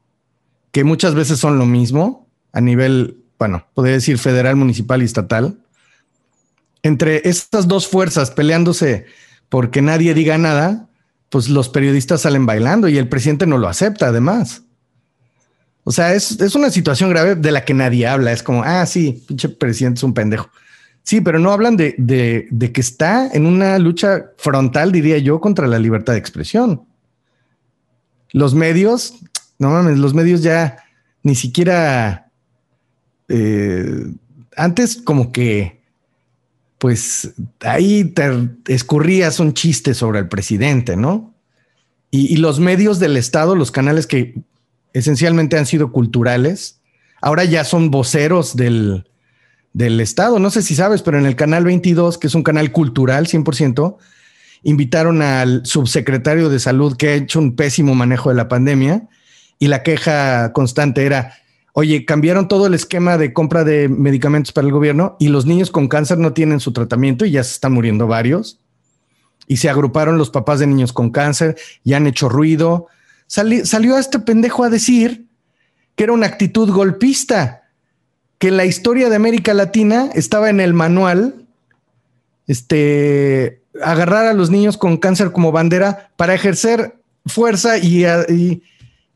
que 0.71 0.85
muchas 0.85 1.15
veces 1.15 1.39
son 1.39 1.59
lo 1.59 1.67
mismo 1.67 2.27
a 2.53 2.61
nivel, 2.61 3.19
bueno, 3.39 3.67
podría 3.75 3.95
decir 3.95 4.19
federal, 4.19 4.57
municipal 4.57 5.03
y 5.03 5.05
estatal. 5.05 5.59
Entre 6.83 7.29
estas 7.29 7.69
dos 7.69 7.87
fuerzas 7.87 8.31
peleándose 8.31 9.07
porque 9.51 9.83
nadie 9.83 10.15
diga 10.15 10.39
nada, 10.39 10.89
pues 11.33 11.49
los 11.49 11.71
periodistas 11.71 12.21
salen 12.21 12.45
bailando 12.45 12.91
y 12.91 12.99
el 12.99 13.09
presidente 13.09 13.47
no 13.47 13.57
lo 13.57 13.67
acepta 13.67 14.09
además. 14.09 14.65
O 15.83 15.91
sea, 15.91 16.13
es, 16.13 16.55
una 16.55 16.71
situación 16.71 17.09
grave 17.09 17.37
de 17.37 17.51
la 17.51 17.65
que 17.65 17.73
nadie 17.73 18.07
habla. 18.07 18.33
Es 18.33 18.43
como, 18.43 18.63
ah, 18.63 18.85
sí, 18.85 19.25
pinche 19.27 19.49
presidente 19.49 20.01
es 20.01 20.03
un 20.03 20.13
pendejo. 20.13 20.51
Sí, 21.03 21.23
pero 21.23 21.39
no 21.39 21.51
hablan 21.51 21.79
de, 21.79 21.95
de, 21.97 22.73
que 22.73 22.83
está 22.83 23.31
en 23.33 23.47
una 23.47 23.79
lucha 23.79 24.27
frontal, 24.37 24.93
diría 24.93 25.17
yo, 25.17 25.41
contra 25.41 25.67
la 25.67 25.79
libertad 25.79 26.13
de 26.13 26.19
expresión. 26.19 26.83
Los 28.33 28.55
medios 28.55 29.15
no 29.59 29.71
mames, 29.71 29.99
los 29.99 30.13
medios 30.13 30.43
ya 30.43 30.85
ni 31.23 31.35
siquiera 31.35 32.31
eh, 33.29 34.07
antes 34.55 35.01
como 35.03 35.33
que 35.33 35.82
pues 36.83 37.35
ahí 37.61 38.03
te 38.07 38.25
escurrías 38.67 39.39
un 39.39 39.55
chiste 39.55 39.95
sobre 39.95 40.19
el 40.19 40.27
presidente, 40.29 40.97
¿no? 40.97 41.33
Y, 42.11 42.39
los 42.39 42.59
medios 42.59 42.99
del 42.99 43.17
Estado, 43.17 43.55
los 43.55 43.71
canales 43.71 44.09
que 44.09 44.35
esencialmente 44.93 45.57
han 45.57 45.67
sido 45.67 45.93
culturales, 45.93 46.81
ahora 47.21 47.45
ya 47.45 47.63
son 47.63 47.93
voceros 47.93 48.57
del, 48.57 49.09
del 49.73 50.01
Estado. 50.01 50.41
No 50.41 50.51
sé 50.51 50.61
si 50.61 50.75
sabes, 50.75 51.03
pero 51.03 51.21
en 51.21 51.27
el 51.27 51.37
canal 51.37 51.63
22, 51.63 52.19
que 52.19 52.27
es 52.27 52.35
un 52.35 52.43
canal 52.43 52.73
cultural 52.73 53.29
100%, 53.29 53.97
invitaron 54.65 55.23
al 55.23 55.65
subsecretario 55.65 56.49
de 56.49 56.59
salud 56.59 56.97
que 56.97 57.11
ha 57.11 57.15
hecho 57.15 57.39
un 57.39 57.55
pésimo 57.55 57.95
manejo 57.95 58.31
de 58.31 58.35
la 58.35 58.49
pandemia 58.49 59.09
y 59.61 59.69
la 59.69 59.85
queja 59.85 60.53
constante 60.53 61.07
era, 61.07 61.35
oye, 61.73 62.05
cambiaron 62.05 62.49
todo 62.49 62.67
el 62.67 62.75
esquema 62.75 63.19
de 63.19 63.33
compra 63.33 63.65
de 63.65 63.89
medicamentos 63.89 64.53
para 64.53 64.67
el 64.67 64.73
gobierno 64.73 65.17
y 65.19 65.29
los 65.29 65.47
niños 65.47 65.71
con 65.71 65.89
cáncer 65.89 66.19
no 66.19 66.33
tienen 66.33 66.61
su 66.61 66.73
tratamiento 66.73 67.25
y 67.25 67.33
ya 67.33 67.45
se 67.45 67.53
están 67.53 67.73
muriendo 67.73 68.07
varios. 68.07 68.59
y 69.49 69.57
se 69.57 69.69
agruparon 69.69 70.19
los 70.19 70.31
papás 70.31 70.61
de 70.61 70.69
niños 70.69 70.93
con 70.93 71.11
cáncer 71.11 71.57
y 71.83 71.95
han 71.95 72.07
hecho 72.07 72.29
ruido. 72.29 72.87
salió 73.27 73.97
a 73.97 74.01
este 74.01 74.21
pendejo 74.21 74.65
a 74.65 74.71
decir 74.71 75.27
que 75.97 76.05
era 76.05 76.13
una 76.13 76.27
actitud 76.27 76.71
golpista, 76.71 77.65
que 78.39 78.51
la 78.51 78.65
historia 78.65 79.11
de 79.11 79.17
América 79.17 79.53
Latina 79.53 80.11
estaba 80.15 80.49
en 80.49 80.61
el 80.61 80.75
manual, 80.75 81.47
este, 82.47 83.63
agarrar 83.83 84.27
a 84.27 84.33
los 84.33 84.51
niños 84.51 84.77
con 84.77 84.97
cáncer 84.97 85.33
como 85.33 85.53
bandera 85.53 86.11
para 86.17 86.35
ejercer 86.35 86.97
fuerza 87.27 87.79
y, 87.79 88.05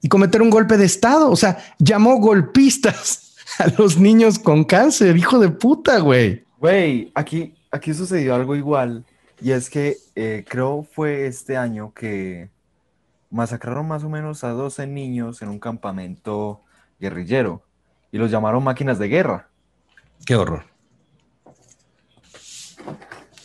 y 0.07 0.09
cometer 0.09 0.41
un 0.41 0.51
golpe 0.51 0.77
de 0.77 0.85
Estado. 0.85 1.29
O 1.29 1.35
sea, 1.35 1.59
llamó 1.81 2.19
golpistas 2.19 3.35
a 3.59 3.67
los 3.77 3.99
niños 3.99 4.39
con 4.39 4.63
cáncer, 4.63 5.17
hijo 5.17 5.41
de 5.41 5.49
puta, 5.49 5.99
güey. 5.99 6.45
Güey, 6.61 7.11
aquí, 7.13 7.57
aquí 7.73 7.93
sucedió 7.93 8.37
algo 8.37 8.55
igual. 8.55 9.05
Y 9.41 9.51
es 9.51 9.69
que 9.69 9.97
eh, 10.15 10.45
creo 10.49 10.85
fue 10.85 11.27
este 11.27 11.57
año 11.57 11.93
que 11.93 12.51
masacraron 13.31 13.89
más 13.89 14.05
o 14.05 14.09
menos 14.09 14.45
a 14.45 14.51
12 14.51 14.87
niños 14.87 15.43
en 15.43 15.49
un 15.49 15.59
campamento 15.59 16.61
guerrillero 17.01 17.65
y 18.13 18.19
los 18.19 18.31
llamaron 18.31 18.63
máquinas 18.63 19.01
de 19.01 19.09
guerra. 19.09 19.49
Qué 20.25 20.37
horror. 20.37 20.67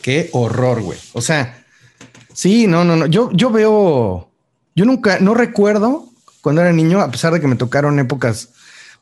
Qué 0.00 0.30
horror, 0.32 0.80
güey. 0.80 0.98
O 1.12 1.20
sea, 1.20 1.64
sí, 2.32 2.68
no, 2.68 2.84
no, 2.84 2.94
no. 2.94 3.06
Yo, 3.06 3.32
yo 3.32 3.50
veo, 3.50 4.30
yo 4.76 4.84
nunca, 4.84 5.18
no 5.18 5.34
recuerdo 5.34 6.11
cuando 6.42 6.60
era 6.60 6.72
niño, 6.72 7.00
a 7.00 7.10
pesar 7.10 7.32
de 7.32 7.40
que 7.40 7.46
me 7.46 7.56
tocaron 7.56 7.98
épocas 7.98 8.50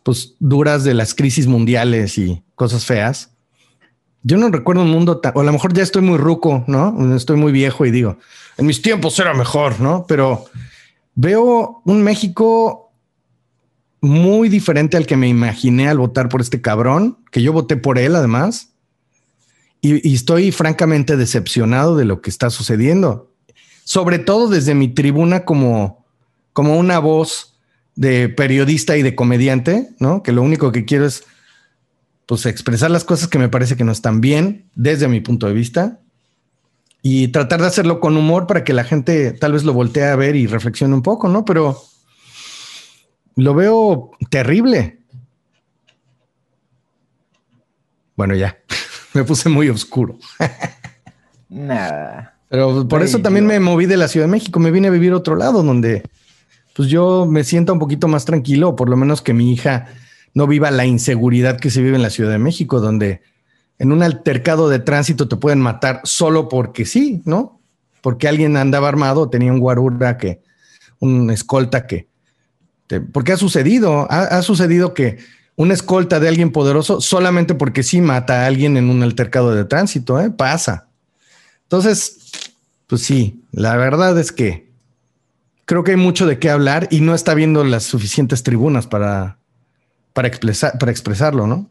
pues 0.02 0.34
duras 0.38 0.84
de 0.84 0.94
las 0.94 1.14
crisis 1.14 1.46
mundiales 1.46 2.16
y 2.18 2.42
cosas 2.54 2.84
feas. 2.84 3.30
Yo 4.22 4.36
no 4.36 4.50
recuerdo 4.50 4.82
un 4.82 4.90
mundo 4.90 5.18
tan, 5.18 5.32
o 5.34 5.40
a 5.40 5.44
lo 5.44 5.52
mejor 5.52 5.72
ya 5.72 5.82
estoy 5.82 6.02
muy 6.02 6.18
ruco, 6.18 6.64
¿no? 6.66 7.16
Estoy 7.16 7.36
muy 7.36 7.52
viejo 7.52 7.86
y 7.86 7.90
digo, 7.90 8.18
en 8.58 8.66
mis 8.66 8.82
tiempos 8.82 9.18
era 9.18 9.32
mejor, 9.32 9.80
¿no? 9.80 10.04
Pero 10.06 10.44
veo 11.14 11.82
un 11.86 12.02
México 12.02 12.92
muy 14.02 14.48
diferente 14.50 14.96
al 14.96 15.06
que 15.06 15.16
me 15.16 15.28
imaginé 15.28 15.88
al 15.88 15.98
votar 15.98 16.28
por 16.28 16.42
este 16.42 16.60
cabrón, 16.60 17.18
que 17.30 17.42
yo 17.42 17.52
voté 17.52 17.76
por 17.76 17.98
él 17.98 18.14
además, 18.14 18.68
y, 19.80 20.06
y 20.06 20.14
estoy 20.14 20.52
francamente 20.52 21.16
decepcionado 21.16 21.96
de 21.96 22.04
lo 22.04 22.20
que 22.20 22.28
está 22.28 22.50
sucediendo, 22.50 23.32
sobre 23.84 24.18
todo 24.18 24.48
desde 24.48 24.74
mi 24.74 24.88
tribuna 24.88 25.46
como, 25.46 25.99
como 26.52 26.78
una 26.78 26.98
voz 26.98 27.54
de 27.94 28.28
periodista 28.28 28.96
y 28.96 29.02
de 29.02 29.14
comediante, 29.14 29.90
¿no? 29.98 30.22
Que 30.22 30.32
lo 30.32 30.42
único 30.42 30.72
que 30.72 30.84
quiero 30.84 31.06
es 31.06 31.24
pues 32.26 32.46
expresar 32.46 32.90
las 32.90 33.04
cosas 33.04 33.28
que 33.28 33.38
me 33.38 33.48
parece 33.48 33.76
que 33.76 33.84
no 33.84 33.92
están 33.92 34.20
bien 34.20 34.70
desde 34.74 35.08
mi 35.08 35.20
punto 35.20 35.46
de 35.46 35.52
vista 35.52 35.98
y 37.02 37.28
tratar 37.28 37.60
de 37.60 37.66
hacerlo 37.66 37.98
con 38.00 38.16
humor 38.16 38.46
para 38.46 38.62
que 38.62 38.72
la 38.72 38.84
gente 38.84 39.32
tal 39.32 39.52
vez 39.52 39.64
lo 39.64 39.72
voltee 39.72 40.04
a 40.04 40.16
ver 40.16 40.36
y 40.36 40.46
reflexione 40.46 40.94
un 40.94 41.02
poco, 41.02 41.28
¿no? 41.28 41.44
Pero 41.44 41.82
lo 43.36 43.54
veo 43.54 44.10
terrible. 44.28 44.98
Bueno, 48.16 48.34
ya, 48.34 48.58
me 49.14 49.24
puse 49.24 49.48
muy 49.48 49.68
oscuro. 49.68 50.18
Nada. 51.48 52.36
Pero 52.48 52.86
por 52.86 53.02
eso 53.02 53.20
también 53.20 53.46
me 53.46 53.60
moví 53.60 53.86
de 53.86 53.96
la 53.96 54.08
Ciudad 54.08 54.26
de 54.26 54.32
México, 54.32 54.60
me 54.60 54.70
vine 54.70 54.88
a 54.88 54.90
vivir 54.90 55.12
a 55.12 55.16
otro 55.16 55.36
lado 55.36 55.62
donde 55.62 56.02
pues 56.74 56.88
yo 56.88 57.26
me 57.26 57.44
siento 57.44 57.72
un 57.72 57.78
poquito 57.78 58.08
más 58.08 58.24
tranquilo, 58.24 58.76
por 58.76 58.88
lo 58.88 58.96
menos 58.96 59.22
que 59.22 59.32
mi 59.32 59.52
hija 59.52 59.86
no 60.34 60.46
viva 60.46 60.70
la 60.70 60.86
inseguridad 60.86 61.58
que 61.58 61.70
se 61.70 61.82
vive 61.82 61.96
en 61.96 62.02
la 62.02 62.10
Ciudad 62.10 62.30
de 62.30 62.38
México, 62.38 62.80
donde 62.80 63.22
en 63.78 63.92
un 63.92 64.02
altercado 64.02 64.68
de 64.68 64.78
tránsito 64.78 65.26
te 65.26 65.36
pueden 65.36 65.60
matar 65.60 66.00
solo 66.04 66.48
porque 66.48 66.84
sí, 66.84 67.22
¿no? 67.24 67.60
Porque 68.02 68.28
alguien 68.28 68.56
andaba 68.56 68.88
armado, 68.88 69.28
tenía 69.28 69.52
un 69.52 69.58
guarura 69.58 70.18
que, 70.18 70.42
un 71.00 71.30
escolta 71.30 71.86
que, 71.86 72.08
porque 73.12 73.32
ha 73.32 73.36
sucedido, 73.36 74.06
ha, 74.10 74.42
sucedido 74.42 74.94
que 74.94 75.18
una 75.56 75.74
escolta 75.74 76.20
de 76.20 76.28
alguien 76.28 76.50
poderoso 76.50 77.00
solamente 77.00 77.54
porque 77.54 77.82
sí 77.82 78.00
mata 78.00 78.42
a 78.42 78.46
alguien 78.46 78.76
en 78.76 78.90
un 78.90 79.02
altercado 79.02 79.54
de 79.54 79.64
tránsito, 79.64 80.20
¿eh? 80.20 80.30
Pasa. 80.30 80.88
Entonces, 81.64 82.18
pues 82.86 83.02
sí, 83.02 83.44
la 83.52 83.76
verdad 83.76 84.18
es 84.18 84.32
que 84.32 84.69
creo 85.70 85.84
que 85.84 85.92
hay 85.92 85.96
mucho 85.96 86.26
de 86.26 86.40
qué 86.40 86.50
hablar 86.50 86.88
y 86.90 87.00
no 87.00 87.14
está 87.14 87.32
viendo 87.32 87.62
las 87.62 87.84
suficientes 87.84 88.42
tribunas 88.42 88.88
para, 88.88 89.38
para, 90.12 90.26
expresar, 90.26 90.76
para 90.80 90.90
expresarlo, 90.90 91.46
¿no? 91.46 91.70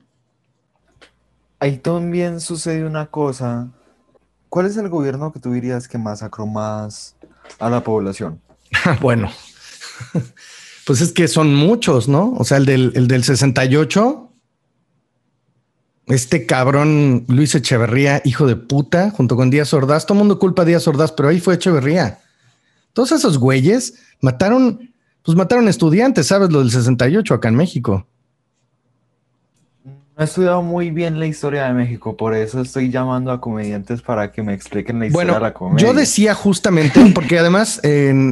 Ahí 1.60 1.80
también 1.80 2.40
sucede 2.40 2.86
una 2.86 3.08
cosa. 3.08 3.68
¿Cuál 4.48 4.68
es 4.68 4.78
el 4.78 4.88
gobierno 4.88 5.34
que 5.34 5.42
tú 5.42 5.52
dirías 5.52 5.90
que 5.90 5.98
masacró 5.98 6.48
más 6.48 7.18
a 7.60 7.70
la 7.70 7.84
población? 7.84 8.40
bueno, 9.02 9.30
pues 10.86 11.02
es 11.02 11.12
que 11.12 11.28
son 11.28 11.54
muchos, 11.54 12.08
¿no? 12.08 12.32
O 12.38 12.46
sea, 12.46 12.56
el 12.56 12.66
del, 12.66 12.94
el 12.96 13.10
del 13.10 13.26
68, 13.26 14.32
este 16.08 16.46
cabrón 16.46 17.26
Luis 17.28 17.54
Echeverría, 17.54 18.22
hijo 18.24 18.48
de 18.48 18.56
puta, 18.56 19.12
junto 19.12 19.36
con 19.36 19.50
Díaz 19.50 19.74
Ordaz, 19.74 20.06
todo 20.06 20.14
el 20.14 20.20
mundo 20.20 20.40
culpa 20.40 20.62
a 20.62 20.66
Díaz 20.66 20.88
Ordaz, 20.88 21.12
pero 21.12 21.28
ahí 21.28 21.42
fue 21.42 21.56
Echeverría. 21.56 22.20
Todos 23.00 23.14
esos 23.14 23.38
güeyes 23.38 23.94
mataron, 24.20 24.92
pues 25.24 25.38
mataron 25.38 25.70
estudiantes, 25.70 26.28
¿sabes? 26.28 26.50
Lo 26.50 26.60
del 26.60 26.70
68 26.70 27.34
acá 27.34 27.48
en 27.48 27.56
México. 27.56 28.06
No 29.86 29.94
he 30.18 30.24
estudiado 30.26 30.62
muy 30.62 30.92
bien 30.92 31.18
la 31.18 31.26
historia 31.26 31.64
de 31.68 31.74
México, 31.74 32.18
por 32.18 32.36
eso 32.36 32.60
estoy 32.60 32.92
llamando 32.92 33.32
a 33.32 33.40
comediantes 33.40 34.02
para 34.02 34.34
que 34.34 34.44
me 34.44 34.54
expliquen 34.54 35.00
la 35.00 35.06
historia 35.06 35.36
de 35.36 35.40
la 35.40 35.54
comedia. 35.54 35.88
Yo 35.88 35.94
decía 35.94 36.34
justamente, 36.34 37.00
porque 37.16 37.40
además 37.40 37.80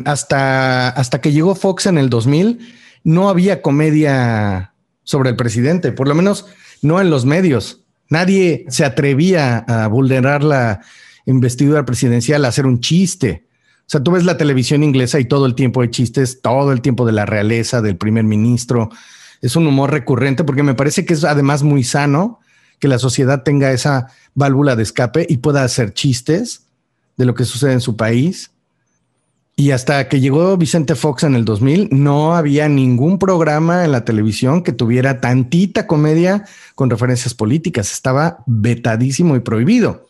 hasta, 0.04 0.90
hasta 0.90 1.22
que 1.22 1.32
llegó 1.32 1.56
Fox 1.56 1.86
en 1.86 1.98
el 1.98 2.10
2000, 2.10 2.60
no 3.06 3.30
había 3.30 3.62
comedia 3.62 4.74
sobre 5.04 5.30
el 5.30 5.38
presidente, 5.38 5.94
por 5.94 6.10
lo 6.10 6.14
menos 6.14 6.46
no 6.82 7.00
en 7.00 7.10
los 7.10 7.24
medios. 7.24 7.86
Nadie 8.10 8.66
se 8.68 8.84
atrevía 8.84 9.60
a 9.60 9.88
vulnerar 9.88 10.44
la 10.44 10.82
investidura 11.26 11.86
presidencial, 11.86 12.44
a 12.44 12.50
hacer 12.50 12.66
un 12.66 12.82
chiste. 12.82 13.47
O 13.88 13.90
sea, 13.90 14.04
tú 14.04 14.12
ves 14.12 14.26
la 14.26 14.38
televisión 14.38 14.84
inglesa 14.84 15.18
y 15.18 15.26
todo 15.26 15.46
el 15.46 15.56
tiempo 15.56 15.82
hay 15.82 15.90
chistes, 15.90 16.42
todo 16.42 16.74
el 16.74 16.82
tiempo 16.82 17.06
de 17.06 17.14
la 17.14 17.26
realeza, 17.26 17.82
del 17.82 17.96
primer 17.96 18.26
ministro, 18.26 18.90
es 19.42 19.56
un 19.56 19.66
humor 19.66 19.92
recurrente 19.92 20.44
porque 20.44 20.64
me 20.64 20.74
parece 20.74 21.06
que 21.06 21.14
es 21.14 21.24
además 21.24 21.64
muy 21.64 21.84
sano 21.84 22.40
que 22.80 22.88
la 22.88 23.00
sociedad 23.00 23.44
tenga 23.44 23.72
esa 23.72 24.08
válvula 24.36 24.76
de 24.76 24.84
escape 24.84 25.26
y 25.30 25.38
pueda 25.38 25.64
hacer 25.64 25.94
chistes 25.94 26.64
de 27.16 27.26
lo 27.26 27.34
que 27.34 27.46
sucede 27.46 27.74
en 27.74 27.82
su 27.82 27.96
país. 27.96 28.52
Y 29.56 29.72
hasta 29.72 30.08
que 30.08 30.20
llegó 30.20 30.56
Vicente 30.58 30.94
Fox 30.94 31.24
en 31.24 31.34
el 31.34 31.44
2000, 31.44 31.90
no 31.92 32.36
había 32.36 32.70
ningún 32.70 33.18
programa 33.18 33.86
en 33.86 33.92
la 33.92 34.06
televisión 34.06 34.62
que 34.62 34.72
tuviera 34.72 35.20
tantita 35.20 35.88
comedia 35.88 36.46
con 36.76 36.92
referencias 36.92 37.34
políticas. 37.34 37.92
Estaba 37.92 38.44
vetadísimo 38.46 39.36
y 39.36 39.40
prohibido. 39.40 40.08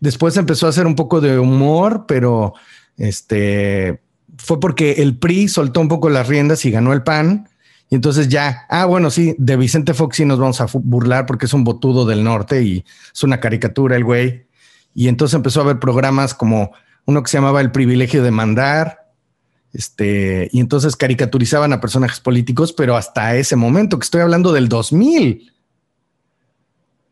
Después 0.00 0.36
empezó 0.36 0.66
a 0.66 0.70
hacer 0.70 0.86
un 0.86 0.94
poco 0.94 1.22
de 1.22 1.38
humor, 1.38 2.04
pero 2.06 2.52
este 2.96 4.00
fue 4.38 4.60
porque 4.60 4.92
el 4.98 5.18
PRI 5.18 5.48
soltó 5.48 5.80
un 5.80 5.88
poco 5.88 6.10
las 6.10 6.28
riendas 6.28 6.64
y 6.64 6.70
ganó 6.70 6.92
el 6.92 7.02
PAN 7.02 7.48
y 7.88 7.94
entonces 7.94 8.28
ya, 8.28 8.66
ah, 8.68 8.84
bueno, 8.86 9.10
sí, 9.10 9.34
de 9.38 9.56
Vicente 9.56 9.94
Fox 9.94 10.16
sí 10.16 10.24
nos 10.24 10.38
vamos 10.38 10.60
a 10.60 10.66
burlar 10.72 11.26
porque 11.26 11.46
es 11.46 11.52
un 11.54 11.64
botudo 11.64 12.04
del 12.04 12.24
norte 12.24 12.62
y 12.62 12.84
es 13.14 13.22
una 13.22 13.40
caricatura 13.40 13.96
el 13.96 14.04
güey. 14.04 14.46
Y 14.94 15.08
entonces 15.08 15.34
empezó 15.34 15.60
a 15.60 15.64
haber 15.64 15.78
programas 15.78 16.34
como 16.34 16.72
uno 17.04 17.22
que 17.22 17.30
se 17.30 17.36
llamaba 17.36 17.60
El 17.60 17.70
privilegio 17.70 18.22
de 18.24 18.30
mandar, 18.32 19.06
este, 19.72 20.48
y 20.52 20.60
entonces 20.60 20.96
caricaturizaban 20.96 21.72
a 21.72 21.80
personajes 21.80 22.18
políticos, 22.18 22.72
pero 22.72 22.96
hasta 22.96 23.36
ese 23.36 23.54
momento, 23.56 23.98
que 23.98 24.04
estoy 24.04 24.22
hablando 24.22 24.52
del 24.52 24.68
2000. 24.68 25.52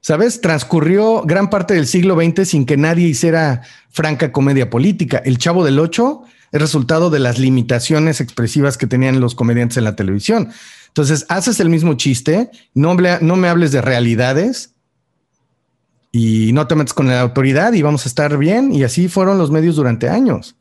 ¿Sabes? 0.05 0.43
Transcurrió 0.43 1.23
gran 1.23 1.49
parte 1.49 1.73
del 1.73 1.87
siglo 1.87 2.15
XX 2.15 2.47
sin 2.47 2.67
que 2.67 2.77
nadie 2.77 3.09
hiciera 3.09 3.63
franca 3.89 4.33
comedia 4.33 4.69
política. 4.69 5.23
El 5.25 5.39
Chavo 5.39 5.65
del 5.65 5.79
Ocho 5.79 6.25
es 6.53 6.61
resultado 6.61 7.09
de 7.09 7.21
las 7.21 7.39
limitaciones 7.39 8.21
expresivas 8.21 8.77
que 8.77 8.87
tenían 8.87 9.19
los 9.19 9.35
comediantes 9.35 9.79
en 9.79 9.85
la 9.85 9.97
televisión. 9.97 10.51
Entonces, 10.89 11.25
haces 11.31 11.59
el 11.59 11.71
mismo 11.71 11.95
chiste, 11.95 12.51
no, 12.75 12.95
no 12.95 13.37
me 13.37 13.49
hables 13.49 13.73
de 13.73 13.81
realidades 13.81 14.75
y 16.13 16.53
no 16.53 16.67
te 16.67 16.75
metes 16.75 16.93
con 16.93 17.07
la 17.07 17.23
autoridad 17.23 17.73
y 17.73 17.81
vamos 17.81 18.05
a 18.05 18.11
estar 18.11 18.37
bien. 18.37 18.75
Y 18.75 18.85
así 18.85 19.09
fueron 19.09 19.39
los 19.39 19.51
medios 19.51 19.77
durante 19.77 20.11
años. 20.11 20.55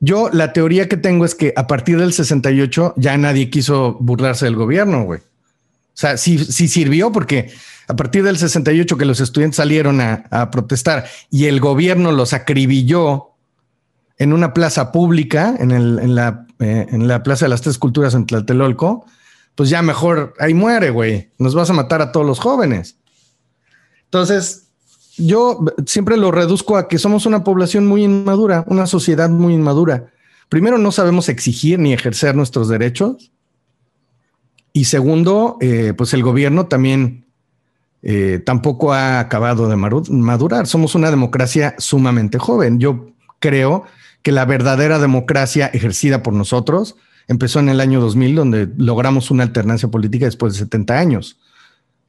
Yo, 0.00 0.30
la 0.32 0.52
teoría 0.52 0.88
que 0.88 0.96
tengo 0.96 1.24
es 1.26 1.36
que 1.36 1.52
a 1.54 1.68
partir 1.68 1.96
del 2.00 2.12
68 2.12 2.94
ya 2.96 3.16
nadie 3.18 3.50
quiso 3.50 3.96
burlarse 4.00 4.46
del 4.46 4.56
gobierno, 4.56 5.04
güey. 5.04 5.20
O 5.96 5.98
sea, 5.98 6.18
sí, 6.18 6.38
sirvió 6.68 7.10
porque 7.10 7.50
a 7.88 7.96
partir 7.96 8.22
del 8.22 8.36
68 8.36 8.98
que 8.98 9.06
los 9.06 9.20
estudiantes 9.20 9.56
salieron 9.56 10.02
a, 10.02 10.50
protestar 10.50 11.06
y 11.30 11.46
el 11.46 11.58
gobierno 11.58 12.12
los 12.12 12.34
acribilló 12.34 13.30
en 14.18 14.34
una 14.34 14.52
plaza 14.52 14.92
pública, 14.92 15.54
en, 15.58 16.14
la, 16.14 16.46
eh, 16.58 16.86
en 16.90 17.08
la 17.08 17.22
Plaza 17.22 17.46
de 17.46 17.48
las 17.48 17.62
Tres 17.62 17.78
Culturas 17.78 18.12
en 18.12 18.26
Tlatelolco, 18.26 19.06
pues 19.54 19.70
ya 19.70 19.80
mejor 19.80 20.34
ahí 20.38 20.52
muere, 20.52 20.90
güey. 20.90 21.30
Nos 21.38 21.54
vas 21.54 21.70
a 21.70 21.72
matar 21.72 22.02
a 22.02 22.12
todos 22.12 22.26
los 22.26 22.40
jóvenes. 22.40 22.98
Entonces, 24.04 24.68
yo 25.16 25.64
siempre 25.86 26.18
lo 26.18 26.30
reduzco 26.30 26.76
a 26.76 26.88
que 26.88 26.98
somos 26.98 27.24
una 27.24 27.42
población 27.42 27.86
muy 27.86 28.04
inmadura, 28.04 28.64
una 28.68 28.86
sociedad 28.86 29.30
muy 29.30 29.54
inmadura. 29.54 30.12
Primero, 30.50 30.76
no 30.76 30.92
sabemos 30.92 31.30
exigir 31.30 31.78
ni 31.78 31.94
ejercer 31.94 32.36
nuestros 32.36 32.68
derechos. 32.68 33.32
Y 34.76 34.84
segundo, 34.84 35.56
eh, 35.62 35.94
pues 35.96 36.12
el 36.12 36.22
gobierno 36.22 36.66
también 36.66 37.24
eh, 38.02 38.42
tampoco 38.44 38.92
ha 38.92 39.20
acabado 39.20 39.70
de 39.70 39.76
madurar. 39.76 40.66
Somos 40.66 40.94
una 40.94 41.10
democracia 41.10 41.74
sumamente 41.78 42.38
joven. 42.38 42.78
Yo 42.78 43.14
creo 43.38 43.84
que 44.20 44.32
la 44.32 44.44
verdadera 44.44 44.98
democracia 44.98 45.68
ejercida 45.68 46.22
por 46.22 46.34
nosotros 46.34 46.96
empezó 47.26 47.58
en 47.60 47.70
el 47.70 47.80
año 47.80 48.02
2000, 48.02 48.34
donde 48.34 48.68
logramos 48.76 49.30
una 49.30 49.44
alternancia 49.44 49.88
política 49.88 50.26
después 50.26 50.52
de 50.52 50.58
70 50.58 50.98
años. 50.98 51.38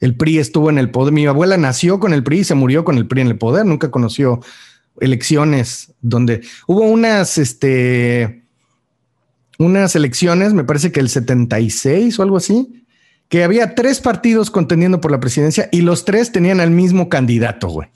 El 0.02 0.18
PRI 0.18 0.40
estuvo 0.40 0.70
en 0.70 0.78
el 0.78 0.92
poder. 0.92 1.14
Mi 1.14 1.26
abuela 1.26 1.56
nació 1.56 2.02
con 2.02 2.12
el 2.12 2.22
PRI 2.22 2.40
y 2.40 2.44
se 2.44 2.56
murió 2.56 2.84
con 2.84 2.98
el 2.98 3.08
PRI 3.08 3.22
en 3.22 3.28
el 3.28 3.38
poder. 3.38 3.66
Nunca 3.66 3.92
conoció 3.92 4.42
elecciones 5.00 5.94
donde 6.02 6.42
hubo 6.68 6.82
unas, 6.82 7.38
este, 7.38 8.44
unas 9.58 9.96
elecciones, 9.96 10.54
me 10.54 10.64
parece 10.64 10.92
que 10.92 11.00
el 11.00 11.10
76 11.10 12.20
o 12.20 12.24
algo 12.24 12.38
así, 12.38 12.86
que 13.30 13.44
había 13.44 13.76
tres 13.76 14.00
partidos 14.00 14.52
contendiendo 14.52 15.02
por 15.02 15.12
la 15.12 15.20
presidencia 15.20 15.70
y 15.72 15.82
los 15.82 16.06
tres 16.06 16.32
tenían 16.32 16.60
al 16.60 16.72
mismo 16.72 17.10
candidato, 17.10 17.68
güey. 17.68 17.90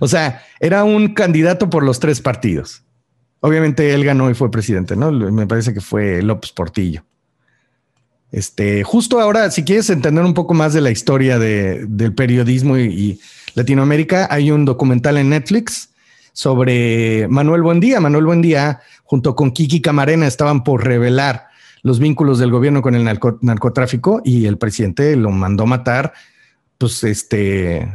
O 0.00 0.08
sea, 0.08 0.42
era 0.60 0.84
un 0.84 1.14
candidato 1.14 1.70
por 1.70 1.82
los 1.82 1.98
tres 1.98 2.20
partidos. 2.20 2.82
Obviamente 3.40 3.94
él 3.94 4.04
ganó 4.04 4.30
y 4.30 4.34
fue 4.34 4.50
presidente, 4.50 4.96
¿no? 4.96 5.12
Me 5.12 5.46
parece 5.46 5.72
que 5.72 5.80
fue 5.80 6.22
López 6.22 6.52
Portillo. 6.52 7.04
Este, 8.30 8.84
justo 8.84 9.20
ahora, 9.20 9.50
si 9.50 9.64
quieres 9.64 9.88
entender 9.90 10.24
un 10.24 10.34
poco 10.34 10.54
más 10.54 10.74
de 10.74 10.80
la 10.80 10.90
historia 10.90 11.38
del 11.38 12.14
periodismo 12.14 12.76
y, 12.76 13.20
Latinoamérica, 13.54 14.28
hay 14.30 14.50
un 14.50 14.64
documental 14.64 15.16
en 15.16 15.30
Netflix 15.30 15.90
sobre 16.32 17.26
Manuel 17.28 17.62
Buendía. 17.62 18.00
Manuel 18.00 18.26
Buendía, 18.26 18.80
junto 19.08 19.34
con 19.34 19.52
Kiki 19.52 19.80
Camarena, 19.80 20.26
estaban 20.26 20.62
por 20.62 20.84
revelar 20.84 21.46
los 21.82 21.98
vínculos 21.98 22.38
del 22.38 22.50
gobierno 22.50 22.82
con 22.82 22.94
el 22.94 23.04
narcotráfico 23.04 24.20
y 24.22 24.44
el 24.44 24.58
presidente 24.58 25.16
lo 25.16 25.30
mandó 25.30 25.64
matar. 25.64 26.12
Pues 26.76 27.02
este, 27.04 27.88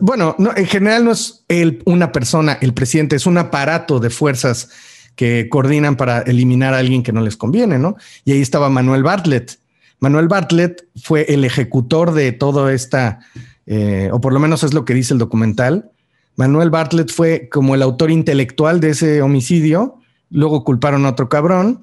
bueno, 0.00 0.36
en 0.54 0.66
general 0.66 1.06
no 1.06 1.12
es 1.12 1.44
una 1.86 2.12
persona, 2.12 2.58
el 2.60 2.74
presidente, 2.74 3.16
es 3.16 3.24
un 3.24 3.38
aparato 3.38 4.00
de 4.00 4.10
fuerzas 4.10 4.68
que 5.16 5.48
coordinan 5.48 5.96
para 5.96 6.20
eliminar 6.20 6.74
a 6.74 6.78
alguien 6.78 7.02
que 7.02 7.12
no 7.12 7.22
les 7.22 7.38
conviene, 7.38 7.78
¿no? 7.78 7.96
Y 8.26 8.32
ahí 8.32 8.42
estaba 8.42 8.68
Manuel 8.68 9.02
Bartlett. 9.02 9.58
Manuel 9.98 10.28
Bartlett 10.28 10.86
fue 11.02 11.24
el 11.32 11.42
ejecutor 11.42 12.12
de 12.12 12.32
toda 12.32 12.70
esta, 12.74 13.20
eh, 13.64 14.10
o 14.12 14.20
por 14.20 14.34
lo 14.34 14.40
menos 14.40 14.62
es 14.62 14.74
lo 14.74 14.84
que 14.84 14.92
dice 14.92 15.14
el 15.14 15.18
documental. 15.18 15.90
Manuel 16.36 16.68
Bartlett 16.68 17.10
fue 17.10 17.48
como 17.50 17.74
el 17.74 17.80
autor 17.80 18.10
intelectual 18.10 18.78
de 18.80 18.90
ese 18.90 19.22
homicidio, 19.22 19.98
luego 20.30 20.64
culparon 20.64 21.06
a 21.06 21.10
otro 21.10 21.28
cabrón, 21.28 21.80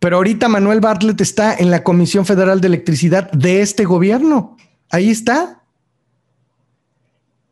pero 0.00 0.16
ahorita 0.16 0.48
Manuel 0.48 0.80
Bartlett 0.80 1.20
está 1.20 1.54
en 1.54 1.70
la 1.70 1.82
Comisión 1.82 2.24
Federal 2.24 2.60
de 2.60 2.68
Electricidad 2.68 3.30
de 3.32 3.62
este 3.62 3.84
gobierno. 3.84 4.56
Ahí 4.90 5.10
está. 5.10 5.62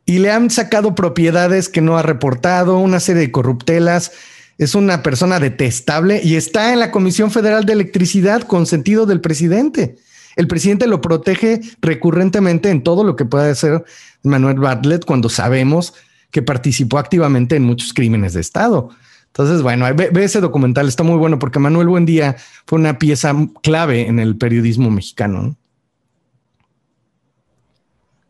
Y 0.04 0.20
le 0.20 0.30
han 0.30 0.50
sacado 0.50 0.94
propiedades 0.94 1.68
que 1.68 1.80
no 1.80 1.98
ha 1.98 2.02
reportado, 2.02 2.78
una 2.78 3.00
serie 3.00 3.22
de 3.22 3.32
corruptelas 3.32 4.12
es 4.58 4.74
una 4.74 5.02
persona 5.02 5.38
detestable 5.38 6.20
y 6.22 6.36
está 6.36 6.72
en 6.72 6.80
la 6.80 6.90
Comisión 6.90 7.30
Federal 7.30 7.66
de 7.66 7.74
Electricidad 7.74 8.42
con 8.42 8.66
sentido 8.66 9.06
del 9.06 9.20
presidente. 9.20 9.96
El 10.34 10.48
presidente 10.48 10.86
lo 10.86 11.00
protege 11.00 11.60
recurrentemente 11.80 12.70
en 12.70 12.82
todo 12.82 13.04
lo 13.04 13.16
que 13.16 13.24
puede 13.24 13.50
hacer 13.50 13.84
Manuel 14.22 14.58
Bartlett 14.58 15.04
cuando 15.04 15.28
sabemos 15.28 15.94
que 16.30 16.42
participó 16.42 16.98
activamente 16.98 17.56
en 17.56 17.64
muchos 17.64 17.92
crímenes 17.92 18.34
de 18.34 18.40
Estado. 18.40 18.90
Entonces, 19.36 19.60
bueno, 19.60 19.84
ve, 19.94 20.10
ese 20.24 20.40
documental, 20.40 20.88
está 20.88 21.02
muy 21.02 21.18
bueno 21.18 21.38
porque 21.38 21.58
Manuel 21.58 21.88
Buendía 21.88 22.36
fue 22.64 22.78
una 22.78 22.98
pieza 22.98 23.34
clave 23.62 24.08
en 24.08 24.18
el 24.18 24.38
periodismo 24.38 24.90
mexicano. 24.90 25.56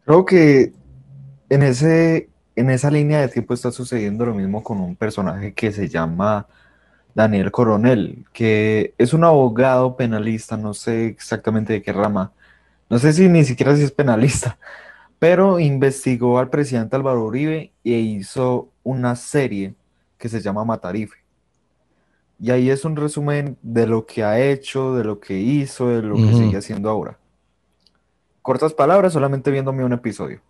Creo 0.04 0.24
que 0.24 0.72
en 1.48 1.62
ese 1.62 2.28
en 2.56 2.70
esa 2.70 2.90
línea 2.90 3.20
de 3.20 3.28
tiempo 3.28 3.54
está 3.54 3.70
sucediendo 3.70 4.26
lo 4.26 4.34
mismo 4.34 4.64
con 4.64 4.80
un 4.80 4.96
personaje 4.96 5.54
que 5.54 5.70
se 5.70 5.88
llama 5.88 6.48
Daniel 7.14 7.52
Coronel, 7.52 8.24
que 8.32 8.92
es 8.98 9.14
un 9.14 9.22
abogado 9.22 9.96
penalista, 9.96 10.56
no 10.56 10.74
sé 10.74 11.06
exactamente 11.06 11.72
de 11.72 11.82
qué 11.82 11.92
rama, 11.92 12.32
no 12.90 12.98
sé 12.98 13.12
si 13.12 13.28
ni 13.28 13.44
siquiera 13.44 13.76
si 13.76 13.84
es 13.84 13.92
penalista, 13.92 14.58
pero 15.20 15.60
investigó 15.60 16.40
al 16.40 16.50
presidente 16.50 16.96
Álvaro 16.96 17.24
Uribe 17.24 17.70
e 17.84 17.90
hizo 17.90 18.70
una 18.82 19.14
serie 19.14 19.76
que 20.18 20.28
se 20.28 20.40
llama 20.40 20.64
Matarife. 20.64 21.16
Y 22.38 22.50
ahí 22.50 22.70
es 22.70 22.84
un 22.84 22.96
resumen 22.96 23.56
de 23.62 23.86
lo 23.86 24.04
que 24.04 24.22
ha 24.22 24.38
hecho, 24.38 24.94
de 24.94 25.04
lo 25.04 25.20
que 25.20 25.38
hizo, 25.38 25.88
de 25.88 26.02
lo 26.02 26.16
que 26.16 26.34
sigue 26.34 26.58
haciendo 26.58 26.90
ahora. 26.90 27.18
Cortas 28.42 28.74
palabras, 28.74 29.14
solamente 29.14 29.50
viéndome 29.50 29.84
un 29.84 29.92
episodio. 29.92 30.40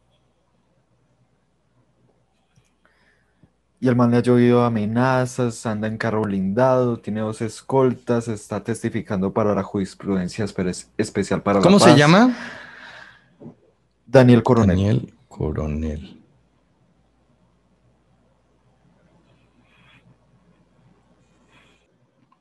Y 3.78 3.88
el 3.88 3.94
man 3.94 4.10
le 4.10 4.16
ha 4.16 4.20
llovido 4.20 4.64
amenazas, 4.64 5.64
anda 5.66 5.86
en 5.86 5.96
carro 5.96 6.22
blindado, 6.22 6.98
tiene 6.98 7.20
dos 7.20 7.40
escoltas, 7.42 8.26
está 8.26 8.64
testificando 8.64 9.32
para 9.32 9.54
la 9.54 9.62
jurisprudencia 9.62 10.44
especial 10.96 11.42
para 11.42 11.60
¿Cómo 11.60 11.78
se 11.78 11.94
llama? 11.94 12.34
Daniel 14.06 14.42
Coronel. 14.42 14.76
Daniel 14.76 15.14
Coronel. 15.28 16.20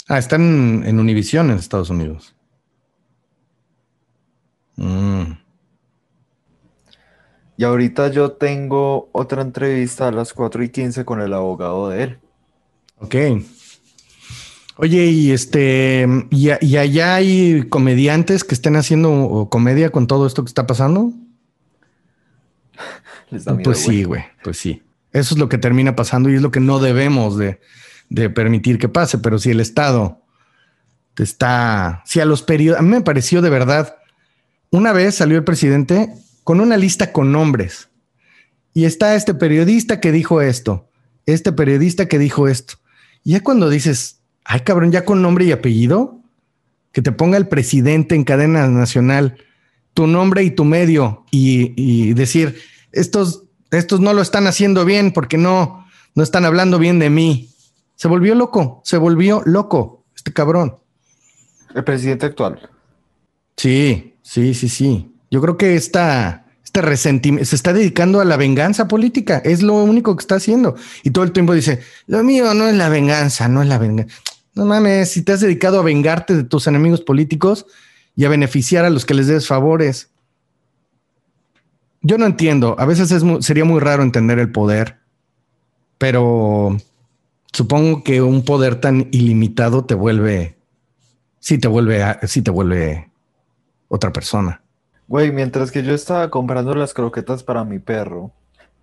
Ah, 0.08 0.20
está 0.20 0.36
en, 0.36 1.00
Univision 1.00 1.50
en 1.50 1.58
Estados 1.58 1.90
Unidos. 1.90 2.36
Mm. 4.76 5.34
Y 7.58 7.64
ahorita 7.64 8.10
yo 8.12 8.34
tengo 8.34 9.10
otra 9.14 9.42
entrevista 9.42 10.10
a 10.10 10.12
las 10.12 10.34
4 10.34 10.64
y 10.64 10.70
15 10.70 11.06
con 11.06 11.22
el 11.22 11.34
abogado 11.34 11.90
de 11.90 12.04
él. 12.04 12.20
Ok. 12.98 13.16
Oye, 14.78 15.06
y 15.06 15.32
este, 15.32 16.06
y, 16.32 16.50
allá 16.50 17.16
hay 17.16 17.66
comediantes 17.70 18.44
que 18.44 18.54
estén 18.54 18.76
haciendo 18.76 19.48
comedia 19.50 19.90
con 19.90 20.06
todo 20.06 20.28
esto 20.28 20.44
que 20.44 20.50
está 20.50 20.68
pasando. 20.68 21.14
pues 23.64 23.80
sí, 23.80 24.04
güey, 24.04 24.26
pues 24.44 24.58
sí. 24.58 24.84
Eso 25.14 25.34
es 25.34 25.40
lo 25.40 25.48
que 25.48 25.58
termina 25.58 25.96
pasando 25.96 26.30
y 26.30 26.36
es 26.36 26.42
lo 26.42 26.52
que 26.52 26.60
no 26.60 26.80
debemos 26.80 27.38
de, 27.38 27.62
de 28.10 28.30
permitir 28.30 28.78
que 28.78 28.90
pase. 28.90 29.18
Pero 29.18 29.40
si 29.40 29.52
el 29.52 29.60
Estado 29.60 30.22
está, 31.18 32.04
si 32.06 32.20
a 32.20 32.26
los 32.26 32.42
periodos, 32.44 32.80
a 32.80 32.84
mí 32.84 32.90
me 32.90 33.02
pareció 33.02 33.42
de 33.42 33.50
verdad, 33.50 33.96
una 34.72 34.92
vez 34.92 35.16
salió 35.16 35.38
el 35.38 35.44
presidente 35.44 36.10
con 36.44 36.60
una 36.60 36.78
lista 36.78 37.12
con 37.12 37.32
nombres. 37.32 37.90
Y 38.74 38.86
está 38.86 39.16
este 39.16 39.34
periodista 39.34 40.02
que 40.02 40.12
dijo 40.12 40.42
esto, 40.42 40.90
este 41.26 41.54
periodista 41.54 42.08
que 42.08 42.20
dijo 42.20 42.48
esto. 42.48 42.76
Y 43.24 43.32
ya 43.32 43.42
cuando 43.42 43.70
dices, 43.70 44.20
ay 44.44 44.62
cabrón, 44.62 44.92
ya 44.92 45.06
con 45.06 45.22
nombre 45.22 45.46
y 45.46 45.52
apellido, 45.52 46.22
que 46.92 47.02
te 47.02 47.12
ponga 47.12 47.38
el 47.38 47.48
presidente 47.48 48.16
en 48.16 48.24
cadena 48.24 48.68
nacional, 48.68 49.38
tu 49.94 50.08
nombre 50.08 50.44
y 50.44 50.52
tu 50.52 50.66
medio, 50.66 51.26
y, 51.32 52.14
decir, 52.14 52.62
estos, 52.92 53.44
estos 53.72 54.00
no 54.02 54.14
lo 54.14 54.22
están 54.22 54.46
haciendo 54.46 54.86
bien 54.86 55.12
porque 55.12 55.38
no, 55.38 55.86
no 56.14 56.24
están 56.24 56.46
hablando 56.46 56.80
bien 56.80 57.00
de 57.00 57.10
mí. 57.10 57.50
Se 57.96 58.08
volvió 58.08 58.36
loco, 58.36 58.82
se 58.84 58.98
volvió 58.98 59.42
loco 59.46 60.04
este 60.16 60.34
cabrón. 60.34 60.76
El 61.74 61.84
presidente 61.84 62.26
actual. 62.26 62.70
Sí, 63.58 64.16
sí, 64.22 64.54
sí, 64.54 64.70
sí. 64.70 65.12
Yo 65.32 65.42
creo 65.42 65.58
que 65.58 65.76
esta, 65.76 66.46
este 66.64 66.82
resentimiento 66.82 67.46
se 67.46 67.56
está 67.56 67.74
dedicando 67.74 68.22
a 68.22 68.26
la 68.26 68.38
venganza 68.38 68.88
política. 68.88 69.42
Es 69.44 69.62
lo 69.62 69.76
único 69.76 70.16
que 70.16 70.22
está 70.22 70.36
haciendo. 70.36 70.76
Y 71.04 71.12
todo 71.12 71.24
el 71.24 71.32
tiempo 71.32 71.54
dice: 71.54 71.82
Lo 72.08 72.24
mío 72.24 72.54
no 72.54 72.68
es 72.68 72.76
la 72.76 72.90
venganza, 72.90 73.48
no 73.48 73.62
es 73.62 73.68
la 73.68 73.78
venganza. 73.78 74.16
No 74.54 74.66
mames, 74.66 75.12
si 75.12 75.22
te 75.22 75.34
has 75.34 75.42
dedicado 75.42 75.80
a 75.80 75.84
vengarte 75.84 76.36
de 76.36 76.44
tus 76.44 76.68
enemigos 76.68 77.02
políticos 77.02 77.66
y 78.16 78.24
a 78.24 78.30
beneficiar 78.30 78.86
a 78.86 78.90
los 78.90 79.06
que 79.06 79.14
les 79.14 79.28
des 79.28 79.48
favores. 79.48 80.10
Yo 82.02 82.18
no 82.18 82.26
entiendo. 82.26 82.76
A 82.80 82.86
veces 82.86 83.14
sería 83.42 83.66
muy 83.66 83.80
raro 83.80 84.04
entender 84.04 84.40
el 84.40 84.52
poder, 84.52 85.00
pero 85.98 86.78
supongo 87.54 88.04
que 88.04 88.22
un 88.22 88.44
poder 88.44 88.80
tan 88.80 89.08
ilimitado 89.12 89.86
te 89.86 89.96
vuelve, 89.96 90.58
sí 91.40 91.58
te 91.58 91.68
vuelve, 91.68 92.04
sí 92.24 92.42
te 92.42 92.52
vuelve 92.52 93.12
otra 93.88 94.12
persona. 94.12 94.62
Güey, 95.08 95.32
mientras 95.32 95.72
que 95.72 95.84
yo 95.84 95.94
estaba 95.94 96.30
comprando 96.30 96.74
las 96.74 96.94
croquetas 96.94 97.44
para 97.44 97.64
mi 97.64 97.80
perro, 97.80 98.32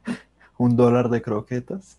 un 0.58 0.76
dólar 0.76 1.10
de 1.10 1.22
croquetas, 1.22 1.98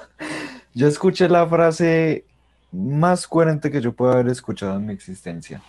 yo 0.74 0.88
escuché 0.88 1.28
la 1.28 1.46
frase 1.46 2.24
más 2.72 3.28
coherente 3.28 3.70
que 3.70 3.80
yo 3.80 3.92
puedo 3.92 4.12
haber 4.12 4.28
escuchado 4.28 4.76
en 4.76 4.86
mi 4.86 4.92
existencia. 4.92 5.62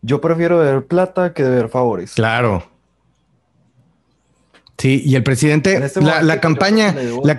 Yo 0.00 0.20
prefiero 0.20 0.58
ver 0.58 0.86
plata 0.86 1.34
que 1.34 1.42
ver 1.42 1.68
favores. 1.68 2.14
Claro. 2.14 2.77
Sí, 4.78 5.02
y 5.04 5.16
el 5.16 5.24
presidente, 5.24 5.84
este 5.84 6.00
la, 6.00 6.40
campaña, 6.40 6.94
la, 7.24 7.36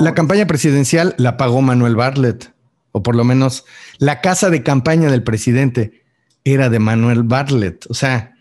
la, 0.00 0.14
campaña 0.14 0.46
presidencial 0.46 1.14
la 1.18 1.36
pagó 1.36 1.60
Manuel 1.60 1.96
Bartlett, 1.96 2.54
o 2.92 3.02
por 3.02 3.14
lo 3.14 3.24
menos 3.24 3.66
la 3.98 4.22
casa 4.22 4.48
de 4.48 4.62
campaña 4.62 5.10
del 5.10 5.22
presidente 5.22 6.02
era 6.44 6.70
de 6.70 6.78
Manuel 6.78 7.24
Bartlett. 7.24 7.84
O 7.90 7.94
sea, 7.94 8.34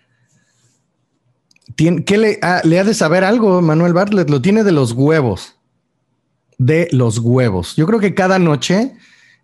¿qué 1.75 2.17
le, 2.17 2.39
ah, 2.41 2.61
le 2.63 2.79
ha 2.79 2.85
de 2.85 2.93
saber 2.93 3.25
algo 3.25 3.61
Manuel 3.61 3.93
Bartlett? 3.93 4.29
Lo 4.29 4.41
tiene 4.41 4.63
de 4.63 4.71
los 4.71 4.93
huevos. 4.93 5.57
De 6.57 6.87
los 6.91 7.19
huevos. 7.19 7.75
Yo 7.75 7.85
creo 7.85 7.99
que 7.99 8.13
cada 8.13 8.39
noche 8.39 8.93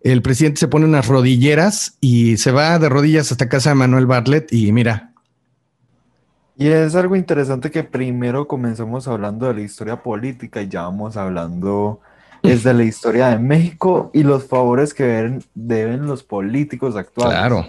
el 0.01 0.21
presidente 0.21 0.61
se 0.61 0.67
pone 0.67 0.85
unas 0.85 1.07
rodilleras 1.07 1.97
y 2.01 2.37
se 2.37 2.51
va 2.51 2.79
de 2.79 2.89
rodillas 2.89 3.31
hasta 3.31 3.49
casa 3.49 3.69
de 3.69 3.75
Manuel 3.75 4.05
Bartlett 4.05 4.51
y 4.51 4.71
mira. 4.71 5.12
Y 6.55 6.67
es 6.67 6.95
algo 6.95 7.15
interesante 7.15 7.71
que 7.71 7.83
primero 7.83 8.47
comenzamos 8.47 9.07
hablando 9.07 9.47
de 9.47 9.55
la 9.55 9.61
historia 9.61 10.01
política 10.01 10.61
y 10.61 10.67
ya 10.67 10.83
vamos 10.83 11.17
hablando 11.17 11.99
es 12.41 12.63
de 12.63 12.73
la 12.73 12.83
historia 12.83 13.29
de 13.29 13.39
México 13.39 14.11
y 14.13 14.23
los 14.23 14.45
favores 14.45 14.93
que 14.93 15.39
deben, 15.55 16.05
los 16.05 16.23
políticos 16.23 16.95
actuales. 16.95 17.37
Claro. 17.37 17.65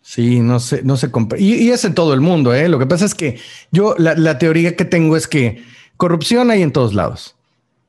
Sí, 0.00 0.40
no 0.40 0.60
sé, 0.60 0.82
no 0.84 0.96
se 0.96 1.10
y, 1.36 1.54
y, 1.54 1.70
es 1.72 1.84
en 1.84 1.94
todo 1.94 2.14
el 2.14 2.20
mundo, 2.20 2.54
¿eh? 2.54 2.68
Lo 2.68 2.78
que 2.78 2.86
pasa 2.86 3.04
es 3.04 3.14
que 3.14 3.40
yo, 3.72 3.96
la, 3.98 4.14
la 4.14 4.38
teoría 4.38 4.76
que 4.76 4.84
tengo 4.84 5.16
es 5.16 5.26
que 5.26 5.64
corrupción 5.96 6.52
hay 6.52 6.62
en 6.62 6.70
todos 6.70 6.94
lados 6.94 7.36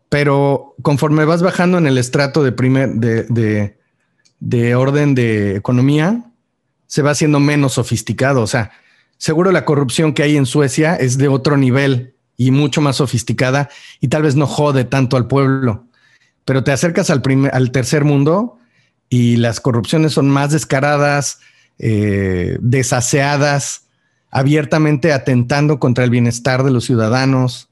pero 0.10 0.76
conforme 0.82 1.26
vas 1.26 1.42
bajando 1.42 1.78
en 1.78 1.88
el 1.88 1.98
estrato 1.98 2.44
de 2.44 2.52
primer 2.52 2.92
de, 2.96 4.76
orden 4.76 5.16
de 5.16 5.56
economía, 5.56 6.24
se 6.86 7.02
va 7.02 7.12
haciendo 7.12 7.40
menos 7.40 7.74
sofisticado. 7.74 8.42
O 8.42 8.48
sea, 8.48 8.72
seguro 9.18 9.52
la 9.52 9.66
corrupción 9.66 10.14
que 10.14 10.24
hay 10.24 10.38
en 10.38 10.46
Suecia 10.46 10.96
es 10.96 11.18
de 11.18 11.28
otro 11.28 11.58
nivel 11.58 12.16
y 12.36 12.52
mucho 12.52 12.82
más 12.82 12.98
sofisticada 12.98 13.70
y 14.00 14.08
tal 14.10 14.24
vez 14.24 14.36
no 14.36 14.48
jode 14.48 14.86
tanto 14.86 15.18
al 15.18 15.28
pueblo. 15.28 15.86
Pero 16.46 16.64
te 16.64 16.72
acercas 16.72 17.10
al, 17.10 17.22
al 17.52 17.72
tercer 17.72 18.06
mundo 18.06 18.58
y 19.10 19.38
las 19.38 19.60
corrupciones 19.60 20.14
son 20.14 20.30
más 20.30 20.52
descaradas, 20.52 21.40
eh, 21.80 22.58
desaseadas, 22.62 23.88
abiertamente 24.30 25.14
atentando 25.14 25.80
contra 25.80 26.04
el 26.04 26.10
bienestar 26.10 26.64
de 26.64 26.72
los 26.72 26.86
ciudadanos. 26.86 27.70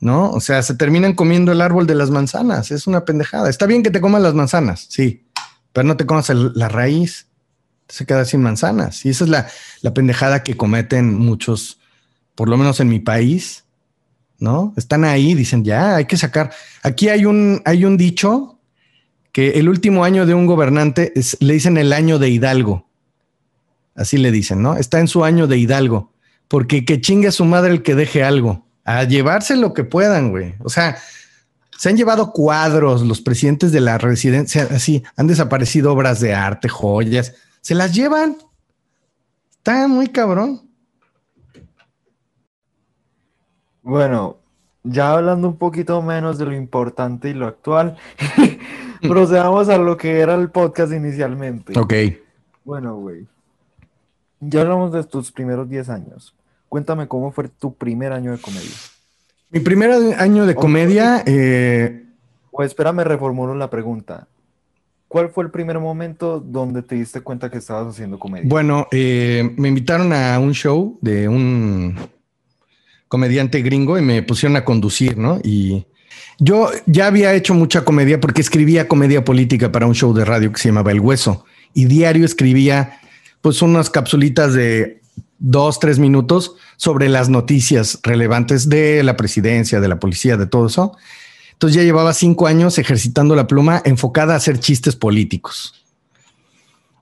¿no? 0.00 0.30
O 0.30 0.40
sea, 0.40 0.62
se 0.62 0.74
terminan 0.74 1.14
comiendo 1.14 1.52
el 1.52 1.60
árbol 1.60 1.86
de 1.86 1.94
las 1.94 2.10
manzanas. 2.10 2.72
Es 2.72 2.88
una 2.88 3.04
pendejada. 3.04 3.48
Está 3.48 3.66
bien 3.66 3.84
que 3.84 3.90
te 3.90 4.00
comas 4.00 4.20
las 4.20 4.34
manzanas, 4.34 4.86
sí, 4.90 5.24
pero 5.72 5.86
no 5.86 5.96
te 5.96 6.06
comas 6.06 6.28
la 6.30 6.68
raíz. 6.68 7.28
Se 7.92 8.06
queda 8.06 8.24
sin 8.24 8.42
manzanas. 8.42 9.04
Y 9.04 9.10
esa 9.10 9.24
es 9.24 9.30
la, 9.30 9.48
la 9.82 9.92
pendejada 9.92 10.42
que 10.42 10.56
cometen 10.56 11.14
muchos, 11.14 11.78
por 12.34 12.48
lo 12.48 12.56
menos 12.56 12.80
en 12.80 12.88
mi 12.88 13.00
país, 13.00 13.64
¿no? 14.38 14.72
Están 14.76 15.04
ahí, 15.04 15.34
dicen, 15.34 15.64
ya, 15.64 15.96
hay 15.96 16.06
que 16.06 16.16
sacar. 16.16 16.52
Aquí 16.82 17.08
hay 17.08 17.26
un, 17.26 17.60
hay 17.64 17.84
un 17.84 17.96
dicho 17.96 18.58
que 19.30 19.50
el 19.52 19.68
último 19.68 20.04
año 20.04 20.26
de 20.26 20.34
un 20.34 20.46
gobernante 20.46 21.12
le 21.40 21.54
dicen 21.54 21.76
el 21.76 21.92
año 21.92 22.18
de 22.18 22.30
Hidalgo. 22.30 22.88
Así 23.94 24.16
le 24.16 24.30
dicen, 24.30 24.62
¿no? 24.62 24.76
Está 24.76 25.00
en 25.00 25.08
su 25.08 25.24
año 25.24 25.46
de 25.46 25.58
Hidalgo, 25.58 26.12
porque 26.48 26.84
que 26.84 27.00
chingue 27.00 27.28
a 27.28 27.32
su 27.32 27.44
madre 27.44 27.72
el 27.72 27.82
que 27.82 27.94
deje 27.94 28.24
algo 28.24 28.66
a 28.84 29.04
llevarse 29.04 29.56
lo 29.56 29.74
que 29.74 29.84
puedan, 29.84 30.30
güey. 30.30 30.54
O 30.60 30.68
sea, 30.68 30.98
se 31.78 31.88
han 31.88 31.96
llevado 31.96 32.32
cuadros, 32.32 33.02
los 33.02 33.20
presidentes 33.20 33.72
de 33.72 33.80
la 33.80 33.98
residencia, 33.98 34.68
así, 34.70 35.02
han 35.16 35.26
desaparecido 35.26 35.92
obras 35.92 36.20
de 36.20 36.34
arte, 36.34 36.68
joyas, 36.68 37.34
se 37.62 37.74
las 37.74 37.94
llevan. 37.94 38.36
Está 39.52 39.88
muy 39.88 40.08
cabrón. 40.08 40.60
Bueno, 43.82 44.36
ya 44.82 45.12
hablando 45.12 45.48
un 45.48 45.56
poquito 45.56 46.02
menos 46.02 46.38
de 46.38 46.44
lo 46.44 46.54
importante 46.54 47.30
y 47.30 47.34
lo 47.34 47.46
actual, 47.46 47.96
procedamos 49.02 49.68
a 49.68 49.78
lo 49.78 49.96
que 49.96 50.20
era 50.20 50.34
el 50.34 50.50
podcast 50.50 50.92
inicialmente. 50.92 51.78
Ok. 51.78 51.94
Bueno, 52.64 52.96
güey. 52.96 53.26
Ya 54.40 54.62
hablamos 54.62 54.92
de 54.92 55.04
tus 55.04 55.30
primeros 55.30 55.68
10 55.68 55.88
años. 55.88 56.34
Cuéntame 56.68 57.06
cómo 57.06 57.30
fue 57.30 57.48
tu 57.48 57.74
primer 57.74 58.12
año 58.12 58.32
de 58.32 58.38
comedia. 58.38 58.76
Mi 59.50 59.60
primer 59.60 59.90
año 60.18 60.46
de 60.46 60.54
comedia. 60.54 61.22
Eh... 61.26 62.06
O 62.50 62.62
espérame, 62.62 63.04
reformulo 63.04 63.54
la 63.54 63.70
pregunta. 63.70 64.26
¿Cuál 65.12 65.28
fue 65.28 65.44
el 65.44 65.50
primer 65.50 65.78
momento 65.78 66.40
donde 66.40 66.80
te 66.80 66.94
diste 66.94 67.20
cuenta 67.20 67.50
que 67.50 67.58
estabas 67.58 67.94
haciendo 67.94 68.18
comedia? 68.18 68.48
Bueno, 68.48 68.88
eh, 68.92 69.52
me 69.58 69.68
invitaron 69.68 70.10
a 70.10 70.38
un 70.38 70.54
show 70.54 70.96
de 71.02 71.28
un 71.28 71.94
comediante 73.08 73.60
gringo 73.60 73.98
y 73.98 74.00
me 74.00 74.22
pusieron 74.22 74.56
a 74.56 74.64
conducir, 74.64 75.18
¿no? 75.18 75.38
Y 75.44 75.84
yo 76.38 76.70
ya 76.86 77.08
había 77.08 77.34
hecho 77.34 77.52
mucha 77.52 77.84
comedia 77.84 78.22
porque 78.22 78.40
escribía 78.40 78.88
comedia 78.88 79.22
política 79.22 79.70
para 79.70 79.86
un 79.86 79.94
show 79.94 80.14
de 80.14 80.24
radio 80.24 80.50
que 80.50 80.58
se 80.58 80.70
llamaba 80.70 80.92
El 80.92 81.00
Hueso 81.00 81.44
y 81.74 81.84
diario 81.84 82.24
escribía 82.24 82.98
pues 83.42 83.60
unas 83.60 83.90
capsulitas 83.90 84.54
de 84.54 85.02
dos, 85.38 85.78
tres 85.78 85.98
minutos 85.98 86.56
sobre 86.78 87.10
las 87.10 87.28
noticias 87.28 88.00
relevantes 88.02 88.70
de 88.70 89.02
la 89.02 89.18
presidencia, 89.18 89.78
de 89.78 89.88
la 89.88 90.00
policía, 90.00 90.38
de 90.38 90.46
todo 90.46 90.68
eso. 90.68 90.96
Entonces 91.62 91.76
ya 91.76 91.84
llevaba 91.84 92.12
cinco 92.12 92.48
años 92.48 92.76
ejercitando 92.78 93.36
la 93.36 93.46
pluma 93.46 93.82
enfocada 93.84 94.34
a 94.34 94.38
hacer 94.38 94.58
chistes 94.58 94.96
políticos. 94.96 95.84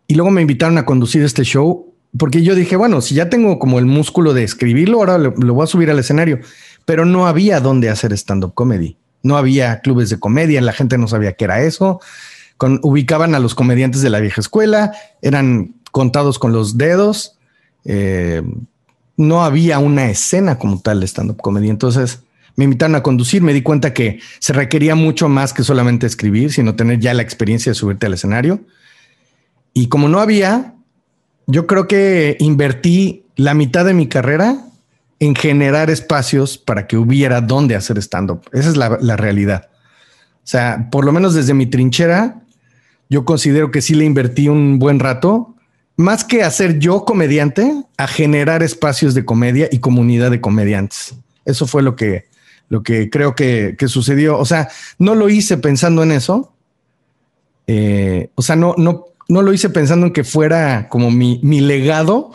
Y 0.07 0.17
luego 0.17 0.31
me 0.31 0.43
invitaron 0.43 0.77
a 0.77 0.85
conducir 0.85 1.23
este 1.23 1.45
show 1.45 1.95
porque 2.19 2.43
yo 2.43 2.55
dije, 2.55 2.77
bueno, 2.77 3.01
si 3.01 3.15
ya 3.15 3.31
tengo 3.31 3.59
como 3.59 3.79
el 3.79 3.87
músculo 3.87 4.35
de 4.35 4.45
escribirlo, 4.45 4.99
ahora 4.99 5.17
lo, 5.17 5.33
voy 5.33 5.65
a 5.65 5.67
subir 5.67 5.91
al 5.91 5.99
escenario. 5.99 6.41
Pero 6.85 7.07
no 7.07 7.27
había 7.27 7.59
dónde 7.61 7.89
hacer 7.89 8.13
stand-up 8.13 8.53
comedy. 8.53 8.99
No 9.23 9.39
había 9.39 9.81
clubes 9.81 10.11
de 10.11 10.21
comedia, 10.21 10.61
la 10.61 10.75
gente 10.75 10.99
no 10.99 11.09
sabía 11.09 11.33
qué 11.33 11.45
era 11.45 11.63
eso. 11.63 11.99
Ubicaban 12.83 13.35
a 13.35 13.39
los 13.39 13.55
comediantes 13.55 14.03
de 14.03 14.11
la 14.11 14.21
vieja 14.21 14.43
escuela, 14.43 14.93
eran 15.23 15.75
contados 15.91 16.39
con 16.39 16.53
los 16.53 16.77
dedos 16.77 17.39
eh, 17.87 18.43
no 19.17 19.43
había 19.43 19.79
una 19.79 20.11
escena 20.11 20.59
como 20.59 20.83
tal 20.83 21.01
de 21.01 21.07
stand-up 21.07 21.39
comedy. 21.41 21.71
Entonces 21.71 22.25
me 22.57 22.65
invitaron 22.65 22.97
a 22.97 23.03
conducir, 23.03 23.43
me 23.43 23.53
di 23.53 23.63
cuenta 23.63 23.93
que 23.95 24.21
se 24.39 24.53
requería 24.53 24.95
mucho 24.95 25.29
más 25.29 25.53
que 25.53 25.65
solamente 25.65 26.07
escribir, 26.07 26.53
sino 26.53 26.75
tener 26.75 26.99
ya 26.99 27.15
la 27.15 27.23
experiencia 27.23 27.71
de 27.71 27.75
subirte 27.75 28.07
al 28.07 28.15
escenario. 28.15 28.61
Y 29.73 29.89
como 29.89 30.09
no 30.09 30.21
había, 30.21 30.75
yo 31.47 31.67
creo 31.67 31.87
que 31.89 32.37
invertí 32.41 33.25
la 33.37 33.55
mitad 33.55 33.85
de 33.85 33.95
mi 33.95 34.09
carrera 34.09 34.65
en 35.19 35.35
generar 35.35 35.91
espacios 35.91 36.59
para 36.59 36.87
que 36.87 36.97
hubiera 36.97 37.41
dónde 37.41 37.77
hacer 37.77 37.99
stand-up. 37.99 38.43
Esa 38.53 38.71
es 38.71 38.77
la, 38.77 38.99
la, 39.01 39.17
realidad. 39.17 39.69
O 40.37 40.47
sea, 40.47 40.89
por 40.91 41.05
lo 41.05 41.13
menos 41.13 41.35
desde 41.35 41.55
mi 41.55 41.67
trinchera, 41.67 42.43
yo 43.09 43.25
considero 43.25 43.71
que 43.71 43.83
sí 43.83 43.95
le 43.95 44.05
invertí 44.05 44.49
un 44.49 44.79
buen 44.79 44.99
rato 44.99 45.55
más 46.01 46.25
que 46.25 46.43
hacer 46.43 46.79
yo 46.79 47.05
comediante, 47.05 47.85
a 47.99 48.07
generar 48.07 48.63
espacios 48.63 49.13
de 49.15 49.27
comedia 49.27 49.69
y 49.71 49.81
comunidad 49.81 50.31
de 50.31 50.41
comediantes. 50.41 51.15
Eso 51.45 51.67
fue 51.67 51.83
lo 51.83 51.95
que, 51.95 52.25
lo 52.71 52.83
que 52.83 53.11
creo 53.11 53.35
que, 53.35 53.77
sucedió. 53.89 54.39
O 54.39 54.47
sea, 54.47 54.71
no 54.99 55.15
lo 55.15 55.29
hice 55.29 55.59
pensando 55.59 56.03
en 56.03 56.13
eso. 56.13 56.55
Eh, 57.67 58.31
o 58.37 58.43
sea, 58.43 58.57
no, 58.57 58.75
no, 58.79 59.07
no 59.29 59.43
lo 59.43 59.53
hice 59.53 59.69
pensando 59.71 60.07
en 60.07 60.13
que 60.13 60.25
fuera 60.25 60.89
como 60.89 61.11
mi, 61.11 61.39
legado, 61.61 62.31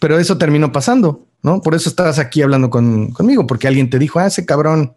pero 0.00 0.18
eso 0.18 0.38
terminó 0.38 0.72
pasando, 0.72 1.26
¿no? 1.42 1.60
Por 1.60 1.74
eso 1.74 1.88
estabas 1.88 2.18
aquí 2.18 2.42
hablando 2.42 2.70
conmigo, 2.70 3.46
porque 3.46 3.68
alguien 3.68 3.90
te 3.90 3.98
dijo, 3.98 4.18
ah, 4.18 4.26
ese 4.26 4.46
cabrón, 4.46 4.94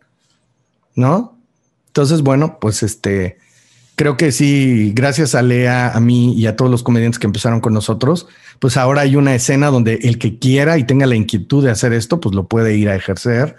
¿no? 0.96 1.38
Entonces, 1.88 2.22
bueno, 2.22 2.58
pues 2.60 2.82
este, 2.82 3.38
creo 3.96 4.16
que 4.16 4.32
sí, 4.32 4.94
gracias 4.96 5.36
a 5.36 5.42
Lea, 5.42 5.92
a 5.94 6.00
mí 6.00 6.34
y 6.34 6.48
a 6.48 6.56
todos 6.56 6.72
los 6.72 6.84
comediantes 6.84 7.20
que 7.20 7.28
empezaron 7.28 7.60
con 7.60 7.74
nosotros, 7.74 8.28
pues 8.60 8.78
ahora 8.78 9.02
hay 9.02 9.18
una 9.18 9.36
escena 9.36 9.68
donde 9.68 9.96
el 10.04 10.18
que 10.18 10.40
quiera 10.40 10.78
y 10.78 10.86
tenga 10.86 11.06
la 11.08 11.16
inquietud 11.16 11.64
de 11.64 11.72
hacer 11.72 11.92
esto, 11.92 12.22
pues 12.22 12.34
lo 12.34 12.48
puede 12.48 12.76
ir 12.78 12.88
a 12.88 12.96
ejercer. 12.96 13.58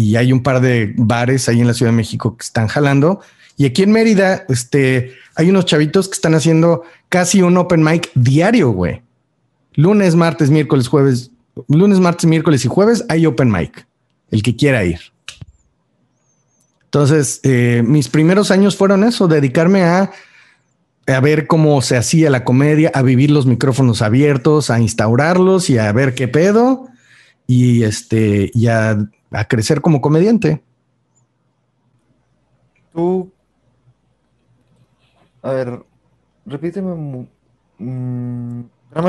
Y 0.00 0.14
hay 0.14 0.32
un 0.32 0.44
par 0.44 0.60
de 0.60 0.94
bares 0.96 1.48
ahí 1.48 1.60
en 1.60 1.66
la 1.66 1.74
Ciudad 1.74 1.90
de 1.90 1.96
México 1.96 2.36
que 2.36 2.44
están 2.44 2.68
jalando. 2.68 3.20
Y 3.56 3.66
aquí 3.66 3.82
en 3.82 3.90
Mérida, 3.90 4.44
este, 4.48 5.14
hay 5.34 5.50
unos 5.50 5.64
chavitos 5.64 6.06
que 6.06 6.14
están 6.14 6.36
haciendo 6.36 6.84
casi 7.08 7.42
un 7.42 7.56
open 7.56 7.82
mic 7.82 8.08
diario, 8.14 8.70
güey. 8.70 9.02
Lunes, 9.74 10.14
martes, 10.14 10.50
miércoles, 10.50 10.86
jueves, 10.86 11.32
lunes, 11.66 11.98
martes, 11.98 12.26
miércoles 12.26 12.64
y 12.64 12.68
jueves 12.68 13.04
hay 13.08 13.26
open 13.26 13.50
mic. 13.50 13.88
El 14.30 14.44
que 14.44 14.54
quiera 14.54 14.84
ir. 14.84 15.00
Entonces, 16.84 17.40
eh, 17.42 17.82
mis 17.84 18.08
primeros 18.08 18.52
años 18.52 18.76
fueron 18.76 19.02
eso, 19.02 19.26
dedicarme 19.26 19.82
a, 19.82 20.12
a 21.08 21.20
ver 21.20 21.48
cómo 21.48 21.82
se 21.82 21.96
hacía 21.96 22.30
la 22.30 22.44
comedia, 22.44 22.92
a 22.94 23.02
vivir 23.02 23.32
los 23.32 23.46
micrófonos 23.46 24.00
abiertos, 24.00 24.70
a 24.70 24.78
instaurarlos 24.78 25.70
y 25.70 25.78
a 25.78 25.90
ver 25.90 26.14
qué 26.14 26.28
pedo 26.28 26.88
y 27.48 27.82
este 27.82 28.50
y 28.52 28.68
a, 28.68 29.08
crecer 29.48 29.80
como 29.80 30.00
comediante. 30.00 30.62
Tú, 32.92 33.32
a 35.42 35.50
ver, 35.52 35.82
repíteme, 36.46 37.26
mm, 37.78 38.62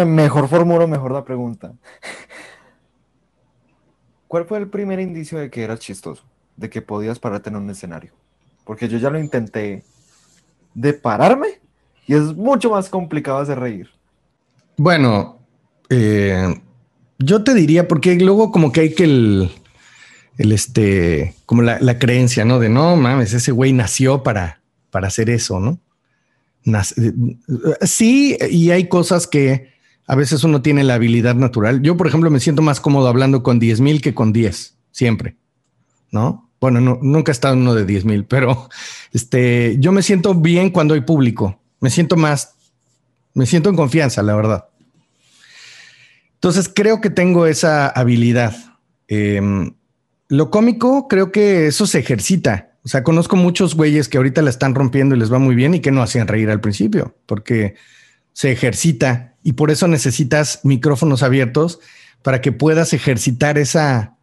mejor 0.08 0.48
formulo 0.48 0.88
mejor 0.88 1.12
la 1.12 1.24
pregunta. 1.24 1.74
¿cuál 4.30 4.46
fue 4.46 4.60
el 4.60 4.70
primer 4.70 5.02
indicio 5.02 5.38
de 5.38 5.50
que 5.50 5.64
eras 5.64 5.80
chistoso? 5.80 6.24
De 6.56 6.70
que 6.70 6.82
podías 6.82 7.20
pararte 7.20 7.50
en 7.50 7.58
un 7.58 7.70
escenario. 7.70 8.14
Porque 8.64 8.88
yo 8.88 8.98
ya 8.98 9.10
lo 9.10 9.20
intenté 9.20 9.84
de 10.74 10.94
pararme 10.94 11.60
y 12.06 12.14
es 12.14 12.36
mucho 12.36 12.70
más 12.70 12.90
complicado 12.90 13.40
hacer 13.40 13.60
reír. 13.60 13.90
Bueno, 14.78 15.40
eh, 15.90 16.62
yo 17.20 17.44
te 17.44 17.54
diría, 17.54 17.88
porque 17.88 18.16
luego 18.16 18.52
como 18.52 18.72
que 18.72 18.82
hay 18.82 18.94
que 18.94 19.04
el, 19.04 19.52
el 20.38 20.52
este, 20.54 21.36
como 21.46 21.62
la, 21.62 22.00
creencia, 22.00 22.46
¿no? 22.46 22.60
De 22.60 22.70
no 22.70 22.96
mames, 22.96 23.34
ese 23.34 23.52
güey 23.52 23.74
nació 23.74 24.24
para, 24.24 24.62
para 24.90 25.08
hacer 25.08 25.30
eso, 25.30 25.60
¿no? 25.60 25.80
sí, 27.82 28.38
y 28.52 28.70
hay 28.72 28.88
cosas 28.90 29.26
que 29.26 29.70
a 30.06 30.16
veces 30.16 30.44
uno 30.44 30.62
tiene 30.62 30.84
la 30.84 30.96
habilidad 30.96 31.36
natural. 31.36 31.82
Yo, 31.82 31.98
por 31.98 32.08
ejemplo, 32.08 32.30
me 32.30 32.40
siento 32.40 32.62
más 32.62 32.80
cómodo 32.80 33.08
hablando 33.08 33.44
con 33.44 33.60
10 33.60 33.82
mil 33.82 34.02
que 34.02 34.14
con 34.14 34.34
10, 34.34 34.78
siempre, 34.92 35.38
¿no? 36.12 36.50
Bueno, 36.60 37.00
nunca 37.02 37.32
he 37.32 37.34
estado 37.34 37.54
en 37.56 37.62
uno 37.62 37.74
de 37.74 37.86
10 37.86 38.06
mil, 38.06 38.26
pero 38.26 38.70
este, 39.14 39.78
yo 39.80 39.92
me 39.92 40.04
siento 40.04 40.36
bien 40.36 40.70
cuando 40.70 40.94
hay 40.94 41.02
público. 41.02 41.60
Me 41.80 41.90
siento 41.90 42.18
más, 42.18 42.56
me 43.34 43.46
siento 43.46 43.70
en 43.70 43.76
confianza, 43.76 44.22
la 44.22 44.36
verdad. 44.36 44.69
Entonces 46.40 46.72
creo 46.74 47.02
que 47.02 47.10
tengo 47.10 47.48
esa 47.48 47.90
habilidad. 47.90 48.56
Em, 49.10 49.74
lo 50.30 50.50
cómico, 50.50 51.10
creo 51.10 51.34
que 51.34 51.68
eso 51.68 51.86
se 51.86 52.00
ejercita. 52.00 52.78
O 52.84 52.88
sea, 52.88 53.04
conozco 53.04 53.36
muchos 53.36 53.76
güeyes 53.76 54.08
que 54.08 54.18
ahorita 54.18 54.42
la 54.42 54.50
están 54.50 54.74
rompiendo 54.74 55.16
y 55.16 55.20
les 55.20 55.32
va 55.32 55.38
muy 55.38 55.54
bien 55.54 55.74
y 55.74 55.82
que 55.82 55.92
no 55.92 56.02
hacían 56.02 56.30
reír 56.30 56.50
al 56.50 56.62
principio, 56.62 57.16
porque 57.26 57.76
se 58.32 58.52
ejercita 58.54 59.36
y 59.44 59.54
por 59.54 59.70
eso 59.70 59.90
necesitas 59.90 60.62
micrófonos 60.64 61.24
abiertos 61.24 61.80
para 62.22 62.40
que 62.40 62.54
puedas 62.54 62.94
ejercitar 62.94 63.58
esa, 63.58 64.16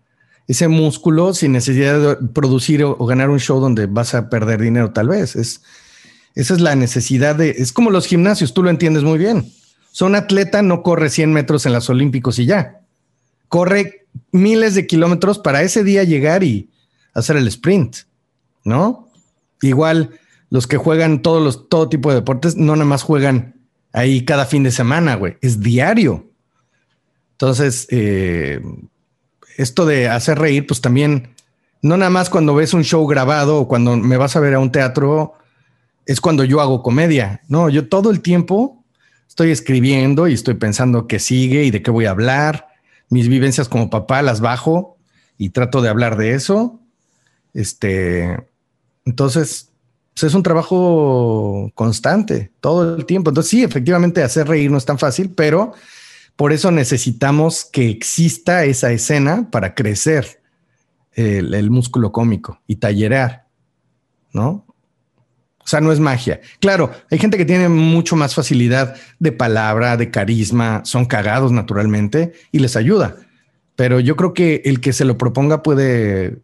ese 0.48 0.68
músculo 0.68 1.34
sin 1.34 1.52
necesidad 1.52 2.00
de 2.00 2.28
producir 2.28 2.82
o, 2.82 2.96
ganar 3.04 3.28
un 3.28 3.40
show 3.40 3.60
donde 3.60 3.86
vas 3.86 4.14
a 4.14 4.30
perder 4.30 4.62
dinero 4.62 4.92
tal 4.92 5.08
vez. 5.08 5.36
Es, 5.36 5.60
esa 6.34 6.54
es 6.54 6.60
la 6.60 6.76
necesidad 6.76 7.36
de... 7.36 7.50
Es 7.50 7.72
como 7.72 7.90
los 7.90 8.06
gimnasios, 8.06 8.54
tú 8.54 8.62
lo 8.62 8.70
entiendes 8.70 9.02
muy 9.02 9.18
bien. 9.18 9.52
Son 9.96 10.14
atleta 10.14 10.60
no 10.60 10.82
corre 10.82 11.08
100 11.08 11.32
metros 11.32 11.64
en 11.64 11.72
los 11.72 11.88
Olímpicos 11.88 12.38
y 12.38 12.44
ya. 12.44 12.82
Corre 13.48 14.04
miles 14.30 14.74
de 14.74 14.86
kilómetros 14.86 15.38
para 15.38 15.62
ese 15.62 15.84
día 15.84 16.04
llegar 16.04 16.44
y 16.44 16.68
hacer 17.14 17.38
el 17.38 17.48
sprint, 17.48 17.96
¿no? 18.62 19.08
Igual 19.62 20.10
los 20.50 20.66
que 20.66 20.76
juegan 20.76 21.22
todos 21.22 21.42
los, 21.42 21.70
todo 21.70 21.88
tipo 21.88 22.10
de 22.10 22.16
deportes 22.16 22.56
no 22.56 22.76
nada 22.76 22.84
más 22.84 23.02
juegan 23.02 23.54
ahí 23.94 24.26
cada 24.26 24.44
fin 24.44 24.64
de 24.64 24.70
semana, 24.70 25.14
güey, 25.14 25.38
es 25.40 25.60
diario. 25.60 26.30
Entonces, 27.32 27.86
eh, 27.88 28.60
esto 29.56 29.86
de 29.86 30.10
hacer 30.10 30.38
reír, 30.38 30.66
pues 30.66 30.82
también, 30.82 31.30
no 31.80 31.96
nada 31.96 32.10
más 32.10 32.28
cuando 32.28 32.54
ves 32.54 32.74
un 32.74 32.84
show 32.84 33.06
grabado 33.06 33.60
o 33.60 33.66
cuando 33.66 33.96
me 33.96 34.18
vas 34.18 34.36
a 34.36 34.40
ver 34.40 34.52
a 34.52 34.58
un 34.58 34.72
teatro, 34.72 35.32
es 36.04 36.20
cuando 36.20 36.44
yo 36.44 36.60
hago 36.60 36.82
comedia. 36.82 37.40
No, 37.48 37.70
yo 37.70 37.88
todo 37.88 38.10
el 38.10 38.20
tiempo 38.20 38.75
estoy 39.28 39.50
escribiendo 39.50 40.28
y 40.28 40.34
estoy 40.34 40.54
pensando 40.54 41.06
qué 41.06 41.18
sigue 41.18 41.64
y 41.64 41.70
de 41.70 41.82
qué 41.82 41.90
voy 41.90 42.06
a 42.06 42.10
hablar. 42.10 42.68
Mis 43.08 43.28
vivencias 43.28 43.68
como 43.68 43.90
papá 43.90 44.22
las 44.22 44.40
bajo 44.40 44.96
y 45.38 45.50
trato 45.50 45.82
de 45.82 45.88
hablar 45.88 46.16
de 46.16 46.34
eso. 46.34 46.80
Este, 47.54 48.36
entonces, 49.04 49.70
pues, 50.14 50.24
es 50.24 50.34
un 50.34 50.42
trabajo 50.42 51.70
constante 51.74 52.52
todo 52.60 52.96
el 52.96 53.06
tiempo. 53.06 53.30
Entonces, 53.30 53.50
sí, 53.50 53.62
efectivamente, 53.62 54.22
hacer 54.22 54.48
reír 54.48 54.70
no 54.70 54.78
es 54.78 54.84
tan 54.84 54.98
fácil, 54.98 55.30
pero 55.34 55.72
por 56.36 56.52
eso 56.52 56.70
necesitamos 56.70 57.64
que 57.64 57.88
exista 57.88 58.64
esa 58.64 58.92
escena 58.92 59.48
para 59.50 59.74
crecer 59.74 60.42
el, 61.12 61.70
músculo 61.70 62.12
cómico 62.12 62.60
y 62.66 62.76
tallerear, 62.76 63.46
¿no? 64.32 64.65
O 65.66 65.68
sea, 65.68 65.80
no 65.80 65.90
es 65.90 65.98
magia. 65.98 66.40
Claro, 66.60 66.92
hay 67.10 67.18
gente 67.18 67.36
que 67.36 67.44
tiene 67.44 67.68
mucho 67.68 68.14
más 68.14 68.36
facilidad 68.36 68.94
de 69.18 69.32
palabra, 69.32 69.96
de 69.96 70.12
carisma, 70.12 70.82
son 70.84 71.06
cagados 71.06 71.50
naturalmente 71.50 72.34
y 72.52 72.60
les 72.60 72.76
ayuda. 72.76 73.16
Pero 73.74 73.98
yo 73.98 74.14
creo 74.14 74.32
que 74.32 74.62
el 74.64 74.80
que 74.80 74.92
se 74.92 75.04
lo 75.04 75.18
proponga 75.18 75.64
puede 75.64 76.38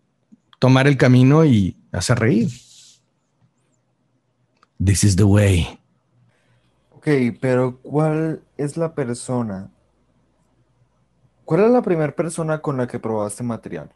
tomar 0.59 0.89
el 0.89 0.97
camino 0.97 1.45
y 1.45 1.77
hacer 1.93 2.19
reír. 2.19 2.49
This 4.85 5.05
is 5.05 5.15
the 5.15 5.23
way. 5.23 5.79
Ok, 6.91 7.07
pero 7.41 7.79
¿cuál 7.81 8.43
es 8.57 8.77
la 8.77 8.93
persona? 8.93 9.71
¿Cuál 11.45 11.61
es 11.61 11.71
la 11.71 11.83
primera 11.83 12.13
persona 12.13 12.61
con 12.61 12.77
la 12.77 12.89
que 12.89 12.99
probaste 12.99 13.45
material? 13.45 13.89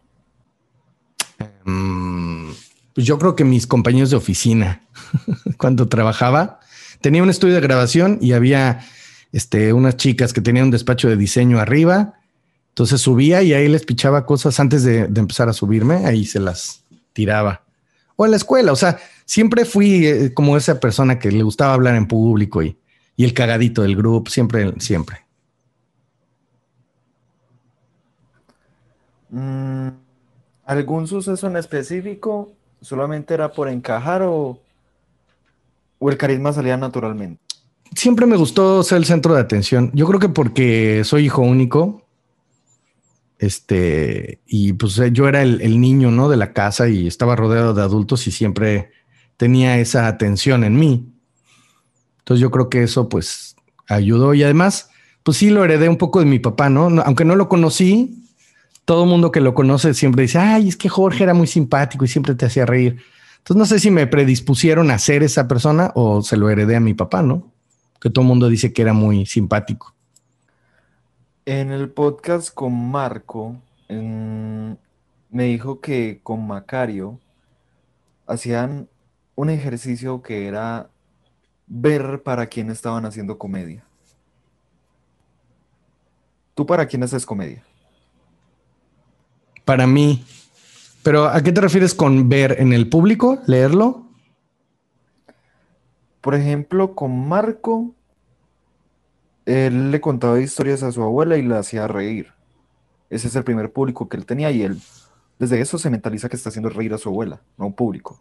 Mm, 1.65 2.51
pues 2.97 3.07
yo 3.07 3.19
creo 3.19 3.37
que 3.37 3.45
mis 3.45 3.67
compañeros 3.67 4.09
de 4.09 4.17
oficina, 4.17 4.81
cuando 5.59 5.87
trabajaba, 5.87 6.61
tenía 7.03 7.23
un 7.23 7.29
estudio 7.29 7.55
de 7.57 7.61
grabación 7.61 8.19
y 8.23 8.33
había 8.33 8.87
este, 9.33 9.75
unas 9.75 9.99
chicas 9.99 10.33
que 10.33 10.41
tenían 10.41 10.65
un 10.65 10.71
despacho 10.71 11.07
de 11.07 11.19
diseño 11.19 11.61
arriba. 11.61 12.15
Entonces 12.71 13.03
subía 13.03 13.43
y 13.43 13.53
ahí 13.53 13.69
les 13.69 13.85
pichaba 13.85 14.25
cosas 14.25 14.59
antes 14.61 14.83
de, 14.83 15.01
empezar 15.01 15.47
a 15.51 15.53
subirme, 15.53 16.07
ahí 16.07 16.25
se 16.25 16.41
las 16.41 16.85
tiraba. 17.13 17.67
O 18.17 18.25
en 18.25 18.31
la 18.31 18.39
escuela, 18.39 18.73
o 18.73 18.77
sea, 18.77 18.99
siempre 19.27 19.67
fui 19.67 20.07
eh, 20.07 20.33
como 20.33 20.57
esa 20.57 20.81
persona 20.81 21.19
que 21.19 21.31
le 21.31 21.43
gustaba 21.43 21.75
hablar 21.75 21.97
en 21.97 22.09
público 22.09 22.63
y, 22.63 22.79
el 23.19 23.35
cagadito 23.35 23.83
del 23.83 23.95
grupo, 23.95 24.31
siempre, 24.31 24.73
siempre. 24.79 25.19
Mm, 29.29 29.89
¿Algún 30.65 31.07
suceso 31.07 31.47
en 31.47 31.59
específico 31.59 32.57
solamente 32.87 33.35
era 33.35 33.51
por 33.51 33.69
encajar 33.69 34.23
o, 34.23 34.61
o 35.99 36.11
el 36.11 36.17
carisma 36.17 36.53
salía 36.53 36.77
naturalmente? 36.77 37.43
Siempre 37.95 38.27
me 38.27 38.37
gustó 38.37 38.83
ser 38.85 38.99
el 38.99 39.05
centro 39.05 39.35
de 39.35 39.41
atención. 39.41 39.91
Yo 39.93 40.07
creo 40.07 40.21
que 40.21 40.29
porque 40.29 41.03
soy 41.05 41.25
hijo 41.25 41.43
único, 41.43 42.07
este, 43.39 44.41
y 44.47 44.75
pues 44.75 45.01
yo 45.13 45.29
era 45.29 45.43
el, 45.43 45.81
niño, 45.81 46.13
¿no? 46.13 46.29
De 46.29 46.37
la 46.37 46.53
casa 46.53 46.89
y 46.89 47.09
estaba 47.09 47.35
rodeado 47.35 47.75
de 47.75 47.83
adultos 47.83 48.27
y 48.29 48.31
siempre 48.31 48.93
tenía 49.37 49.79
esa 49.79 50.07
atención 50.07 50.63
en 50.63 50.77
mí. 50.77 51.13
Entonces 52.19 52.41
yo 52.41 52.53
creo 52.53 52.71
que 52.71 52.85
eso 52.85 53.09
pues 53.09 53.57
ayudó 53.89 54.33
y 54.35 54.45
además 54.45 54.91
pues 55.25 55.39
sí 55.39 55.51
lo 55.51 55.65
heredé 55.65 55.89
un 55.89 55.97
poco 55.97 56.21
de 56.21 56.27
mi 56.27 56.39
papá, 56.39 56.71
¿no? 56.71 56.87
Aunque 57.03 57.25
no 57.25 57.35
lo 57.35 57.49
conocí, 57.49 58.26
todo 58.87 59.05
mundo 59.05 59.33
que 59.33 59.41
lo 59.41 59.53
conoce 59.53 59.93
siempre 59.95 60.23
dice, 60.23 60.39
ay, 60.39 60.69
es 60.69 60.77
que 60.77 60.89
Jorge 60.89 61.25
era 61.25 61.35
muy 61.35 61.49
simpático 61.49 62.05
y 62.05 62.09
siempre 62.09 62.37
te 62.37 62.47
hacía 62.47 62.65
reír. 62.65 63.03
Entonces 63.39 63.57
no 63.57 63.67
sé 63.67 63.81
si 63.81 63.91
me 63.91 64.07
predispusieron 64.07 64.91
a 64.93 64.99
ser 64.99 65.25
esa 65.25 65.49
persona 65.49 65.91
o 65.95 66.23
se 66.23 66.37
lo 66.37 66.49
heredé 66.49 66.77
a 66.77 66.81
mi 66.81 66.95
papá, 66.95 67.21
¿no? 67.21 67.53
Que 68.01 68.11
todo 68.11 68.23
el 68.23 68.29
mundo 68.29 68.49
dice 68.49 68.73
que 68.73 68.83
era 68.83 68.93
muy 68.93 69.27
simpático. 69.27 69.93
En 71.45 71.73
el 71.73 71.91
podcast 71.91 72.55
con 72.55 72.91
Marco, 72.91 73.57
me 73.89 75.45
dijo 75.45 75.81
que 75.81 76.21
con 76.23 76.47
Macario 76.47 77.19
hacían 78.27 78.89
un 79.35 79.51
ejercicio 79.51 80.23
que 80.23 80.47
era 80.47 80.91
ver 81.67 82.23
para 82.23 82.47
quién 82.47 82.71
estaban 82.71 83.05
haciendo 83.05 83.37
comedia. 83.37 83.85
¿Tú 86.55 86.67
para 86.67 86.87
quién 86.87 87.03
haces 87.03 87.27
comedia? 87.27 87.65
Para 89.67 89.87
mí. 89.87 90.25
Pero 91.03 91.27
¿a 91.27 91.43
qué 91.43 91.53
te 91.53 91.61
refieres 91.61 91.93
con 91.93 92.31
ver 92.31 92.57
en 92.59 92.73
el 92.73 92.89
público? 92.89 93.43
¿Leerlo? 93.47 94.07
Por 96.23 96.35
ejemplo, 96.35 96.95
con 96.95 97.29
Marco, 97.29 97.95
él 99.45 99.91
le 99.91 100.01
contaba 100.01 100.41
historias 100.41 100.83
a 100.83 100.91
su 100.91 101.03
abuela 101.03 101.37
y 101.37 101.43
la 101.43 101.59
hacía 101.59 101.87
reír. 101.87 102.33
Ese 103.11 103.29
es 103.29 103.37
el 103.37 103.45
primer 103.45 103.71
público 103.71 104.09
que 104.09 104.17
él 104.17 104.25
tenía 104.25 104.51
y 104.51 104.63
él 104.63 104.81
desde 105.39 105.61
eso 105.61 105.79
se 105.79 105.91
mentaliza 105.91 106.29
que 106.29 106.37
está 106.37 106.49
haciendo 106.49 106.71
reír 106.71 106.95
a 106.95 106.99
su 106.99 107.09
abuela, 107.09 107.41
no 107.59 107.65
a 107.65 107.69
un 107.69 107.75
público. 107.75 108.21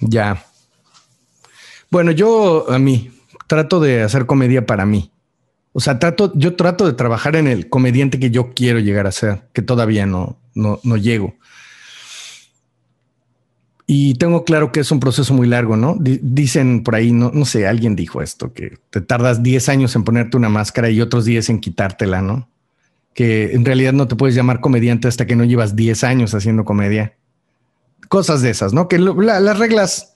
Ya. 0.00 0.44
Bueno, 1.90 2.10
yo 2.10 2.70
a 2.70 2.78
mí 2.78 3.12
trato 3.46 3.80
de 3.80 4.02
hacer 4.02 4.26
comedia 4.26 4.66
para 4.66 4.86
mí. 4.86 5.12
O 5.72 5.80
sea, 5.80 5.98
yo 6.34 6.56
trato 6.56 6.86
de 6.86 6.92
trabajar 6.94 7.36
en 7.36 7.46
el 7.46 7.68
comediante 7.68 8.18
que 8.18 8.30
yo 8.30 8.52
quiero 8.54 8.80
llegar 8.80 9.06
a 9.06 9.12
ser, 9.12 9.42
que 9.52 9.62
todavía 9.62 10.04
no, 10.04 10.36
no, 10.54 10.80
no 10.82 10.96
llego. 10.96 11.34
Y 13.86 14.14
tengo 14.14 14.44
claro 14.44 14.70
que 14.70 14.80
es 14.80 14.90
un 14.92 15.00
proceso 15.00 15.34
muy 15.34 15.48
largo, 15.48 15.76
¿no? 15.76 15.96
dicen 15.98 16.84
por 16.84 16.94
ahí, 16.94 17.10
no, 17.12 17.32
no 17.34 17.44
sé, 17.44 17.66
alguien 17.66 17.96
dijo 17.96 18.22
esto, 18.22 18.52
que 18.52 18.78
te 18.90 19.00
tardas 19.00 19.42
10 19.42 19.68
años 19.68 19.96
en 19.96 20.04
ponerte 20.04 20.36
una 20.36 20.48
máscara 20.48 20.90
y 20.90 21.00
otros 21.00 21.24
10 21.24 21.50
en 21.50 21.60
quitártela, 21.60 22.22
¿no? 22.22 22.48
Que 23.14 23.52
en 23.52 23.64
realidad 23.64 23.92
no 23.92 24.06
te 24.06 24.14
puedes 24.14 24.36
llamar 24.36 24.60
comediante 24.60 25.08
hasta 25.08 25.26
que 25.26 25.34
no 25.34 25.42
llevas 25.42 25.74
10 25.74 26.04
años 26.04 26.34
haciendo 26.34 26.64
comedia 26.64 27.16
cosas 28.08 28.42
de 28.42 28.50
esas, 28.50 28.72
¿no? 28.72 28.86
Que 28.86 28.98
las 28.98 29.58
reglas 29.58 30.12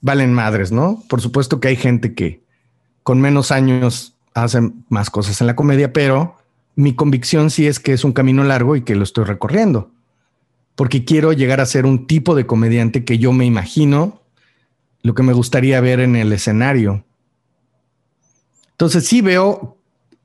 valen 0.00 0.34
madres, 0.34 0.72
¿no? 0.72 1.02
Por 1.08 1.20
supuesto 1.20 1.60
que 1.60 1.68
hay 1.68 1.76
gente 1.76 2.14
que 2.14 2.42
con 3.02 3.20
menos 3.20 3.50
años 3.50 4.14
hacen 4.34 4.84
más 4.88 5.10
cosas 5.10 5.40
en 5.40 5.46
la 5.46 5.56
comedia, 5.56 5.92
pero 5.92 6.36
mi 6.76 6.94
convicción 6.94 7.50
sí 7.50 7.66
es 7.66 7.80
que 7.80 7.92
es 7.92 8.04
un 8.04 8.12
camino 8.12 8.44
largo 8.44 8.76
y 8.76 8.82
que 8.82 8.94
lo 8.94 9.04
estoy 9.04 9.24
recorriendo, 9.24 9.90
porque 10.76 11.04
quiero 11.04 11.32
llegar 11.32 11.60
a 11.60 11.66
ser 11.66 11.86
un 11.86 12.06
tipo 12.06 12.34
de 12.34 12.46
comediante 12.46 13.04
que 13.04 13.18
yo 13.18 13.32
me 13.32 13.44
imagino 13.44 14.22
lo 15.02 15.14
que 15.14 15.22
me 15.22 15.32
gustaría 15.32 15.80
ver 15.80 16.00
en 16.00 16.16
el 16.16 16.32
escenario. 16.32 17.04
Entonces 18.72 19.06
sí 19.06 19.20
veo 19.20 19.76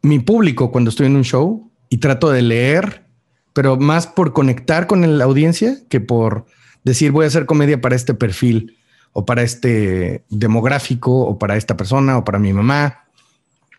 mi 0.01 0.19
público 0.19 0.71
cuando 0.71 0.89
estoy 0.89 1.07
en 1.07 1.15
un 1.15 1.23
show 1.23 1.69
y 1.89 1.97
trato 1.97 2.29
de 2.29 2.41
leer, 2.41 3.05
pero 3.53 3.77
más 3.77 4.07
por 4.07 4.33
conectar 4.33 4.87
con 4.87 5.17
la 5.17 5.23
audiencia 5.23 5.77
que 5.89 5.99
por 5.99 6.45
decir 6.83 7.11
voy 7.11 7.25
a 7.25 7.27
hacer 7.27 7.45
comedia 7.45 7.81
para 7.81 7.95
este 7.95 8.13
perfil 8.13 8.77
o 9.11 9.25
para 9.25 9.43
este 9.43 10.23
demográfico 10.29 11.21
o 11.21 11.37
para 11.39 11.57
esta 11.57 11.75
persona 11.75 12.17
o 12.17 12.23
para 12.25 12.39
mi 12.39 12.53
mamá. 12.53 13.04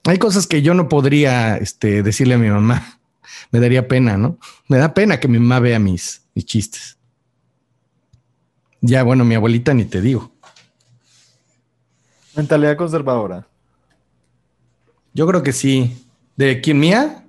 Hay 0.06 0.18
cosas 0.18 0.46
que 0.46 0.62
yo 0.62 0.72
no 0.74 0.88
podría 0.88 1.56
este, 1.56 2.02
decirle 2.02 2.34
a 2.34 2.38
mi 2.38 2.48
mamá. 2.48 2.98
Me 3.50 3.60
daría 3.60 3.88
pena, 3.88 4.16
¿no? 4.16 4.38
Me 4.68 4.78
da 4.78 4.94
pena 4.94 5.20
que 5.20 5.28
mi 5.28 5.38
mamá 5.38 5.60
vea 5.60 5.78
mis, 5.78 6.22
mis 6.34 6.44
chistes. 6.44 6.96
Ya, 8.80 9.02
bueno, 9.02 9.24
mi 9.24 9.34
abuelita 9.34 9.74
ni 9.74 9.84
te 9.84 10.00
digo. 10.00 10.32
Mentalidad 12.36 12.76
conservadora. 12.76 13.46
Yo 15.12 15.26
creo 15.26 15.42
que 15.42 15.52
sí. 15.52 16.06
¿De 16.36 16.60
quién 16.60 16.78
mía? 16.78 17.24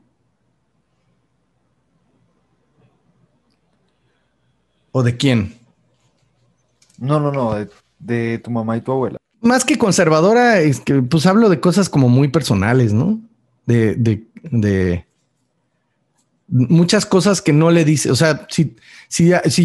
¿O 4.92 5.04
de 5.04 5.16
quién? 5.16 5.58
No, 6.98 7.20
no, 7.20 7.32
no, 7.32 7.56
de, 8.00 8.40
tu 8.40 8.52
mamá 8.52 8.76
y 8.78 8.82
tu 8.82 8.92
abuela. 8.92 9.18
Más 9.42 9.66
que 9.66 9.78
conservadora, 9.78 10.60
es 10.60 10.80
que 10.80 11.02
pues 11.02 11.26
hablo 11.26 11.50
de 11.50 11.60
cosas 11.60 11.90
como 11.90 12.10
muy 12.10 12.28
personales, 12.30 12.94
¿no? 12.94 13.20
De, 13.66 13.96
de, 13.96 14.24
de 14.44 15.06
muchas 16.48 17.06
cosas 17.06 17.42
que 17.42 17.54
no 17.54 17.72
le 17.72 17.86
dice. 17.86 18.12
O 18.12 18.16
sea, 18.16 18.48
si, 18.50 18.76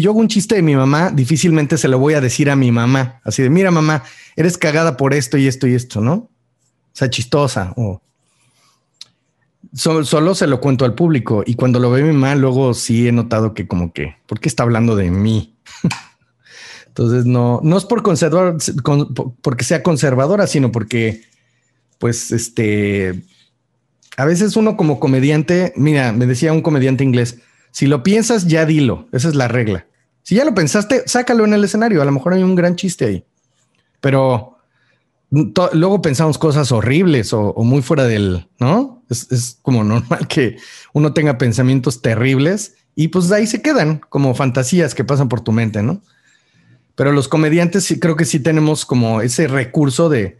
yo 0.01 0.11
hago 0.11 0.19
un 0.19 0.27
chiste 0.27 0.55
de 0.55 0.61
mi 0.61 0.75
mamá, 0.75 1.11
difícilmente 1.11 1.77
se 1.77 1.87
lo 1.87 1.99
voy 1.99 2.13
a 2.13 2.21
decir 2.21 2.49
a 2.49 2.55
mi 2.55 2.71
mamá. 2.71 3.21
Así 3.23 3.41
de, 3.41 3.49
mira, 3.49 3.71
mamá, 3.71 4.03
eres 4.35 4.57
cagada 4.57 4.97
por 4.97 5.13
esto 5.13 5.37
y 5.37 5.47
esto 5.47 5.67
y 5.67 5.73
esto, 5.73 6.01
¿no? 6.01 6.13
O 6.13 6.29
sea, 6.95 7.09
chistosa. 7.09 7.73
O 7.75 8.01
solo 9.73 10.35
se 10.35 10.47
lo 10.47 10.59
cuento 10.59 10.85
al 10.85 10.93
público. 10.93 11.43
Y 11.45 11.55
cuando 11.55 11.79
lo 11.79 11.89
ve 11.89 12.03
mi 12.03 12.13
mamá, 12.13 12.35
luego 12.35 12.73
sí 12.73 13.07
he 13.07 13.11
notado 13.11 13.53
que 13.53 13.67
como 13.67 13.91
que, 13.91 14.17
¿por 14.27 14.39
qué 14.39 14.49
está 14.49 14.63
hablando 14.63 14.95
de 14.95 15.09
mí? 15.09 15.55
Entonces, 16.93 17.25
no, 17.25 17.59
no 17.63 17.75
es 17.75 17.85
por 17.85 18.03
conservar, 18.03 18.57
porque 19.41 19.63
sea 19.63 19.81
conservadora, 19.81 20.45
sino 20.45 20.71
porque, 20.71 21.23
pues, 21.97 22.31
este, 22.31 23.23
a 24.15 24.25
veces 24.25 24.55
uno 24.55 24.77
como 24.77 24.99
comediante, 24.99 25.73
mira, 25.75 26.11
me 26.11 26.27
decía 26.27 26.53
un 26.53 26.61
comediante 26.61 27.03
inglés, 27.03 27.39
si 27.71 27.87
lo 27.87 28.03
piensas, 28.03 28.45
ya 28.45 28.67
dilo, 28.67 29.07
esa 29.11 29.29
es 29.29 29.33
la 29.33 29.47
regla. 29.47 29.87
Si 30.21 30.35
ya 30.35 30.45
lo 30.45 30.53
pensaste, 30.53 31.01
sácalo 31.07 31.45
en 31.45 31.55
el 31.55 31.63
escenario, 31.63 31.99
a 31.99 32.05
lo 32.05 32.11
mejor 32.11 32.33
hay 32.33 32.43
un 32.43 32.53
gran 32.53 32.75
chiste 32.75 33.05
ahí. 33.05 33.25
Pero 33.99 34.59
luego 35.31 35.99
pensamos 35.99 36.37
cosas 36.37 36.71
horribles 36.71 37.33
o, 37.33 37.55
muy 37.63 37.81
fuera 37.81 38.03
del, 38.03 38.47
¿no? 38.59 39.03
Es, 39.09 39.31
es, 39.31 39.57
como 39.63 39.83
normal 39.83 40.27
que 40.27 40.57
uno 40.93 41.11
tenga 41.11 41.39
pensamientos 41.39 42.03
terribles 42.03 42.75
y 42.93 43.07
pues 43.07 43.31
ahí 43.31 43.47
se 43.47 43.63
quedan 43.63 43.99
como 44.09 44.35
fantasías 44.35 44.93
que 44.93 45.03
pasan 45.03 45.27
por 45.27 45.41
tu 45.41 45.51
mente, 45.51 45.81
¿no? 45.81 46.03
Pero 46.95 47.11
los 47.11 47.27
comediantes 47.27 47.85
sí 47.85 47.99
creo 47.99 48.15
que 48.15 48.25
sí 48.25 48.39
tenemos 48.39 48.85
como 48.85 49.21
ese 49.21 49.47
recurso 49.47 50.09
de 50.09 50.37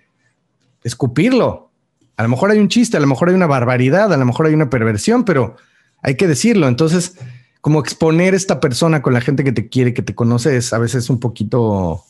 escupirlo. 0.84 1.72
A 2.16 2.24
lo 2.24 2.30
mejor 2.30 2.52
hay 2.52 2.60
un 2.60 2.70
chiste, 2.70 2.98
a 2.98 3.00
lo 3.00 3.08
mejor 3.08 3.30
hay 3.30 3.36
una 3.36 3.48
barbaridad, 3.48 4.14
a 4.14 4.18
lo 4.18 4.26
mejor 4.26 4.46
hay 4.46 4.54
una 4.54 4.70
perversión, 4.70 5.26
pero 5.26 5.56
hay 6.02 6.16
que 6.16 6.28
decirlo. 6.28 6.68
Entonces, 6.68 7.18
como 7.62 7.80
exponer 7.80 8.36
esta 8.36 8.60
persona 8.60 9.02
con 9.02 9.14
la 9.14 9.22
gente 9.22 9.44
que 9.44 9.52
te 9.52 9.68
quiere, 9.68 9.94
que 9.94 10.04
te 10.04 10.14
conoce, 10.14 10.58
es 10.58 10.74
a 10.74 10.78
veces 10.78 11.10
un 11.10 11.20
poquito, 11.20 12.04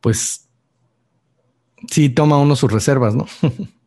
pues, 0.00 0.48
sí 1.90 2.08
toma 2.08 2.38
uno 2.38 2.56
sus 2.56 2.72
reservas, 2.72 3.14
¿no? 3.14 3.26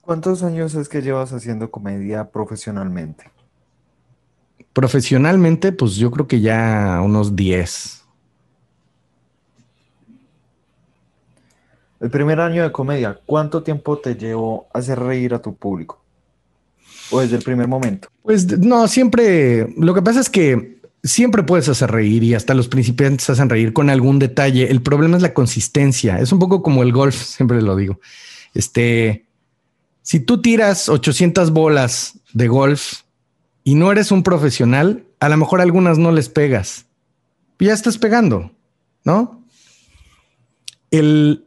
¿Cuántos 0.00 0.42
años 0.42 0.74
es 0.74 0.88
que 0.88 1.02
llevas 1.02 1.32
haciendo 1.32 1.70
comedia 1.70 2.30
profesionalmente? 2.30 3.30
Profesionalmente, 4.72 5.72
pues 5.72 5.96
yo 5.96 6.10
creo 6.10 6.26
que 6.28 6.40
ya 6.40 7.00
unos 7.02 7.34
10. 7.34 8.04
El 12.00 12.10
primer 12.10 12.40
año 12.40 12.62
de 12.62 12.72
comedia, 12.72 13.20
¿cuánto 13.26 13.62
tiempo 13.62 13.98
te 13.98 14.14
llevó 14.14 14.68
a 14.72 14.78
hacer 14.78 14.98
reír 14.98 15.34
a 15.34 15.42
tu 15.42 15.54
público? 15.54 16.00
¿O 17.10 17.20
desde 17.20 17.36
el 17.36 17.42
primer 17.42 17.68
momento? 17.68 18.08
Pues 18.22 18.58
no, 18.58 18.88
siempre, 18.88 19.74
lo 19.76 19.92
que 19.92 20.00
pasa 20.00 20.20
es 20.20 20.30
que 20.30 20.80
siempre 21.02 21.42
puedes 21.42 21.68
hacer 21.68 21.90
reír 21.90 22.22
y 22.22 22.34
hasta 22.34 22.54
los 22.54 22.68
principiantes 22.68 23.28
hacen 23.28 23.50
reír 23.50 23.72
con 23.72 23.90
algún 23.90 24.18
detalle. 24.18 24.70
El 24.70 24.82
problema 24.82 25.16
es 25.16 25.22
la 25.22 25.34
consistencia. 25.34 26.18
Es 26.20 26.32
un 26.32 26.38
poco 26.38 26.62
como 26.62 26.82
el 26.82 26.92
golf, 26.92 27.14
siempre 27.22 27.60
lo 27.60 27.76
digo. 27.76 28.00
Este, 28.54 29.26
si 30.02 30.20
tú 30.20 30.40
tiras 30.40 30.88
800 30.88 31.50
bolas 31.50 32.18
de 32.32 32.48
golf 32.48 33.00
y 33.64 33.74
no 33.74 33.92
eres 33.92 34.10
un 34.10 34.22
profesional, 34.22 35.04
a 35.20 35.28
lo 35.28 35.36
mejor 35.36 35.60
algunas 35.60 35.98
no 35.98 36.12
les 36.12 36.28
pegas. 36.28 36.86
Ya 37.58 37.74
estás 37.74 37.98
pegando, 37.98 38.52
¿no? 39.04 39.44
El, 40.90 41.44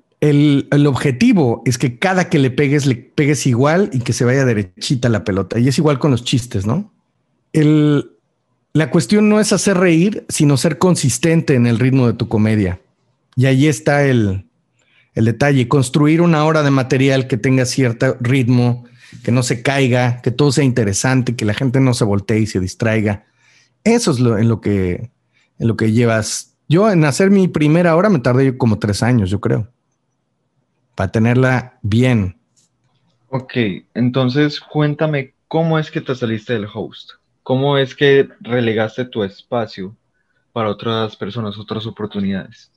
objetivo 0.87 1.63
es 1.65 1.77
que 1.77 1.97
cada 1.97 2.29
que 2.29 2.39
le 2.39 2.51
pegues, 2.51 2.85
le 2.85 2.95
pegues 2.95 3.45
igual 3.47 3.89
y 3.93 3.99
que 3.99 4.13
se 4.13 4.25
vaya 4.25 4.45
derechita 4.45 5.09
la 5.09 5.23
pelota. 5.23 5.59
Y 5.59 5.67
es 5.67 5.77
igual 5.77 5.99
con 5.99 6.11
los 6.11 6.23
chistes, 6.23 6.65
¿no? 6.65 6.91
la 8.75 8.89
cuestión 8.89 9.29
no 9.29 9.39
es 9.39 9.53
hacer 9.53 9.77
reír, 9.77 10.25
sino 10.29 10.57
ser 10.57 10.79
consistente 10.79 11.53
en 11.53 11.67
el 11.67 11.77
ritmo 11.77 12.07
de 12.07 12.13
tu 12.13 12.27
comedia. 12.27 12.81
Y 13.35 13.45
ahí 13.45 13.67
está 13.67 14.05
el, 14.05 14.47
el 15.13 15.25
detalle, 15.25 15.67
construir 15.67 16.21
una 16.21 16.43
hora 16.45 16.63
de 16.63 16.71
material 16.71 17.27
que 17.27 17.37
tenga 17.37 17.65
cierto 17.65 18.17
ritmo, 18.19 18.85
que 19.23 19.31
no 19.31 19.43
se 19.43 19.61
caiga, 19.61 20.21
que 20.21 20.31
todo 20.31 20.51
sea 20.51 20.63
interesante, 20.63 21.35
que 21.35 21.45
la 21.45 21.53
gente 21.53 21.79
no 21.79 21.93
se 21.93 22.05
voltee 22.05 22.39
y 22.39 22.47
se 22.47 22.59
distraiga. 22.59 23.25
Eso 23.83 24.11
es 24.11 24.19
lo, 24.19 24.37
en 24.37 24.47
lo 24.47 24.61
que 24.61 25.11
en 25.59 25.67
lo 25.67 25.77
que 25.77 25.91
llevas. 25.91 26.55
Yo 26.67 26.89
en 26.91 27.05
hacer 27.05 27.31
mi 27.31 27.47
primera 27.47 27.95
hora 27.95 28.09
me 28.09 28.19
tardé 28.19 28.57
como 28.57 28.79
tres 28.79 29.03
años, 29.03 29.29
yo 29.29 29.39
creo, 29.39 29.69
para 30.95 31.11
tenerla 31.11 31.79
bien. 31.81 32.37
Ok, 33.29 33.53
entonces 33.93 34.59
cuéntame 34.59 35.33
cómo 35.47 35.79
es 35.79 35.91
que 35.91 36.01
te 36.01 36.15
saliste 36.15 36.53
del 36.53 36.67
host. 36.71 37.11
¿Cómo 37.43 37.77
es 37.77 37.95
que 37.95 38.29
relegaste 38.39 39.05
tu 39.05 39.23
espacio 39.23 39.95
para 40.53 40.69
otras 40.69 41.15
personas, 41.15 41.57
otras 41.57 41.85
oportunidades? 41.85 42.71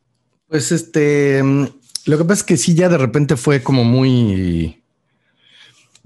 Pues 0.49 0.73
este, 0.73 1.43
lo 1.43 2.19
que 2.19 2.25
pasa 2.25 2.41
es 2.41 2.43
que 2.45 2.57
sí, 2.57 2.75
ya 2.75 2.89
de 2.89 2.99
repente 2.99 3.37
fue 3.37 3.63
como 3.63 3.85
muy 3.85 4.83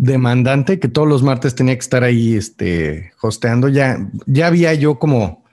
demandante 0.01 0.81
que 0.81 0.89
todos 0.89 1.06
los 1.06 1.22
martes 1.22 1.55
tenía 1.55 1.74
que 1.74 1.81
estar 1.81 2.05
ahí 2.05 2.35
este, 2.35 3.12
hosteando. 3.20 3.68
Ya, 3.68 4.09
ya 4.24 4.47
había 4.47 4.72
yo 4.72 4.98
como 4.98 5.44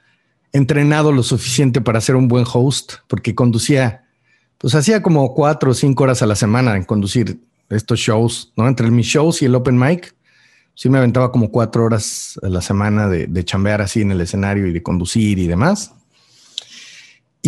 entrenado 0.53 1.11
lo 1.11 1.21
suficiente 1.21 1.81
para 1.81 1.99
ser 1.99 2.15
un 2.15 2.29
buen 2.29 2.45
host, 2.51 2.93
porque 3.07 3.35
conducía, 3.35 4.05
pues 4.57 4.73
hacía 4.73 5.03
como 5.03 5.33
cuatro 5.33 5.71
o 5.71 5.73
cinco 5.73 6.05
horas 6.05 6.21
a 6.21 6.25
la 6.25 6.35
semana 6.35 6.77
en 6.77 6.85
conducir 6.85 7.41
estos 7.69 7.99
shows, 7.99 8.53
¿no? 8.55 8.69
Entre 8.69 8.89
mis 8.89 9.05
shows 9.05 9.41
y 9.41 9.45
el 9.45 9.55
open 9.55 9.77
mic, 9.77 10.15
sí 10.75 10.89
me 10.89 10.97
aventaba 10.97 11.29
como 11.29 11.51
cuatro 11.51 11.83
horas 11.83 12.39
a 12.41 12.47
la 12.47 12.61
semana 12.61 13.09
de, 13.09 13.27
de 13.27 13.43
chambear 13.43 13.81
así 13.81 13.99
en 14.01 14.11
el 14.11 14.21
escenario 14.21 14.65
y 14.65 14.71
de 14.71 14.81
conducir 14.81 15.39
y 15.39 15.47
demás. 15.47 15.93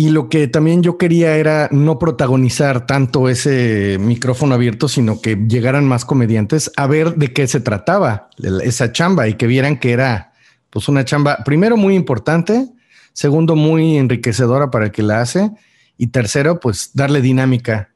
Y 0.00 0.08
lo 0.08 0.30
que 0.30 0.48
también 0.48 0.82
yo 0.82 0.96
quería 0.96 1.36
era 1.36 1.68
no 1.70 1.98
protagonizar 1.98 2.86
tanto 2.86 3.28
ese 3.28 3.98
micrófono 4.00 4.54
abierto, 4.54 4.88
sino 4.88 5.20
que 5.20 5.36
llegaran 5.36 5.86
más 5.86 6.06
comediantes 6.06 6.72
a 6.78 6.86
ver 6.86 7.16
de 7.16 7.34
qué 7.34 7.46
se 7.46 7.60
trataba 7.60 8.30
esa 8.62 8.92
chamba 8.92 9.28
y 9.28 9.34
que 9.34 9.46
vieran 9.46 9.78
que 9.78 9.92
era 9.92 10.32
pues 10.70 10.88
una 10.88 11.04
chamba, 11.04 11.44
primero 11.44 11.76
muy 11.76 11.96
importante, 11.96 12.66
segundo 13.12 13.56
muy 13.56 13.98
enriquecedora 13.98 14.70
para 14.70 14.86
el 14.86 14.90
que 14.90 15.02
la 15.02 15.20
hace 15.20 15.50
y 15.98 16.06
tercero 16.06 16.60
pues 16.60 16.92
darle 16.94 17.20
dinámica 17.20 17.90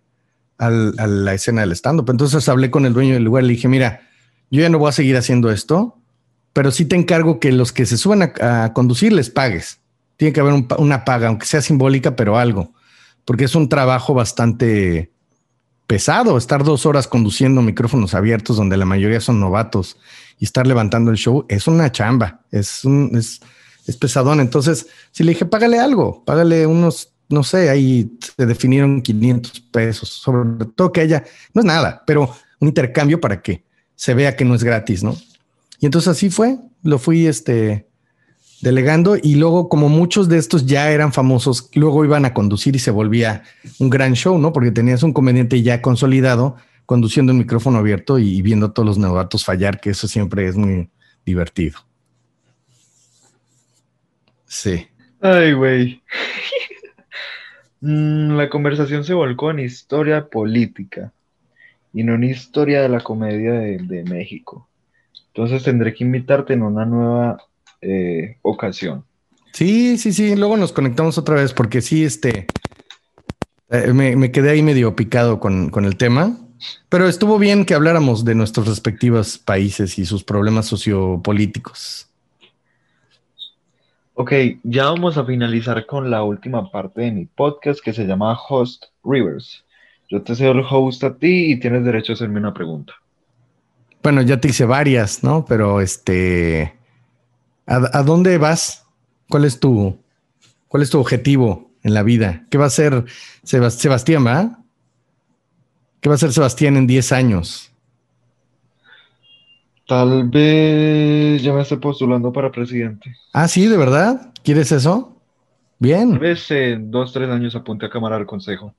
a 0.59 0.69
la 0.69 1.33
escena 1.33 1.63
del 1.63 1.73
stand-up. 1.73 2.11
Entonces 2.11 2.47
hablé 2.51 2.71
con 2.71 2.85
el 2.85 2.93
dueño 2.93 3.15
del 3.15 3.25
lugar 3.25 3.45
y 3.45 3.47
le 3.47 3.53
dije, 3.55 3.69
mira, 3.69 4.03
yo 4.51 4.61
ya 4.61 4.69
no 4.69 4.79
voy 4.79 4.91
a 4.91 4.93
seguir 4.93 5.17
haciendo 5.17 5.51
esto, 5.51 5.97
pero 6.53 6.71
sí 6.71 6.85
te 6.85 6.97
encargo 6.97 7.41
que 7.41 7.51
los 7.51 7.73
que 7.73 7.87
se 7.87 7.97
suban 7.97 8.31
a 8.43 8.75
conducir 8.75 9.15
les 9.15 9.31
pagues 9.31 9.81
tiene 10.17 10.33
que 10.33 10.41
haber 10.41 10.65
una 10.79 11.05
paga, 11.05 11.29
aunque 11.29 11.47
sea 11.47 11.61
simbólica, 11.61 12.17
pero 12.17 12.37
algo, 12.37 12.73
porque 13.25 13.45
es 13.45 13.55
un 13.55 13.69
trabajo 13.69 14.15
bastante 14.15 15.13
pesado 15.87 16.39
estar 16.39 16.65
dos 16.65 16.87
horas 16.87 17.07
conduciendo 17.07 17.61
micrófonos 17.61 18.15
abiertos 18.15 18.57
donde 18.57 18.77
la 18.77 18.87
mayoría 18.87 19.21
son 19.21 19.39
novatos 19.39 19.99
y 20.39 20.45
estar 20.45 20.67
levantando 20.67 21.11
el 21.11 21.19
show 21.19 21.45
es 21.49 21.67
una 21.67 21.93
chamba, 21.93 22.41
es 22.51 22.85
un, 22.85 23.11
es 23.87 23.97
pesadón. 23.97 24.41
Entonces, 24.41 24.87
si 25.13 25.25
le 25.25 25.33
dije, 25.33 25.45
págale 25.45 25.79
algo, 25.79 26.25
págale 26.25 26.67
unos, 26.67 27.13
no 27.29 27.43
sé, 27.45 27.69
ahí 27.71 28.11
se 28.37 28.47
definieron 28.47 29.03
500 29.03 29.61
pesos, 29.73 30.09
sobre 30.09 30.67
todo 30.75 30.93
que 30.93 31.03
haya, 31.03 31.25
no 31.53 31.61
es 31.61 31.67
nada, 31.67 32.03
pero 32.07 32.35
un 32.61 32.69
intercambio 32.69 33.21
para 33.21 33.43
que 33.43 33.65
se 33.95 34.15
vea 34.15 34.37
que 34.37 34.45
no 34.45 34.55
es 34.55 34.65
gratis, 34.65 35.03
¿no? 35.03 35.17
Y 35.81 35.87
entonces 35.87 36.09
así 36.09 36.31
fue, 36.31 36.59
lo 36.83 36.99
fui 36.99 37.27
este, 37.27 37.89
delegando 38.65 39.17
y 39.23 39.37
luego 39.37 39.69
como 39.69 39.89
muchos 39.89 40.29
de 40.29 40.39
estos 40.39 40.67
ya 40.67 40.91
eran 40.91 41.13
famosos, 41.13 41.71
luego 41.75 42.05
iban 42.05 42.25
a 42.25 42.35
conducir 42.35 42.75
y 42.75 42.81
se 42.81 42.91
volvía 42.91 43.45
un 43.79 43.91
gran 43.91 44.15
show, 44.15 44.39
¿no? 44.39 44.53
Porque 44.53 44.73
tenías 44.73 45.05
un 45.05 45.13
comediante 45.13 45.63
ya 45.63 45.81
consolidado 45.81 46.57
conduciendo 46.87 47.33
un 47.33 47.39
micrófono 47.39 47.79
abierto 47.79 48.19
y 48.19 48.43
viendo 48.43 48.67
a 48.67 48.75
todos 48.75 48.87
los 48.87 48.99
novatos 48.99 49.45
fallar, 49.45 49.81
que 49.81 49.91
eso 49.91 50.09
siempre 50.09 50.47
es 50.49 50.57
muy 50.57 50.91
divertido. 51.25 51.79
Sí. 54.47 54.87
Ay, 55.21 55.53
güey. 55.53 56.03
Mm, 57.87 58.39
la 58.39 58.49
conversación 58.49 59.05
se 59.05 59.13
volcó 59.13 59.51
en 59.51 59.59
historia 59.59 60.29
política 60.29 61.13
y 61.93 62.03
no 62.03 62.15
en 62.15 62.25
historia 62.25 62.81
de 62.81 62.89
la 62.89 63.03
comedia 63.03 63.53
de, 63.53 64.05
México. 64.09 64.67
Entonces 65.27 65.65
tendré 65.65 65.93
que 65.93 66.03
invitarte 66.03 66.55
en 66.55 66.63
una 66.63 66.87
nueva 66.87 67.45
eh, 67.85 68.39
ocasión. 68.43 69.05
Sí, 69.53 69.99
sí, 69.99 70.13
sí. 70.13 70.35
Luego 70.35 70.57
nos 70.57 70.73
conectamos 70.73 71.19
otra 71.19 71.37
vez 71.37 71.53
porque 71.53 71.81
sí, 71.81 72.05
este, 72.05 72.47
eh, 73.71 73.93
me, 73.93 74.33
quedé 74.33 74.51
ahí 74.51 74.63
medio 74.63 74.97
picado 74.97 75.39
con, 75.41 75.71
con 75.71 75.85
el 75.85 75.97
tema. 75.97 76.37
Pero 76.89 77.09
estuvo 77.09 77.39
bien 77.39 77.65
que 77.65 77.75
habláramos 77.75 78.25
de 78.25 78.35
nuestros 78.35 78.67
respectivos 78.67 79.39
países 79.39 79.99
y 79.99 80.07
sus 80.07 80.25
problemas 80.25 80.67
sociopolíticos. 80.67 82.09
Ok, 84.15 84.33
ya 84.63 84.85
vamos 84.85 85.19
a 85.19 85.25
finalizar 85.25 85.87
con 85.87 86.09
la 86.09 86.23
última 86.23 86.71
parte 86.71 87.03
de 87.03 87.11
mi 87.11 87.25
podcast 87.27 87.81
que 87.81 87.93
se 87.93 88.07
llama 88.07 88.39
Host 88.49 88.85
Rivers. 89.03 89.65
Yo 90.09 90.23
te 90.23 90.37
cedo 90.37 90.53
el 90.53 90.65
host 90.69 91.03
a 91.03 91.17
ti 91.17 91.53
y 91.53 91.59
tienes 91.59 91.85
derecho 91.85 92.13
a 92.13 92.15
hacerme 92.15 92.39
una 92.39 92.55
pregunta. 92.55 92.93
Bueno, 94.03 94.23
ya 94.23 94.41
te 94.41 94.49
hice 94.49 94.67
varias, 94.67 95.25
¿no? 95.25 95.45
Pero 95.45 95.81
este, 95.81 96.75
¿a, 97.67 98.03
dónde 98.03 98.39
vas? 98.39 98.87
¿Cuál 99.29 99.45
es 99.45 99.59
tu, 99.61 99.99
cuál 100.69 100.83
es 100.83 100.91
tu 100.91 100.99
objetivo 100.99 101.71
en 101.83 101.95
la 101.95 102.03
vida? 102.03 102.47
¿Qué 102.51 102.59
va 102.59 102.67
a 102.67 102.71
ser 102.71 103.05
Sebastián, 103.43 104.27
va? 104.27 104.59
¿Qué 106.01 106.09
va 106.09 106.15
a 106.15 106.19
ser 106.19 106.33
Sebastián 106.33 106.77
en 106.77 106.87
10 106.87 107.13
años? 107.13 107.71
Tal 109.87 110.29
vez 110.29 111.43
ya 111.43 111.53
me 111.53 111.63
esté 111.63 111.77
postulando 111.77 112.33
para 112.33 112.51
presidente. 112.51 113.15
Ah, 113.33 113.49
sí, 113.49 113.67
¿de 113.67 113.77
verdad? 113.77 114.33
¿Quieres 114.43 114.73
eso? 114.73 115.21
Bien. 115.79 116.11
Tal 116.11 116.19
vez 116.19 116.51
en 116.51 116.91
dos, 116.91 117.13
tres 117.13 117.29
años 117.29 117.55
apunte 117.55 117.87
a 117.87 117.91
Cámara 117.91 118.17
del 118.17 118.27
Consejo 118.27 118.75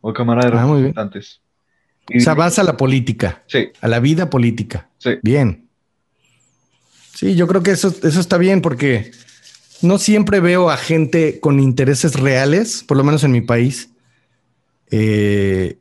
o 0.00 0.12
Cámara 0.12 0.48
de 0.48 0.56
ah, 0.56 0.62
Representantes. 0.62 1.42
O 2.16 2.20
sea, 2.20 2.34
vas 2.34 2.58
a 2.58 2.62
la 2.62 2.76
política. 2.76 3.42
Sí. 3.46 3.68
A 3.80 3.88
la 3.88 4.00
vida 4.00 4.30
política. 4.30 4.88
Sí. 4.96 5.18
Bien. 5.22 5.67
Sí, 7.18 7.34
yo 7.34 7.48
creo 7.48 7.64
que 7.64 7.72
eso, 7.72 7.92
eso 8.04 8.20
está 8.20 8.38
bien 8.38 8.62
porque 8.62 9.10
no 9.82 9.98
siempre 9.98 10.38
veo 10.38 10.70
a 10.70 10.76
gente 10.76 11.40
con 11.40 11.58
intereses 11.58 12.14
reales, 12.14 12.84
por 12.86 12.96
lo 12.96 13.02
menos 13.02 13.24
en 13.24 13.32
mi 13.32 13.40
país, 13.40 13.90
eh, 14.92 15.78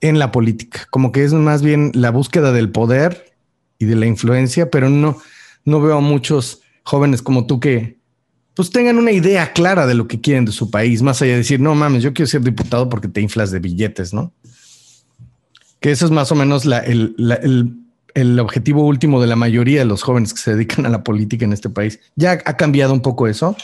en 0.00 0.20
la 0.20 0.30
política, 0.30 0.86
como 0.90 1.10
que 1.10 1.24
es 1.24 1.32
más 1.32 1.62
bien 1.62 1.90
la 1.94 2.12
búsqueda 2.12 2.52
del 2.52 2.70
poder 2.70 3.34
y 3.76 3.86
de 3.86 3.96
la 3.96 4.06
influencia, 4.06 4.70
pero 4.70 4.88
no, 4.88 5.20
no 5.64 5.80
veo 5.80 5.96
a 5.96 6.00
muchos 6.00 6.60
jóvenes 6.84 7.20
como 7.20 7.48
tú 7.48 7.58
que 7.58 7.98
pues 8.54 8.70
tengan 8.70 8.98
una 8.98 9.10
idea 9.10 9.52
clara 9.52 9.88
de 9.88 9.94
lo 9.94 10.06
que 10.06 10.20
quieren 10.20 10.44
de 10.44 10.52
su 10.52 10.70
país, 10.70 11.02
más 11.02 11.20
allá 11.22 11.32
de 11.32 11.38
decir, 11.38 11.58
no 11.58 11.74
mames, 11.74 12.04
yo 12.04 12.14
quiero 12.14 12.28
ser 12.28 12.42
diputado 12.42 12.88
porque 12.88 13.08
te 13.08 13.20
inflas 13.20 13.50
de 13.50 13.58
billetes, 13.58 14.14
¿no? 14.14 14.32
Que 15.80 15.90
eso 15.90 16.04
es 16.04 16.12
más 16.12 16.30
o 16.30 16.36
menos 16.36 16.66
el, 16.66 17.16
el, 17.18 17.81
objetivo 18.38 18.86
último 18.86 19.20
de 19.20 19.26
la 19.26 19.36
mayoría 19.36 19.80
de 19.80 19.84
los 19.84 20.02
jóvenes 20.02 20.34
que 20.34 20.40
se 20.40 20.54
dedican 20.54 20.86
a 20.86 20.90
la 20.90 21.02
política 21.02 21.44
en 21.44 21.52
este 21.52 21.70
país. 21.70 22.00
Ya 22.16 22.32
ha 22.32 22.56
cambiado 22.56 22.92
un 22.92 23.00
poco 23.00 23.26
eso, 23.26 23.56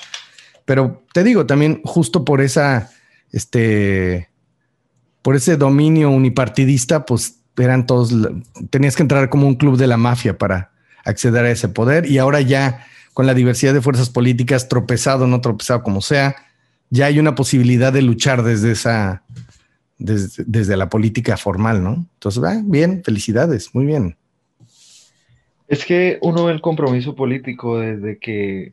pero 0.64 1.02
te 1.12 1.24
digo 1.24 1.46
también 1.46 1.80
justo 1.84 2.24
por 2.24 2.40
esa, 2.40 2.90
este, 3.32 4.28
por 5.22 5.36
ese 5.36 5.56
dominio 5.56 6.10
unipartidista, 6.10 7.04
pues 7.04 7.40
eran 7.56 7.86
todos, 7.86 8.14
tenías 8.70 8.96
que 8.96 9.02
entrar 9.02 9.28
como 9.28 9.46
un 9.46 9.56
club 9.56 9.76
de 9.76 9.86
la 9.86 9.96
mafia 9.96 10.38
para 10.38 10.70
acceder 11.04 11.44
a 11.44 11.50
ese 11.50 11.68
poder 11.68 12.06
y 12.06 12.18
ahora 12.18 12.40
ya 12.40 12.86
con 13.14 13.26
la 13.26 13.34
diversidad 13.34 13.74
de 13.74 13.82
fuerzas 13.82 14.10
políticas, 14.10 14.68
tropezado, 14.68 15.26
no 15.26 15.40
tropezado, 15.40 15.82
como 15.82 16.00
sea, 16.00 16.36
ya 16.90 17.06
hay 17.06 17.18
una 17.18 17.34
posibilidad 17.34 17.92
de 17.92 18.02
luchar 18.02 18.44
desde 18.44 18.70
esa, 18.70 19.24
desde, 19.98 20.76
la 20.76 20.88
política 20.88 21.36
formal, 21.36 21.82
¿no? 21.82 22.06
Entonces, 22.14 22.42
va, 22.42 22.60
bien, 22.64 23.02
felicidades, 23.04 23.74
muy 23.74 23.86
bien. 23.86 24.16
Es 25.68 25.84
que 25.84 26.18
uno 26.22 26.46
ve 26.46 26.52
el 26.52 26.60
compromiso 26.60 27.14
político 27.14 27.78
desde 27.78 28.18
que 28.18 28.72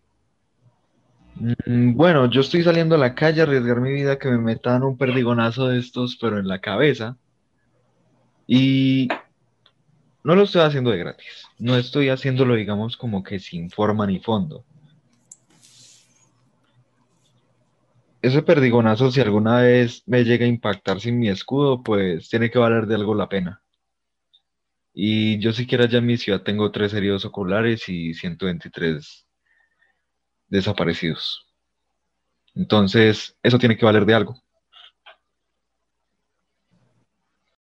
Mm, 1.38 1.96
bueno, 1.96 2.30
yo 2.30 2.42
estoy 2.42 2.64
saliendo 2.64 2.96
a 2.96 2.98
la 2.98 3.14
calle 3.14 3.42
a 3.42 3.44
arriesgar 3.44 3.82
mi 3.82 3.92
vida 3.92 4.18
que 4.18 4.30
me 4.30 4.38
metan 4.38 4.84
un 4.84 4.98
perdigonazo 4.98 5.68
de 5.68 5.80
estos, 5.80 6.18
pero 6.20 6.40
en 6.40 6.48
la 6.48 6.62
cabeza. 6.62 7.18
Y 8.48 9.10
no 10.24 10.36
lo 10.36 10.44
estoy 10.44 10.62
haciendo 10.62 10.92
de 10.92 10.98
gratis. 11.00 11.48
No 11.60 11.76
estoy 11.76 12.10
haciéndolo, 12.10 12.56
digamos, 12.56 12.98
como 12.98 13.24
que 13.24 13.40
sin 13.40 13.70
forma 13.70 14.08
ni 14.08 14.20
fondo. 14.20 14.64
Ese 18.22 18.42
perdigonazo, 18.42 19.12
si 19.12 19.22
alguna 19.22 19.62
vez 19.62 20.04
me 20.08 20.24
llega 20.24 20.46
a 20.46 20.50
impactar 20.50 21.00
sin 21.00 21.20
mi 21.20 21.30
escudo, 21.30 21.84
pues 21.84 22.30
tiene 22.30 22.50
que 22.50 22.60
valer 22.60 22.88
de 22.88 22.96
algo 22.96 23.14
la 23.14 23.30
pena. 23.30 23.62
Y 24.98 25.40
yo 25.40 25.52
siquiera 25.52 25.88
ya 25.88 25.98
en 25.98 26.06
mi 26.06 26.18
ciudad 26.18 26.42
tengo 26.42 26.72
tres 26.72 26.94
heridos 26.94 27.26
oculares 27.26 27.90
y 27.90 28.14
123 28.14 29.28
desaparecidos. 30.48 31.46
Entonces, 32.56 33.38
eso 33.44 33.60
tiene 33.60 33.78
que 33.78 33.86
valer 33.86 34.06
de 34.06 34.14
algo. 34.14 34.45